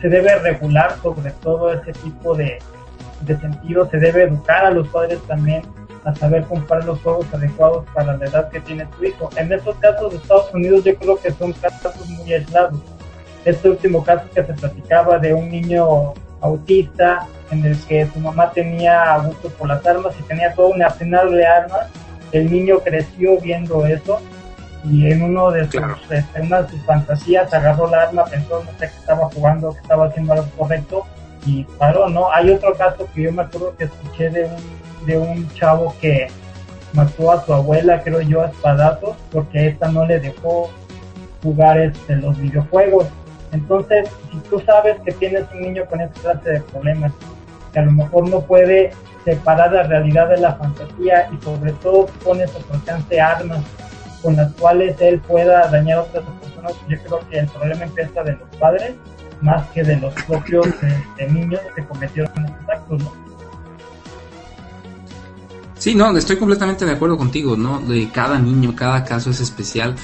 [0.00, 2.58] se debe regular sobre todo ese tipo de,
[3.22, 5.62] de sentido, se debe educar a los padres también
[6.04, 9.30] a saber comprar los juegos adecuados para la edad que tiene su hijo.
[9.36, 12.80] En estos casos de Estados Unidos yo creo que son casos muy aislados.
[13.44, 18.50] Este último caso que se platicaba de un niño autista en el que su mamá
[18.50, 21.86] tenía gusto por las armas y tenía todo un arsenal de armas,
[22.32, 24.20] el niño creció viendo eso
[24.84, 28.70] y en uno de sus, este, una de sus fantasías agarró la arma, pensó no
[28.72, 31.06] sé que estaba jugando, que estaba haciendo algo correcto
[31.46, 32.32] y paró, ¿no?
[32.32, 36.28] Hay otro caso que yo me acuerdo que escuché de un de un chavo que
[36.92, 40.70] mató a su abuela, creo yo, a espadazos, porque esta no le dejó
[41.42, 43.06] jugar este, los videojuegos.
[43.52, 47.12] Entonces, si tú sabes que tienes un niño con esta clase de problemas,
[47.72, 48.92] que a lo mejor no puede
[49.24, 53.60] separar la realidad de la fantasía y sobre todo pone su alcance armas
[54.22, 58.22] con las cuales él pueda dañar a otras personas, yo creo que el problema empieza
[58.22, 58.94] de los padres
[59.40, 63.12] más que de los propios este, niños que cometieron estos actos, ¿no?
[65.76, 67.80] Sí, no, estoy completamente de acuerdo contigo, ¿no?
[67.80, 69.96] De cada niño, cada caso es especial.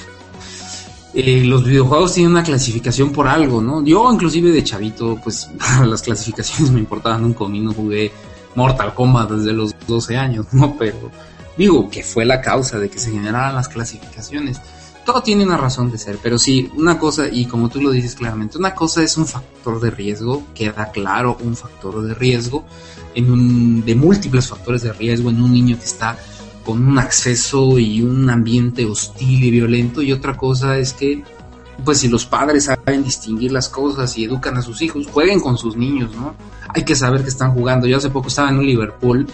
[1.13, 3.83] Eh, los videojuegos tienen una clasificación por algo, ¿no?
[3.83, 5.49] Yo inclusive de chavito, pues
[5.85, 8.11] las clasificaciones me importaban un comino, jugué
[8.55, 10.75] Mortal Kombat desde los 12 años, ¿no?
[10.77, 11.11] Pero
[11.57, 14.61] digo que fue la causa de que se generaran las clasificaciones.
[15.05, 18.13] Todo tiene una razón de ser, pero sí, una cosa, y como tú lo dices
[18.13, 22.63] claramente, una cosa es un factor de riesgo, queda claro un factor de riesgo,
[23.15, 26.15] en un, de múltiples factores de riesgo en un niño que está
[26.65, 31.23] con un acceso y un ambiente hostil y violento y otra cosa es que
[31.83, 35.57] pues si los padres saben distinguir las cosas y educan a sus hijos, jueguen con
[35.57, 36.35] sus niños, ¿no?
[36.67, 37.87] Hay que saber que están jugando.
[37.87, 39.25] Yo hace poco estaba en un Liverpool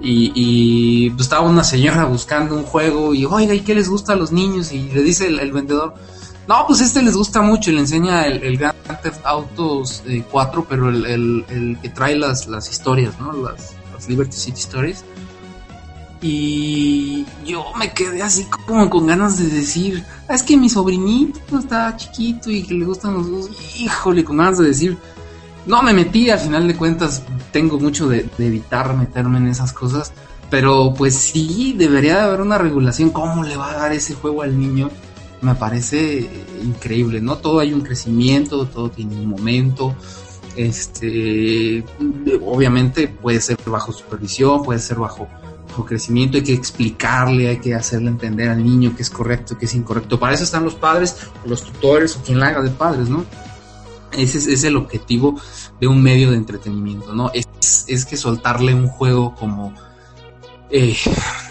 [0.00, 4.16] y, pues, estaba una señora buscando un juego y, oiga, ¿y qué les gusta a
[4.16, 4.70] los niños?
[4.70, 5.94] Y le dice el vendedor,
[6.48, 10.60] no, pues este les gusta mucho y le enseña el, el Grand Theft Autos 4,
[10.60, 13.32] eh, pero el, el, que trae las, las historias, ¿no?
[13.34, 13.74] Las,
[14.08, 15.04] Liberty City Stories.
[16.20, 21.58] Y yo me quedé así como con ganas de decir, ah, es que mi sobrinito
[21.58, 23.50] está chiquito y que le gustan los dos.
[23.78, 24.98] Híjole, con ganas de decir,
[25.66, 27.22] no me metí, al final de cuentas
[27.52, 30.12] tengo mucho de, evitar meterme en esas cosas.
[30.50, 33.10] Pero pues sí, debería de haber una regulación.
[33.10, 34.90] ¿Cómo le va a dar ese juego al niño?
[35.42, 36.28] Me parece
[36.64, 37.36] increíble, ¿no?
[37.36, 39.94] Todo hay un crecimiento, todo tiene un momento.
[40.56, 41.84] Este,
[42.44, 45.28] obviamente puede ser bajo supervisión, puede ser bajo,
[45.84, 49.74] crecimiento, hay que explicarle, hay que hacerle entender al niño qué es correcto, qué es
[49.74, 50.18] incorrecto.
[50.18, 53.24] Para eso están los padres, los tutores o quien la haga de padres, ¿no?
[54.12, 55.38] Ese es, el objetivo
[55.80, 57.30] de un medio de entretenimiento, ¿no?
[57.32, 59.74] Es, es que soltarle un juego como,
[60.70, 60.96] eh,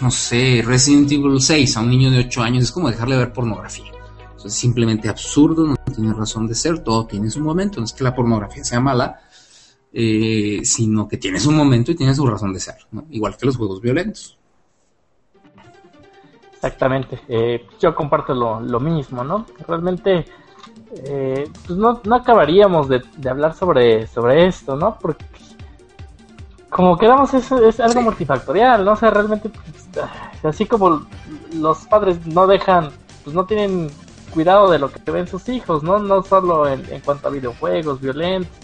[0.00, 3.32] no sé, Resident Evil 6 a un niño de 8 años es como dejarle ver
[3.32, 3.92] pornografía.
[4.44, 7.78] es simplemente absurdo, no tiene razón de ser, todo tiene su momento.
[7.78, 9.20] No es que la pornografía sea mala,
[9.92, 13.04] eh, sino que tiene su momento y tiene su razón de ser, ¿no?
[13.10, 14.38] igual que los juegos violentos.
[16.52, 19.46] Exactamente, eh, yo comparto lo, lo mismo, ¿no?
[19.66, 20.26] Realmente
[20.90, 24.98] eh, pues no, no acabaríamos de, hablar sobre, sobre esto, ¿no?
[24.98, 25.24] Porque
[26.70, 28.92] como quedamos es, es algo multifactorial, ¿no?
[28.92, 30.04] O sea, realmente, pues,
[30.44, 31.06] así como
[31.54, 32.90] los padres no dejan,
[33.24, 33.90] pues no tienen
[34.32, 35.98] cuidado de lo que ven sus hijos, ¿no?
[35.98, 38.56] No solo en, cuanto a videojuegos violentos.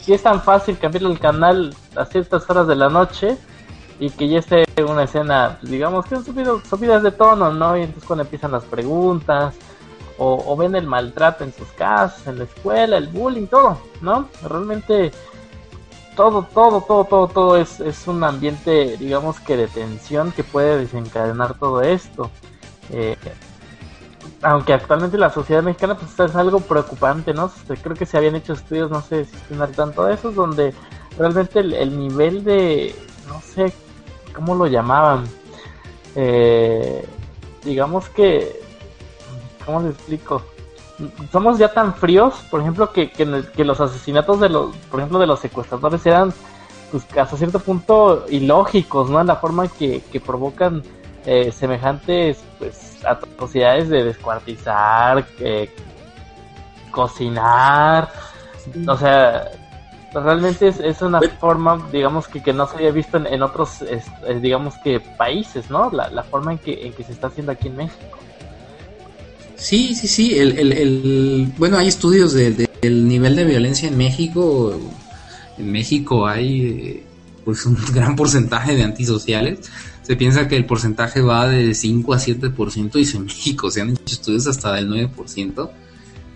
[0.00, 3.36] Si es tan fácil cambiarle el canal a ciertas horas de la noche
[3.98, 6.24] y que ya esté una escena, pues, digamos que son
[6.64, 7.76] subidas de tono, ¿no?
[7.76, 9.54] Y entonces cuando empiezan las preguntas,
[10.18, 14.28] o, ven el maltrato en sus casas, en la escuela, el bullying, todo, ¿no?
[14.42, 15.10] Realmente
[16.16, 20.78] todo, todo, todo, todo, todo es, es un ambiente, digamos que de tensión que puede
[20.78, 22.30] desencadenar todo esto.
[22.90, 23.16] Eh,
[24.42, 27.50] aunque actualmente la sociedad mexicana pues es algo preocupante, ¿no?
[27.82, 30.74] Creo que se habían hecho estudios, no sé si están al tanto de esos, donde
[31.16, 32.94] realmente el, nivel de,
[33.28, 33.72] no sé
[34.34, 35.24] cómo lo llamaban,
[36.16, 37.06] eh,
[37.64, 38.60] digamos que
[39.64, 40.42] ¿cómo les explico?
[41.30, 45.26] Somos ya tan fríos, por ejemplo, que, que, los asesinatos de los, por ejemplo, de
[45.26, 46.32] los secuestradores eran,
[46.90, 49.20] pues, hasta cierto punto ilógicos, ¿no?
[49.20, 50.82] En la forma que, que provocan
[51.26, 55.26] eh, semejantes, pues, atrocidades de descuartizar,
[56.90, 58.08] cocinar,
[58.86, 59.50] o sea,
[60.14, 63.78] realmente es, es una forma, digamos, que, que no se había visto en, otros,
[64.40, 65.90] digamos que países, ¿no?
[65.90, 68.18] La, la forma en que, en que se está haciendo aquí en México.
[69.62, 70.38] Sí, sí, sí.
[70.38, 74.76] El, el, el, bueno, hay estudios del nivel de violencia en México.
[75.56, 77.02] En México hay eh,
[77.44, 79.70] pues un gran porcentaje de antisociales.
[80.16, 84.02] Piensa que el porcentaje va de 5 a 7% y en México se han hecho
[84.06, 85.70] estudios hasta del 9%.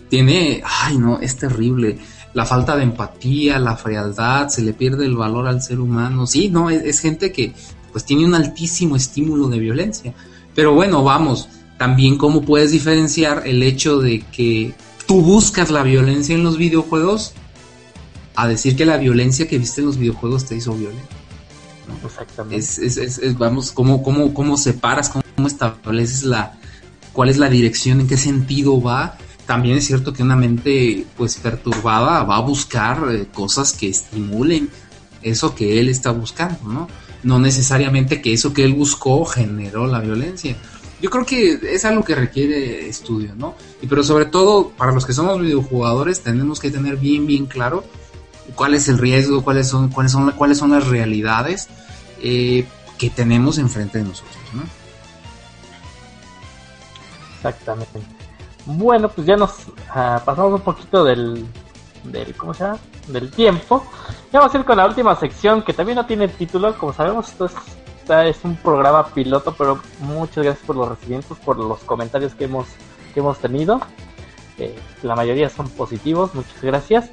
[0.09, 1.99] Tiene, ay no, es terrible.
[2.35, 6.27] La falta de empatía, la frialdad, se le pierde el valor al ser humano.
[6.27, 7.55] Sí, no, es, es gente que
[7.93, 10.15] pues tiene un altísimo estímulo de violencia.
[10.55, 11.49] Pero bueno, vamos,
[11.79, 14.75] también cómo puedes diferenciar el hecho de que
[15.07, 17.33] tú buscas la violencia en los videojuegos
[18.35, 21.16] a decir que la violencia que viste en los videojuegos te hizo violento.
[22.07, 23.35] Exactamente.
[23.39, 26.59] Vamos, ¿cómo, cómo, cómo separas, cómo estableces la,
[27.13, 29.19] cuál es la dirección, en qué sentido va.
[29.47, 34.69] También es cierto que una mente pues perturbada va a buscar eh, cosas que estimulen
[35.23, 36.89] eso que él está buscando, ¿no?
[37.23, 40.57] No necesariamente que eso que él buscó generó la violencia
[41.01, 43.55] yo creo que es algo que requiere estudio, ¿no?
[43.83, 47.85] Y pero sobre todo para los que somos videojugadores tenemos que tener bien bien claro
[48.55, 51.69] cuál es el riesgo, cuáles son cuáles son cuáles son las realidades
[52.23, 52.67] eh,
[52.99, 54.63] que tenemos enfrente de nosotros, ¿no?
[57.37, 58.01] Exactamente.
[58.65, 59.53] Bueno, pues ya nos
[59.91, 61.47] ah, pasamos un poquito del,
[62.05, 62.79] del ¿cómo se llama?
[63.09, 63.85] Del tiempo.
[64.33, 67.29] Ya vamos a ir con la última sección que también no tiene título, como sabemos,
[67.29, 67.49] esto
[68.15, 72.67] es un programa piloto, pero muchas gracias por los recibimientos, por los comentarios que hemos,
[73.13, 73.81] que hemos tenido.
[74.59, 77.11] Eh, la mayoría son positivos, muchas gracias.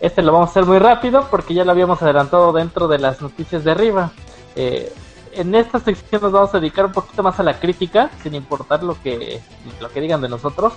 [0.00, 3.22] Este lo vamos a hacer muy rápido porque ya lo habíamos adelantado dentro de las
[3.22, 4.12] noticias de arriba.
[4.56, 4.92] Eh,
[5.32, 8.82] en esta sección nos vamos a dedicar un poquito más a la crítica, sin importar
[8.82, 9.40] lo que,
[9.80, 10.72] lo que digan de nosotros.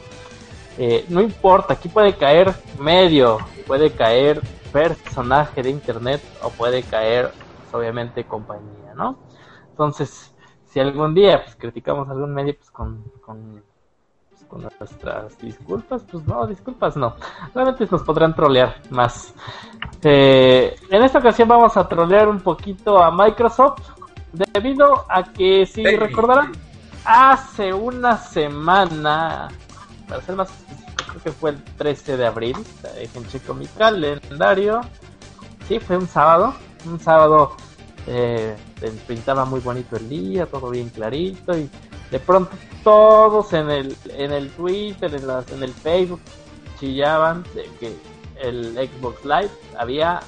[0.78, 4.42] Eh, no importa, aquí puede caer medio, puede caer
[4.72, 9.18] personaje de internet o puede caer, pues, obviamente, compañía, ¿no?
[9.72, 10.34] Entonces,
[10.70, 13.64] si algún día pues, criticamos algún medio pues, con, con,
[14.50, 17.16] con nuestras disculpas, pues no, disculpas no.
[17.54, 19.34] Realmente nos podrán trolear más.
[20.04, 23.90] Eh, en esta ocasión vamos a trolear un poquito a Microsoft
[24.34, 26.52] debido a que, si recordarán,
[27.06, 29.50] hace una semana,
[30.08, 30.50] para ser más
[31.10, 32.58] creo que fue el 13 de abril,
[32.96, 34.82] en checo mi calendario,
[35.68, 36.54] sí, fue un sábado,
[36.86, 37.56] un sábado
[38.08, 38.56] eh,
[39.08, 41.70] pintaba muy bonito el día, todo bien clarito y
[42.12, 42.52] de pronto
[42.84, 46.22] todos en el, en el Twitter, en, las, en el Facebook
[46.80, 47.94] chillaban de que
[48.42, 50.22] el Xbox Live había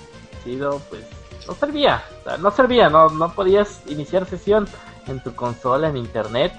[0.44, 1.04] sido pues
[1.48, 2.04] no servía,
[2.40, 4.68] no servía, no, no podías iniciar sesión
[5.08, 6.54] en tu consola, en internet,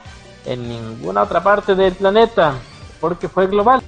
[0.45, 2.55] en ninguna otra parte del planeta,
[3.01, 3.83] porque fue global.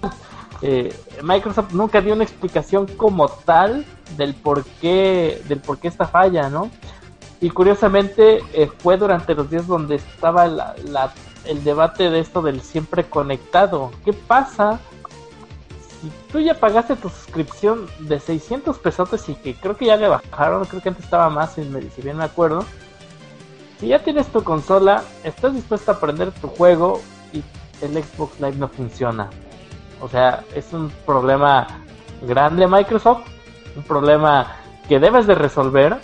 [0.63, 3.85] Eh, Microsoft nunca dio una explicación como tal
[4.17, 6.71] del por qué, del por qué esta falla, ¿no?
[7.45, 13.05] Y curiosamente eh, fue durante los días donde estaba el debate de esto del siempre
[13.05, 13.91] conectado.
[14.03, 14.81] ¿Qué pasa
[16.01, 20.09] si tú ya pagaste tu suscripción de 600 pesos y que creo que ya le
[20.09, 22.65] bajaron, creo que antes estaba más, si bien me acuerdo?
[23.79, 27.03] Si ya tienes tu consola, estás dispuesto a aprender tu juego
[27.35, 27.43] y
[27.85, 29.29] el Xbox Live no funciona.
[30.01, 31.67] O sea, es un problema
[32.23, 33.27] grande Microsoft,
[33.77, 34.51] un problema
[34.89, 35.99] que debes de resolver.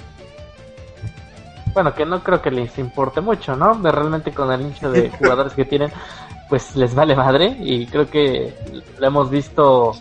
[1.72, 3.74] Bueno, que no creo que les importe mucho, ¿no?
[3.76, 5.92] De realmente con el nicho de jugadores que tienen,
[6.48, 8.54] pues les vale madre y creo que
[8.98, 9.92] lo hemos visto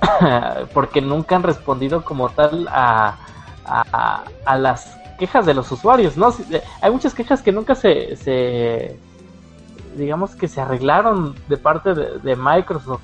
[0.74, 3.16] porque nunca han respondido como tal a,
[3.64, 6.34] a, las quejas de los usuarios, ¿no?
[6.80, 8.98] Hay muchas quejas que nunca se, se
[9.96, 13.02] digamos que se arreglaron de parte de, Microsoft.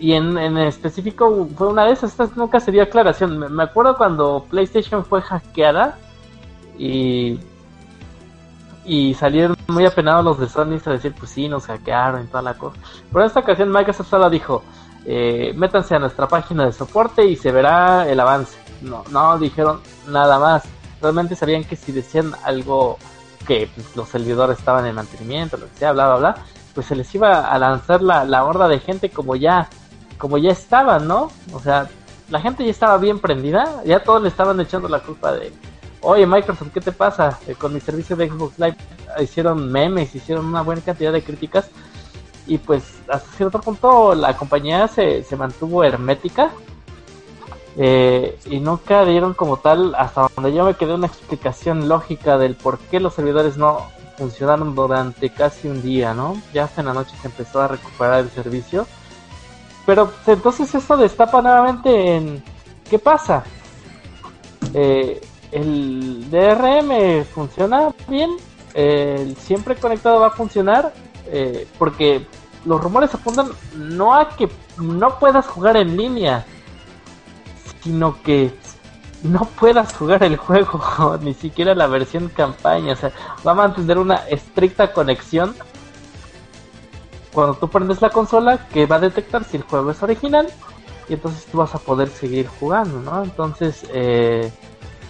[0.00, 3.52] Y en, en, específico fue una de esas, nunca se dio aclaración.
[3.54, 5.98] Me, acuerdo cuando PlayStation fue hackeada
[6.78, 7.38] y,
[8.84, 12.42] y salieron muy apenados los de Sony a decir, pues sí, nos hackearon y toda
[12.42, 12.78] la cosa.
[13.10, 14.62] Pero en esta ocasión Microsoft solo dijo,
[15.04, 18.56] eh, métanse a nuestra página de soporte y se verá el avance.
[18.80, 20.64] No, no dijeron nada más.
[21.00, 22.98] Realmente sabían que si decían algo
[23.46, 26.44] que pues, los servidores estaban en mantenimiento, lo que sea, bla, bla, bla,
[26.74, 29.68] pues se les iba a lanzar la, la horda de gente como ya,
[30.18, 31.30] como ya estaban, ¿no?
[31.52, 31.88] O sea,
[32.30, 35.52] la gente ya estaba bien prendida, ya todos le estaban echando la culpa de,
[36.00, 37.38] oye Microsoft, ¿qué te pasa?
[37.46, 38.76] Eh, con mi servicio de Xbox Live
[39.20, 41.70] hicieron memes, hicieron una buena cantidad de críticas
[42.46, 46.50] y pues hasta cierto punto la compañía se, mantuvo hermética
[47.76, 52.56] eh, y nunca dieron como tal, hasta donde yo me quedé, una explicación lógica del
[52.56, 56.40] por qué los servidores no funcionaron durante casi un día, ¿no?
[56.52, 58.86] Ya hasta en la noche se empezó a recuperar el servicio.
[59.86, 62.42] Pero entonces eso destapa nuevamente en
[62.90, 63.44] qué pasa.
[64.74, 65.20] Eh,
[65.52, 68.30] el DRM funciona bien,
[68.74, 70.92] el siempre conectado va a funcionar,
[71.26, 72.26] eh, porque
[72.64, 74.48] los rumores apuntan no a que
[74.78, 76.44] no puedas jugar en línea,
[77.82, 78.52] sino que
[79.22, 82.92] no puedas jugar el juego, ni siquiera la versión campaña.
[82.92, 83.12] O sea,
[83.46, 85.54] va a mantener una estricta conexión
[87.32, 90.48] cuando tú prendes la consola que va a detectar si el juego es original
[91.08, 93.22] y entonces tú vas a poder seguir jugando, ¿no?
[93.22, 94.52] Entonces, eh,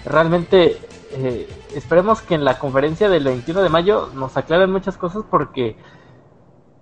[0.08, 0.78] realmente
[1.12, 5.76] eh, esperemos que en la conferencia del 21 de mayo nos aclaren muchas cosas porque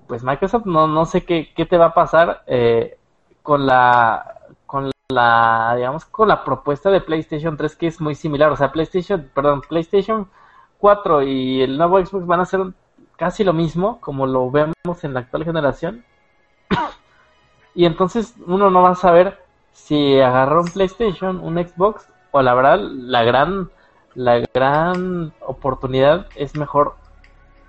[0.06, 2.98] pues Microsoft no, no sé qué, qué te va a pasar eh,
[3.42, 4.36] con la
[5.08, 8.50] la, digamos, con la propuesta de PlayStation 3 que es muy similar.
[8.50, 10.28] O sea, PlayStation, perdón, PlayStation
[10.78, 12.60] 4 y el nuevo Xbox van a ser
[13.16, 14.74] casi lo mismo como lo vemos
[15.04, 16.04] en la actual generación.
[17.74, 19.38] y entonces uno no va a saber
[19.72, 23.70] si agarró un PlayStation, un Xbox o la verdad la gran
[24.14, 26.94] la gran oportunidad es mejor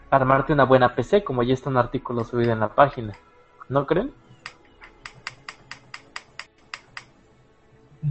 [0.09, 3.13] armarte una buena PC, como ya está un artículo subido en la página.
[3.67, 4.13] ¿No creen?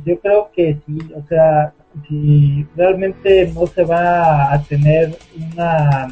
[0.04, 1.72] yo creo que sí, o sea,
[2.06, 5.16] si realmente no se va a tener
[5.52, 6.08] una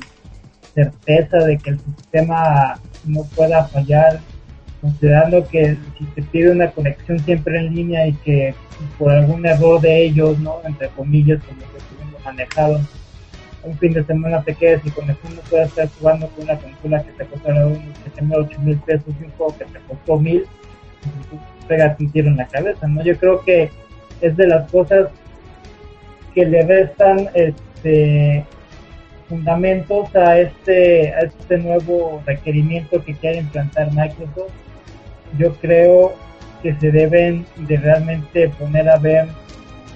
[0.75, 4.21] certeza de que el sistema no pueda fallar,
[4.85, 8.55] considerando que si te pide una conexión siempre en línea y que
[8.99, 10.61] por algún error de ellos, ¿no?
[10.63, 12.81] Entre comillas, como que estuvimos manejado,
[13.63, 16.59] un fin de semana te quedes y con eso no puedes estar jugando con una
[16.59, 17.79] consola que te costará unos
[18.15, 20.45] 7 8 mil pesos y un juego que te costó mil,
[21.67, 23.03] pega un tiro en la cabeza, ¿no?
[23.03, 23.71] Yo creo que
[24.21, 25.09] es de las cosas
[26.35, 28.45] que le restan este
[29.31, 34.53] fundamentos a este a este nuevo requerimiento que quiere implantar Microsoft.
[35.39, 36.15] Yo creo
[36.63, 39.29] que se deben de realmente poner a ver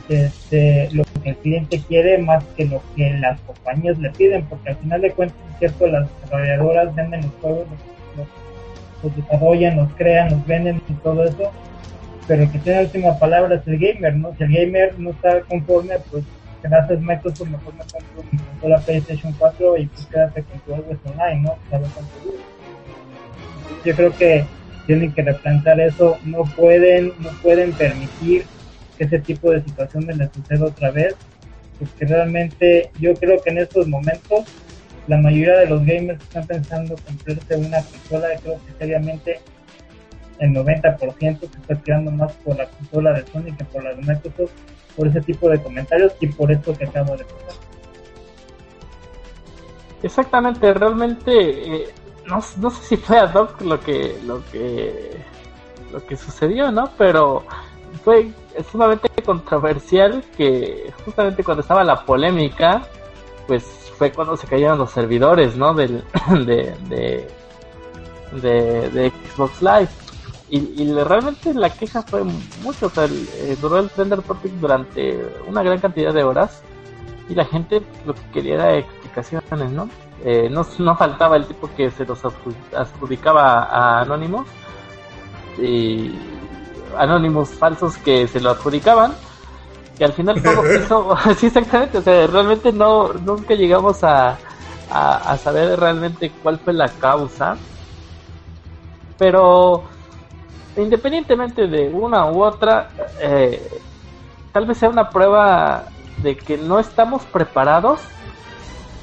[0.08, 4.70] este, lo que el cliente quiere más que lo que las compañías le piden, porque
[4.70, 7.66] al final de cuentas, cierto, las desarrolladoras venden los juegos,
[9.02, 11.52] los desarrollan, los crean, los venden y todo eso,
[12.26, 14.34] pero el que tiene última palabra es el gamer, ¿no?
[14.36, 16.24] Si el gamer no está conforme, pues
[16.62, 20.72] gracias Microsoft, mejor me compro mi consola PlayStation 4 y pues quédate con tu
[21.10, 21.56] online, ¿no?
[23.84, 24.44] Yo creo que
[24.88, 28.46] tienen que replantear eso, no pueden, no pueden permitir
[28.96, 31.14] que ese tipo de situaciones les suceda otra vez,
[31.78, 34.46] porque realmente yo creo que en estos momentos
[35.06, 39.40] la mayoría de los gamers están pensando comprarse una consola, creo que seriamente
[40.38, 44.00] el 90% se está tirando más por la consola de Sony que por la de
[44.00, 44.52] Microsoft,
[44.96, 47.60] por ese tipo de comentarios y por esto que acabo de pasar.
[50.02, 51.88] Exactamente, realmente eh,
[52.28, 55.24] no, no, sé si fue ad hoc lo que lo que
[55.92, 56.90] lo que sucedió, ¿no?
[56.98, 57.44] Pero
[58.04, 58.30] fue
[58.70, 62.82] sumamente controversial que justamente cuando estaba la polémica,
[63.46, 63.64] pues
[63.96, 65.74] fue cuando se cayeron los servidores, ¿no?
[65.74, 66.04] Del,
[66.46, 67.26] de, de,
[68.90, 69.88] de, Xbox Live.
[70.50, 72.24] Y, y, realmente la queja fue
[72.62, 76.62] mucho, o sea, eh, duró el Render Topic durante una gran cantidad de horas
[77.28, 78.86] y la gente lo que quería era
[80.24, 84.48] Eh, no, no faltaba el tipo que se los adjudicaba a Anonymous
[85.58, 86.12] y
[86.96, 89.14] Anonymous falsos que se lo adjudicaban
[89.98, 94.38] y al final todo eso, sí exactamente, o sea, realmente no, nunca llegamos a,
[94.90, 97.56] a, saber realmente cuál fue la causa,
[99.18, 99.84] pero
[100.76, 102.90] independientemente de una u otra,
[103.20, 103.80] eh,
[104.52, 105.84] tal vez sea una prueba
[106.22, 108.00] de que no estamos preparados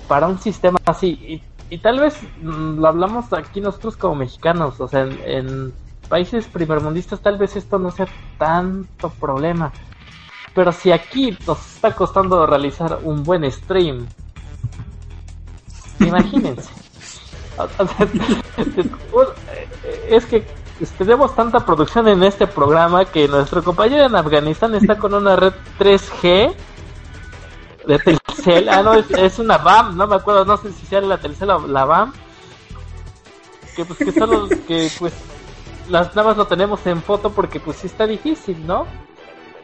[0.08, 1.42] para un sistema así.
[1.70, 5.74] Y, tal vez mm, lo hablamos aquí nosotros como mexicanos, o sea, en, en
[6.08, 8.08] países primermundistas tal vez esto no sea
[8.38, 9.72] tanto problema.
[10.54, 14.08] Pero si aquí nos está costando realizar un buen stream,
[16.00, 16.70] imagínense.
[20.10, 20.46] es que
[20.98, 25.54] tenemos tanta producción en este programa que nuestro compañero en Afganistán está con una red
[25.80, 26.54] 3G
[27.88, 28.00] de
[28.46, 28.70] Telcel.
[28.70, 31.68] Ah, no, es, una BAM, no me acuerdo, no sé si sea la Telcel o
[31.68, 32.14] la BAM.
[33.76, 35.14] Que pues que solo que pues
[35.90, 38.86] las navas lo tenemos en foto porque pues sí está difícil, ¿no?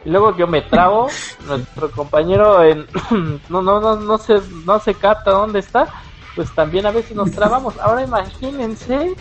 [0.04, 1.08] Y luego yo me trago,
[1.46, 2.86] nuestro compañero en
[3.48, 5.88] no no no no se no se capta dónde está,
[6.34, 7.78] pues también a veces nos trabamos.
[7.78, 9.14] Ahora imagínense,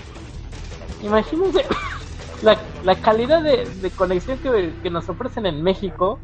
[1.04, 1.66] imagínense
[2.42, 6.20] la, la calidad de, de conexión que, que, nos ofrecen en México,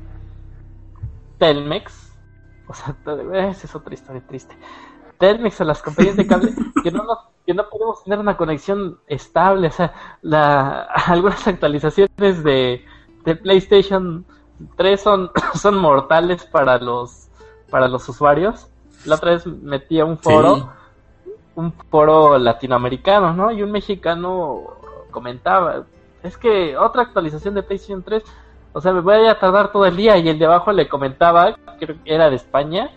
[1.37, 2.06] Telmex,
[2.69, 2.95] o sea,
[3.49, 4.57] esa es otra historia triste.
[5.17, 6.53] Telmex o las compañías de cable
[6.83, 7.03] que no
[7.45, 12.83] que no podemos tener una conexión estable, o sea, la, algunas actualizaciones de,
[13.23, 14.25] de PlayStation
[14.75, 17.29] tres son, son mortales para los,
[17.69, 18.67] para los usuarios.
[19.05, 20.71] La otra vez metí a un foro,
[21.55, 23.51] un foro latinoamericano, ¿no?
[23.51, 24.63] Y un mexicano
[25.11, 25.85] comentaba,
[26.23, 28.23] es que otra actualización de PlayStation 3,
[28.77, 30.17] o sea, me voy a tardar todo el día.
[30.17, 32.91] Y el de abajo le comentaba, creo que era de España,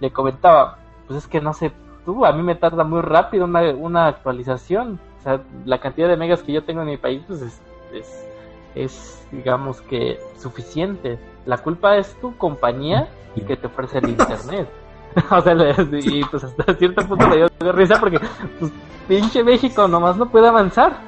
[0.00, 1.72] le comentaba, pues es que no sé,
[2.04, 4.98] tú, a mí me tarda muy rápido una, una actualización.
[5.18, 7.60] O sea, la cantidad de megas que yo tengo en mi país, pues es,
[7.92, 8.30] es
[8.74, 11.18] es, digamos que, suficiente.
[11.46, 14.68] La culpa es tu compañía y que te ofrece el internet.
[15.30, 15.54] o sea,
[15.92, 18.20] y pues hasta cierto punto le dio risa porque,
[18.58, 18.72] pues,
[19.08, 20.98] pinche México nomás no puede avanzar.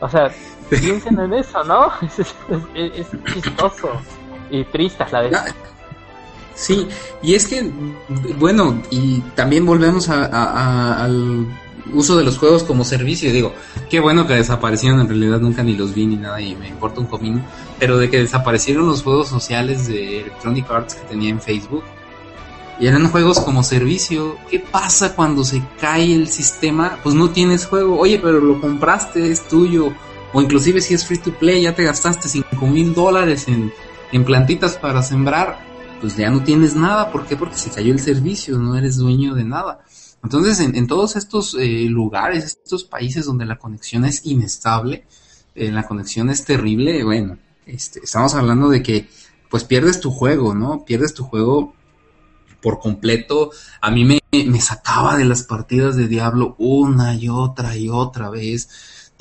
[0.00, 0.30] O sea,
[0.78, 1.92] piensen en eso, ¿no?
[2.74, 3.90] Es, chistoso
[4.50, 5.54] y triste a la vez.
[6.54, 6.86] Sí,
[7.22, 7.70] y es que,
[8.38, 11.46] bueno, y también volvemos a, al
[11.92, 13.32] uso de los juegos como servicio.
[13.32, 13.54] Digo,
[13.90, 17.00] qué bueno que desaparecieron, en realidad nunca ni los vi ni nada y me importa
[17.00, 17.42] un comino.
[17.78, 21.84] Pero de que desaparecieron los juegos sociales de Electronic Arts que tenía en Facebook.
[22.78, 24.36] Y eran juegos como servicio.
[24.50, 26.98] ¿Qué pasa cuando se cae el sistema?
[27.02, 27.98] Pues no tienes juego.
[27.98, 29.92] Oye, pero lo compraste, es tuyo.
[30.32, 33.72] O inclusive si es free to play, ya te gastaste 5 mil dólares en,
[34.12, 35.58] en plantitas para sembrar.
[36.00, 37.12] Pues ya no tienes nada.
[37.12, 37.36] ¿Por qué?
[37.36, 39.84] Porque se cayó el servicio, no eres dueño de nada.
[40.22, 45.04] Entonces, en, todos estos eh, lugares, estos países donde la conexión es inestable,
[45.54, 49.08] eh, la conexión es terrible, bueno, este, estamos hablando de que
[49.50, 50.84] pues pierdes tu juego, ¿no?
[50.84, 51.74] Pierdes tu juego
[52.62, 53.50] por completo.
[53.80, 58.30] A mí me, me sacaba de las partidas de Diablo una y otra y otra
[58.30, 58.68] vez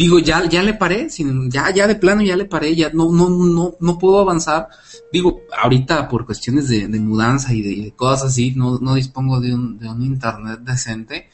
[0.03, 1.07] digo, ya, ya le paré,
[1.49, 4.67] ya, ya de plano ya le paré, ya no, no, no, no puedo avanzar.
[5.11, 9.77] Digo, ahorita por cuestiones de, mudanza y de, cosas así, no, no dispongo de un,
[9.77, 11.29] de un internet decente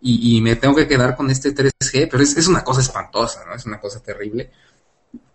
[0.00, 3.44] y, y, me tengo que quedar con este 3G, pero es, es una cosa espantosa,
[3.46, 3.54] ¿no?
[3.54, 4.50] Es una cosa terrible.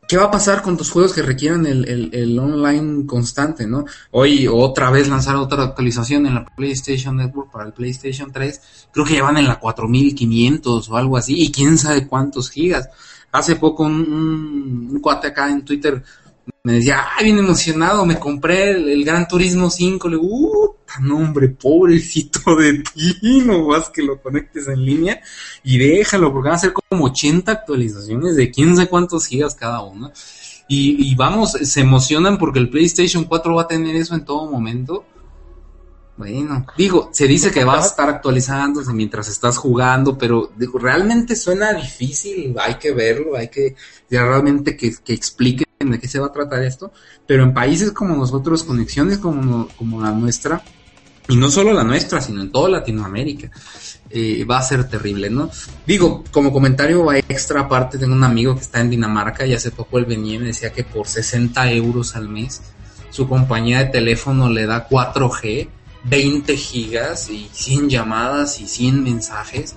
[0.08, 3.86] ¿Qué va a pasar con tus juegos que requieran el, el, online constante, no?
[4.12, 8.62] Hoy otra vez lanzar otra actualización en la PlayStation Network para el PlayStation 3.
[8.92, 11.42] Creo que ya van en la 4500 o algo así.
[11.42, 12.88] Y quién sabe cuántos gigas.
[13.32, 16.04] Hace poco un, un cuate acá en Twitter
[16.64, 20.10] me decía, ay, bien emocionado, me compré el, Gran Turismo 5.
[20.10, 25.22] Le digo, uh, no, hombre, pobrecito de ti, no vas que lo conectes en línea
[25.64, 29.82] y déjalo, porque van a ser como 80 actualizaciones de quién sabe cuántos gigas cada
[29.82, 30.12] una.
[30.68, 34.50] Y, y vamos, se emocionan porque el PlayStation 4 va a tener eso en todo
[34.50, 35.06] momento.
[36.18, 41.36] Bueno, digo, se dice que va a estar actualizándose mientras estás jugando, pero digo, realmente
[41.36, 43.76] suena difícil, hay que verlo, hay que
[44.10, 46.94] realmente que, que expliquen de qué se va a tratar esto,
[47.28, 50.64] pero en países como nosotros, conexiones como, como la nuestra,
[51.28, 53.50] y no solo la nuestra, sino en toda Latinoamérica,
[54.10, 55.50] eh, va a ser terrible, ¿no?
[55.86, 59.98] Digo, como comentario extra, aparte tengo un amigo que está en Dinamarca y hace poco
[59.98, 62.62] él venía y me decía que por 60 euros al mes
[63.10, 65.70] su compañía de teléfono le da 4G
[66.06, 69.76] 20 gigas y 100 llamadas y 100 mensajes.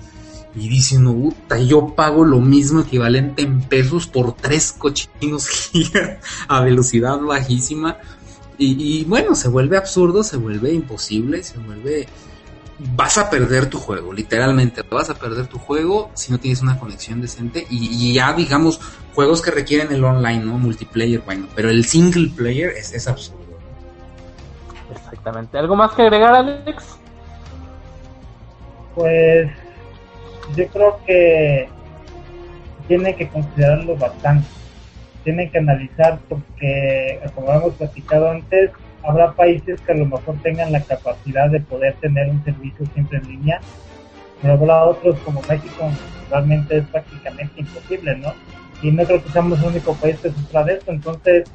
[0.55, 6.61] Y dicen, puta, yo pago lo mismo equivalente en pesos por 3 cochinos gigas a
[6.61, 7.97] velocidad bajísima.
[8.61, 12.07] Y, bueno, se vuelve absurdo, se vuelve imposible, se vuelve...
[12.95, 14.81] Vas a perder tu juego, literalmente.
[14.83, 17.65] Vas a perder tu juego si no tienes una conexión decente.
[17.69, 18.81] Y, ya, digamos,
[19.13, 20.57] juegos que requieren el online, ¿no?
[20.57, 21.47] Multiplayer, bueno.
[21.55, 23.39] Pero el single player es, es absurdo.
[24.91, 25.57] Exactamente.
[25.57, 26.83] ¿Algo más que agregar, Alex?
[28.93, 29.49] Pues
[30.55, 31.69] yo creo que
[32.89, 34.58] tiene que considerarlo bastante.
[35.23, 38.71] Tiene que analizar porque, como hemos platicado antes,
[39.03, 43.17] habrá países que a lo mejor tengan la capacidad de poder tener un servicio siempre
[43.19, 43.59] en línea,
[44.41, 45.89] pero habrá otros como México,
[46.29, 48.33] realmente es prácticamente imposible, ¿no?
[48.81, 51.47] Y no creo que seamos el único país que sufra de esto, entonces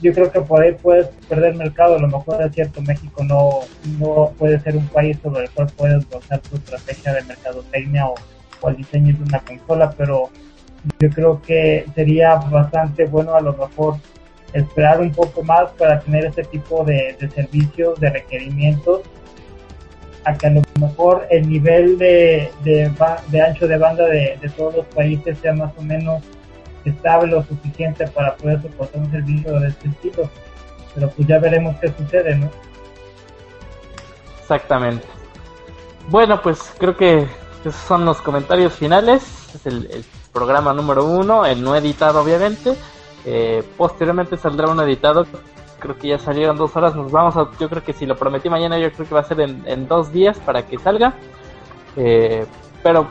[0.00, 3.60] yo creo que por ahí puedes perder mercado, a lo mejor es cierto, México no,
[3.98, 8.14] no puede ser un país sobre el cual puedes basar tu estrategia de mercadotecnia o,
[8.60, 10.30] o el diseño de una consola, pero
[10.98, 13.96] yo creo que sería bastante bueno a lo mejor
[14.52, 19.02] esperar un poco más para tener ese tipo de, servicios, de requerimientos,
[20.24, 24.76] a que a lo mejor el nivel de, de, ancho de banda de, de todos
[24.76, 26.22] los países sea más o menos
[26.84, 30.30] estable lo suficiente para poder soportar un servicio de este estilo.
[30.94, 32.50] Pero pues ya veremos qué sucede, ¿no?
[34.40, 35.06] Exactamente.
[36.08, 37.26] Bueno, pues creo que
[37.60, 39.22] esos son los comentarios finales.
[39.54, 40.04] Es el,
[40.36, 42.76] programa número uno, el no editado obviamente.
[43.24, 45.26] Eh, posteriormente saldrá uno editado.
[45.78, 46.94] Creo que ya salieron dos horas.
[46.94, 49.24] Nos vamos a, yo creo que si lo prometí mañana, yo creo que va a
[49.24, 51.14] ser en, dos días para que salga.
[51.96, 52.44] Eh,
[52.82, 53.08] pero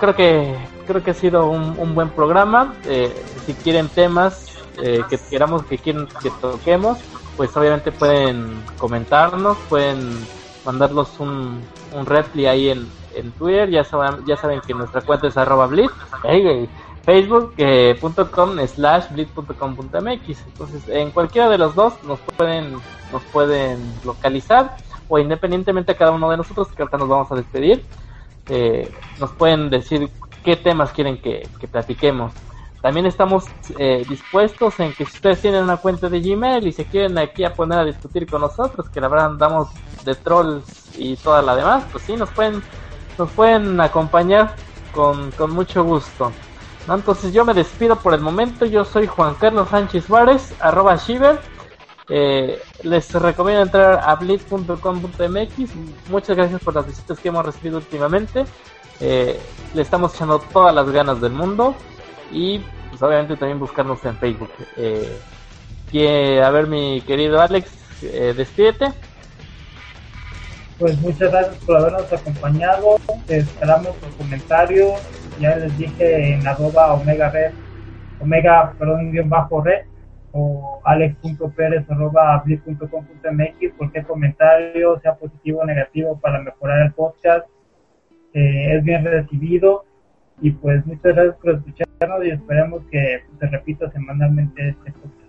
[0.00, 0.56] creo que
[0.88, 2.74] creo que ha sido un, buen programa.
[2.86, 3.14] Eh,
[3.46, 6.98] si quieren temas que queramos que quieren que toquemos,
[7.36, 10.10] pues obviamente pueden comentarnos, pueden
[10.64, 11.60] mandarnos un,
[11.92, 13.70] un reply ahí en, en Twitter.
[13.70, 15.92] Ya saben, ya saben que nuestra cuenta es arroba blitz.
[17.02, 22.74] Facebook.com eh, slash blitz.com.mx entonces en cualquiera de los dos nos pueden
[23.10, 24.76] nos pueden localizar
[25.08, 27.82] o independientemente a cada uno de nosotros que ahorita nos vamos a despedir
[28.50, 30.10] eh, nos pueden decir
[30.44, 32.32] qué temas quieren que, platiquemos.
[32.82, 33.44] También estamos
[33.78, 37.44] eh, dispuestos en que si ustedes tienen una cuenta de Gmail y se quieren aquí
[37.44, 39.68] a poner a discutir con nosotros, que la verdad andamos
[40.04, 42.62] de trolls y toda la demás, pues sí, nos pueden,
[43.18, 44.54] nos pueden acompañar
[44.92, 46.32] con, con mucho gusto.
[46.88, 51.38] Entonces yo me despido por el momento, yo soy Juan Carlos Sánchez Suárez, arroba Shiver
[52.12, 56.10] eh, les recomiendo entrar a blitz.com.mx.
[56.10, 58.44] Muchas gracias por las visitas que hemos recibido últimamente.
[58.98, 59.40] Eh,
[59.72, 61.76] le estamos echando todas las ganas del mundo
[62.32, 62.58] y
[62.88, 64.50] pues obviamente también buscarnos en Facebook.
[64.76, 67.70] Eh, a ver mi querido Alex,
[68.36, 68.92] despídete.
[70.80, 72.96] Pues muchas gracias por habernos acompañado.
[73.28, 74.98] esperamos sus comentarios.
[75.38, 77.52] Ya les dije en arroba omega red,
[78.18, 79.84] omega, perdón, guion bajo red
[80.32, 87.46] o alex.perez.com.mx cualquier comentario, sea positivo o negativo, para mejorar el podcast.
[88.32, 89.84] Es bien recibido
[90.40, 95.20] y pues muchas gracias por escucharnos y esperemos que se repita semanalmente este podcast.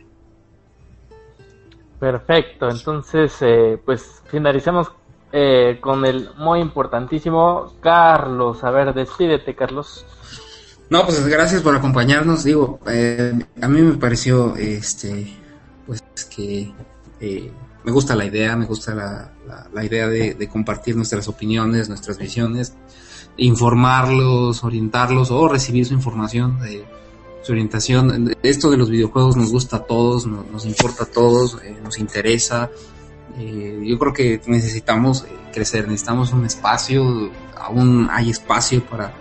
[1.99, 4.93] Perfecto, entonces eh, pues finalicemos
[5.31, 8.63] eh, con el muy importantísimo Carlos.
[8.63, 10.05] A ver, decídete Carlos.
[10.91, 12.43] No, pues gracias por acompañarnos.
[12.43, 15.37] Digo, eh, a mí me pareció, este,
[15.87, 16.01] pues
[16.35, 16.73] que
[17.21, 17.49] eh,
[17.85, 19.31] me gusta la idea, me gusta la,
[19.73, 22.73] la, idea de, compartir nuestras opiniones, nuestras visiones,
[23.37, 26.85] informarlos, orientarlos o recibir su información, de
[27.41, 28.35] su orientación.
[28.43, 32.69] Esto de los videojuegos nos gusta a todos, nos, importa a todos, eh, nos interesa.
[33.37, 39.13] Yo creo que necesitamos crecer, necesitamos un espacio, aún hay espacio para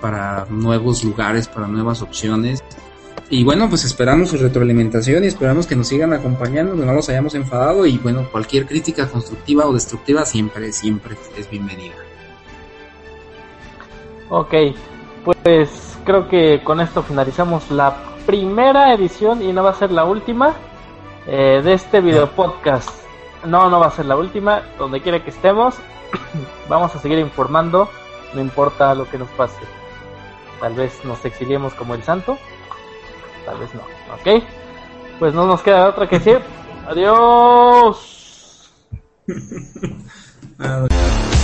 [0.00, 2.64] para nuevos lugares, para nuevas opciones.
[3.28, 7.08] Y bueno, pues esperamos su retroalimentación y esperamos que nos sigan acompañando, que no nos
[7.08, 11.94] hayamos enfadado y bueno, cualquier crítica constructiva o destructiva siempre, siempre es bienvenida.
[14.30, 14.54] Ok,
[15.44, 17.96] pues creo que con esto finalizamos la
[18.26, 20.54] primera edición y no va a ser la última
[21.26, 22.90] eh, de este video podcast.
[23.44, 24.62] No, no va a ser la última.
[24.78, 25.76] Donde quiera que estemos,
[26.68, 27.88] vamos a seguir informando,
[28.34, 29.60] no importa lo que nos pase.
[30.60, 32.38] Tal vez nos exiliemos como el santo,
[33.46, 33.80] tal vez no.
[34.14, 34.42] ¿Ok?
[35.18, 36.40] Pues no nos queda otra que decir.
[36.86, 38.70] Adiós.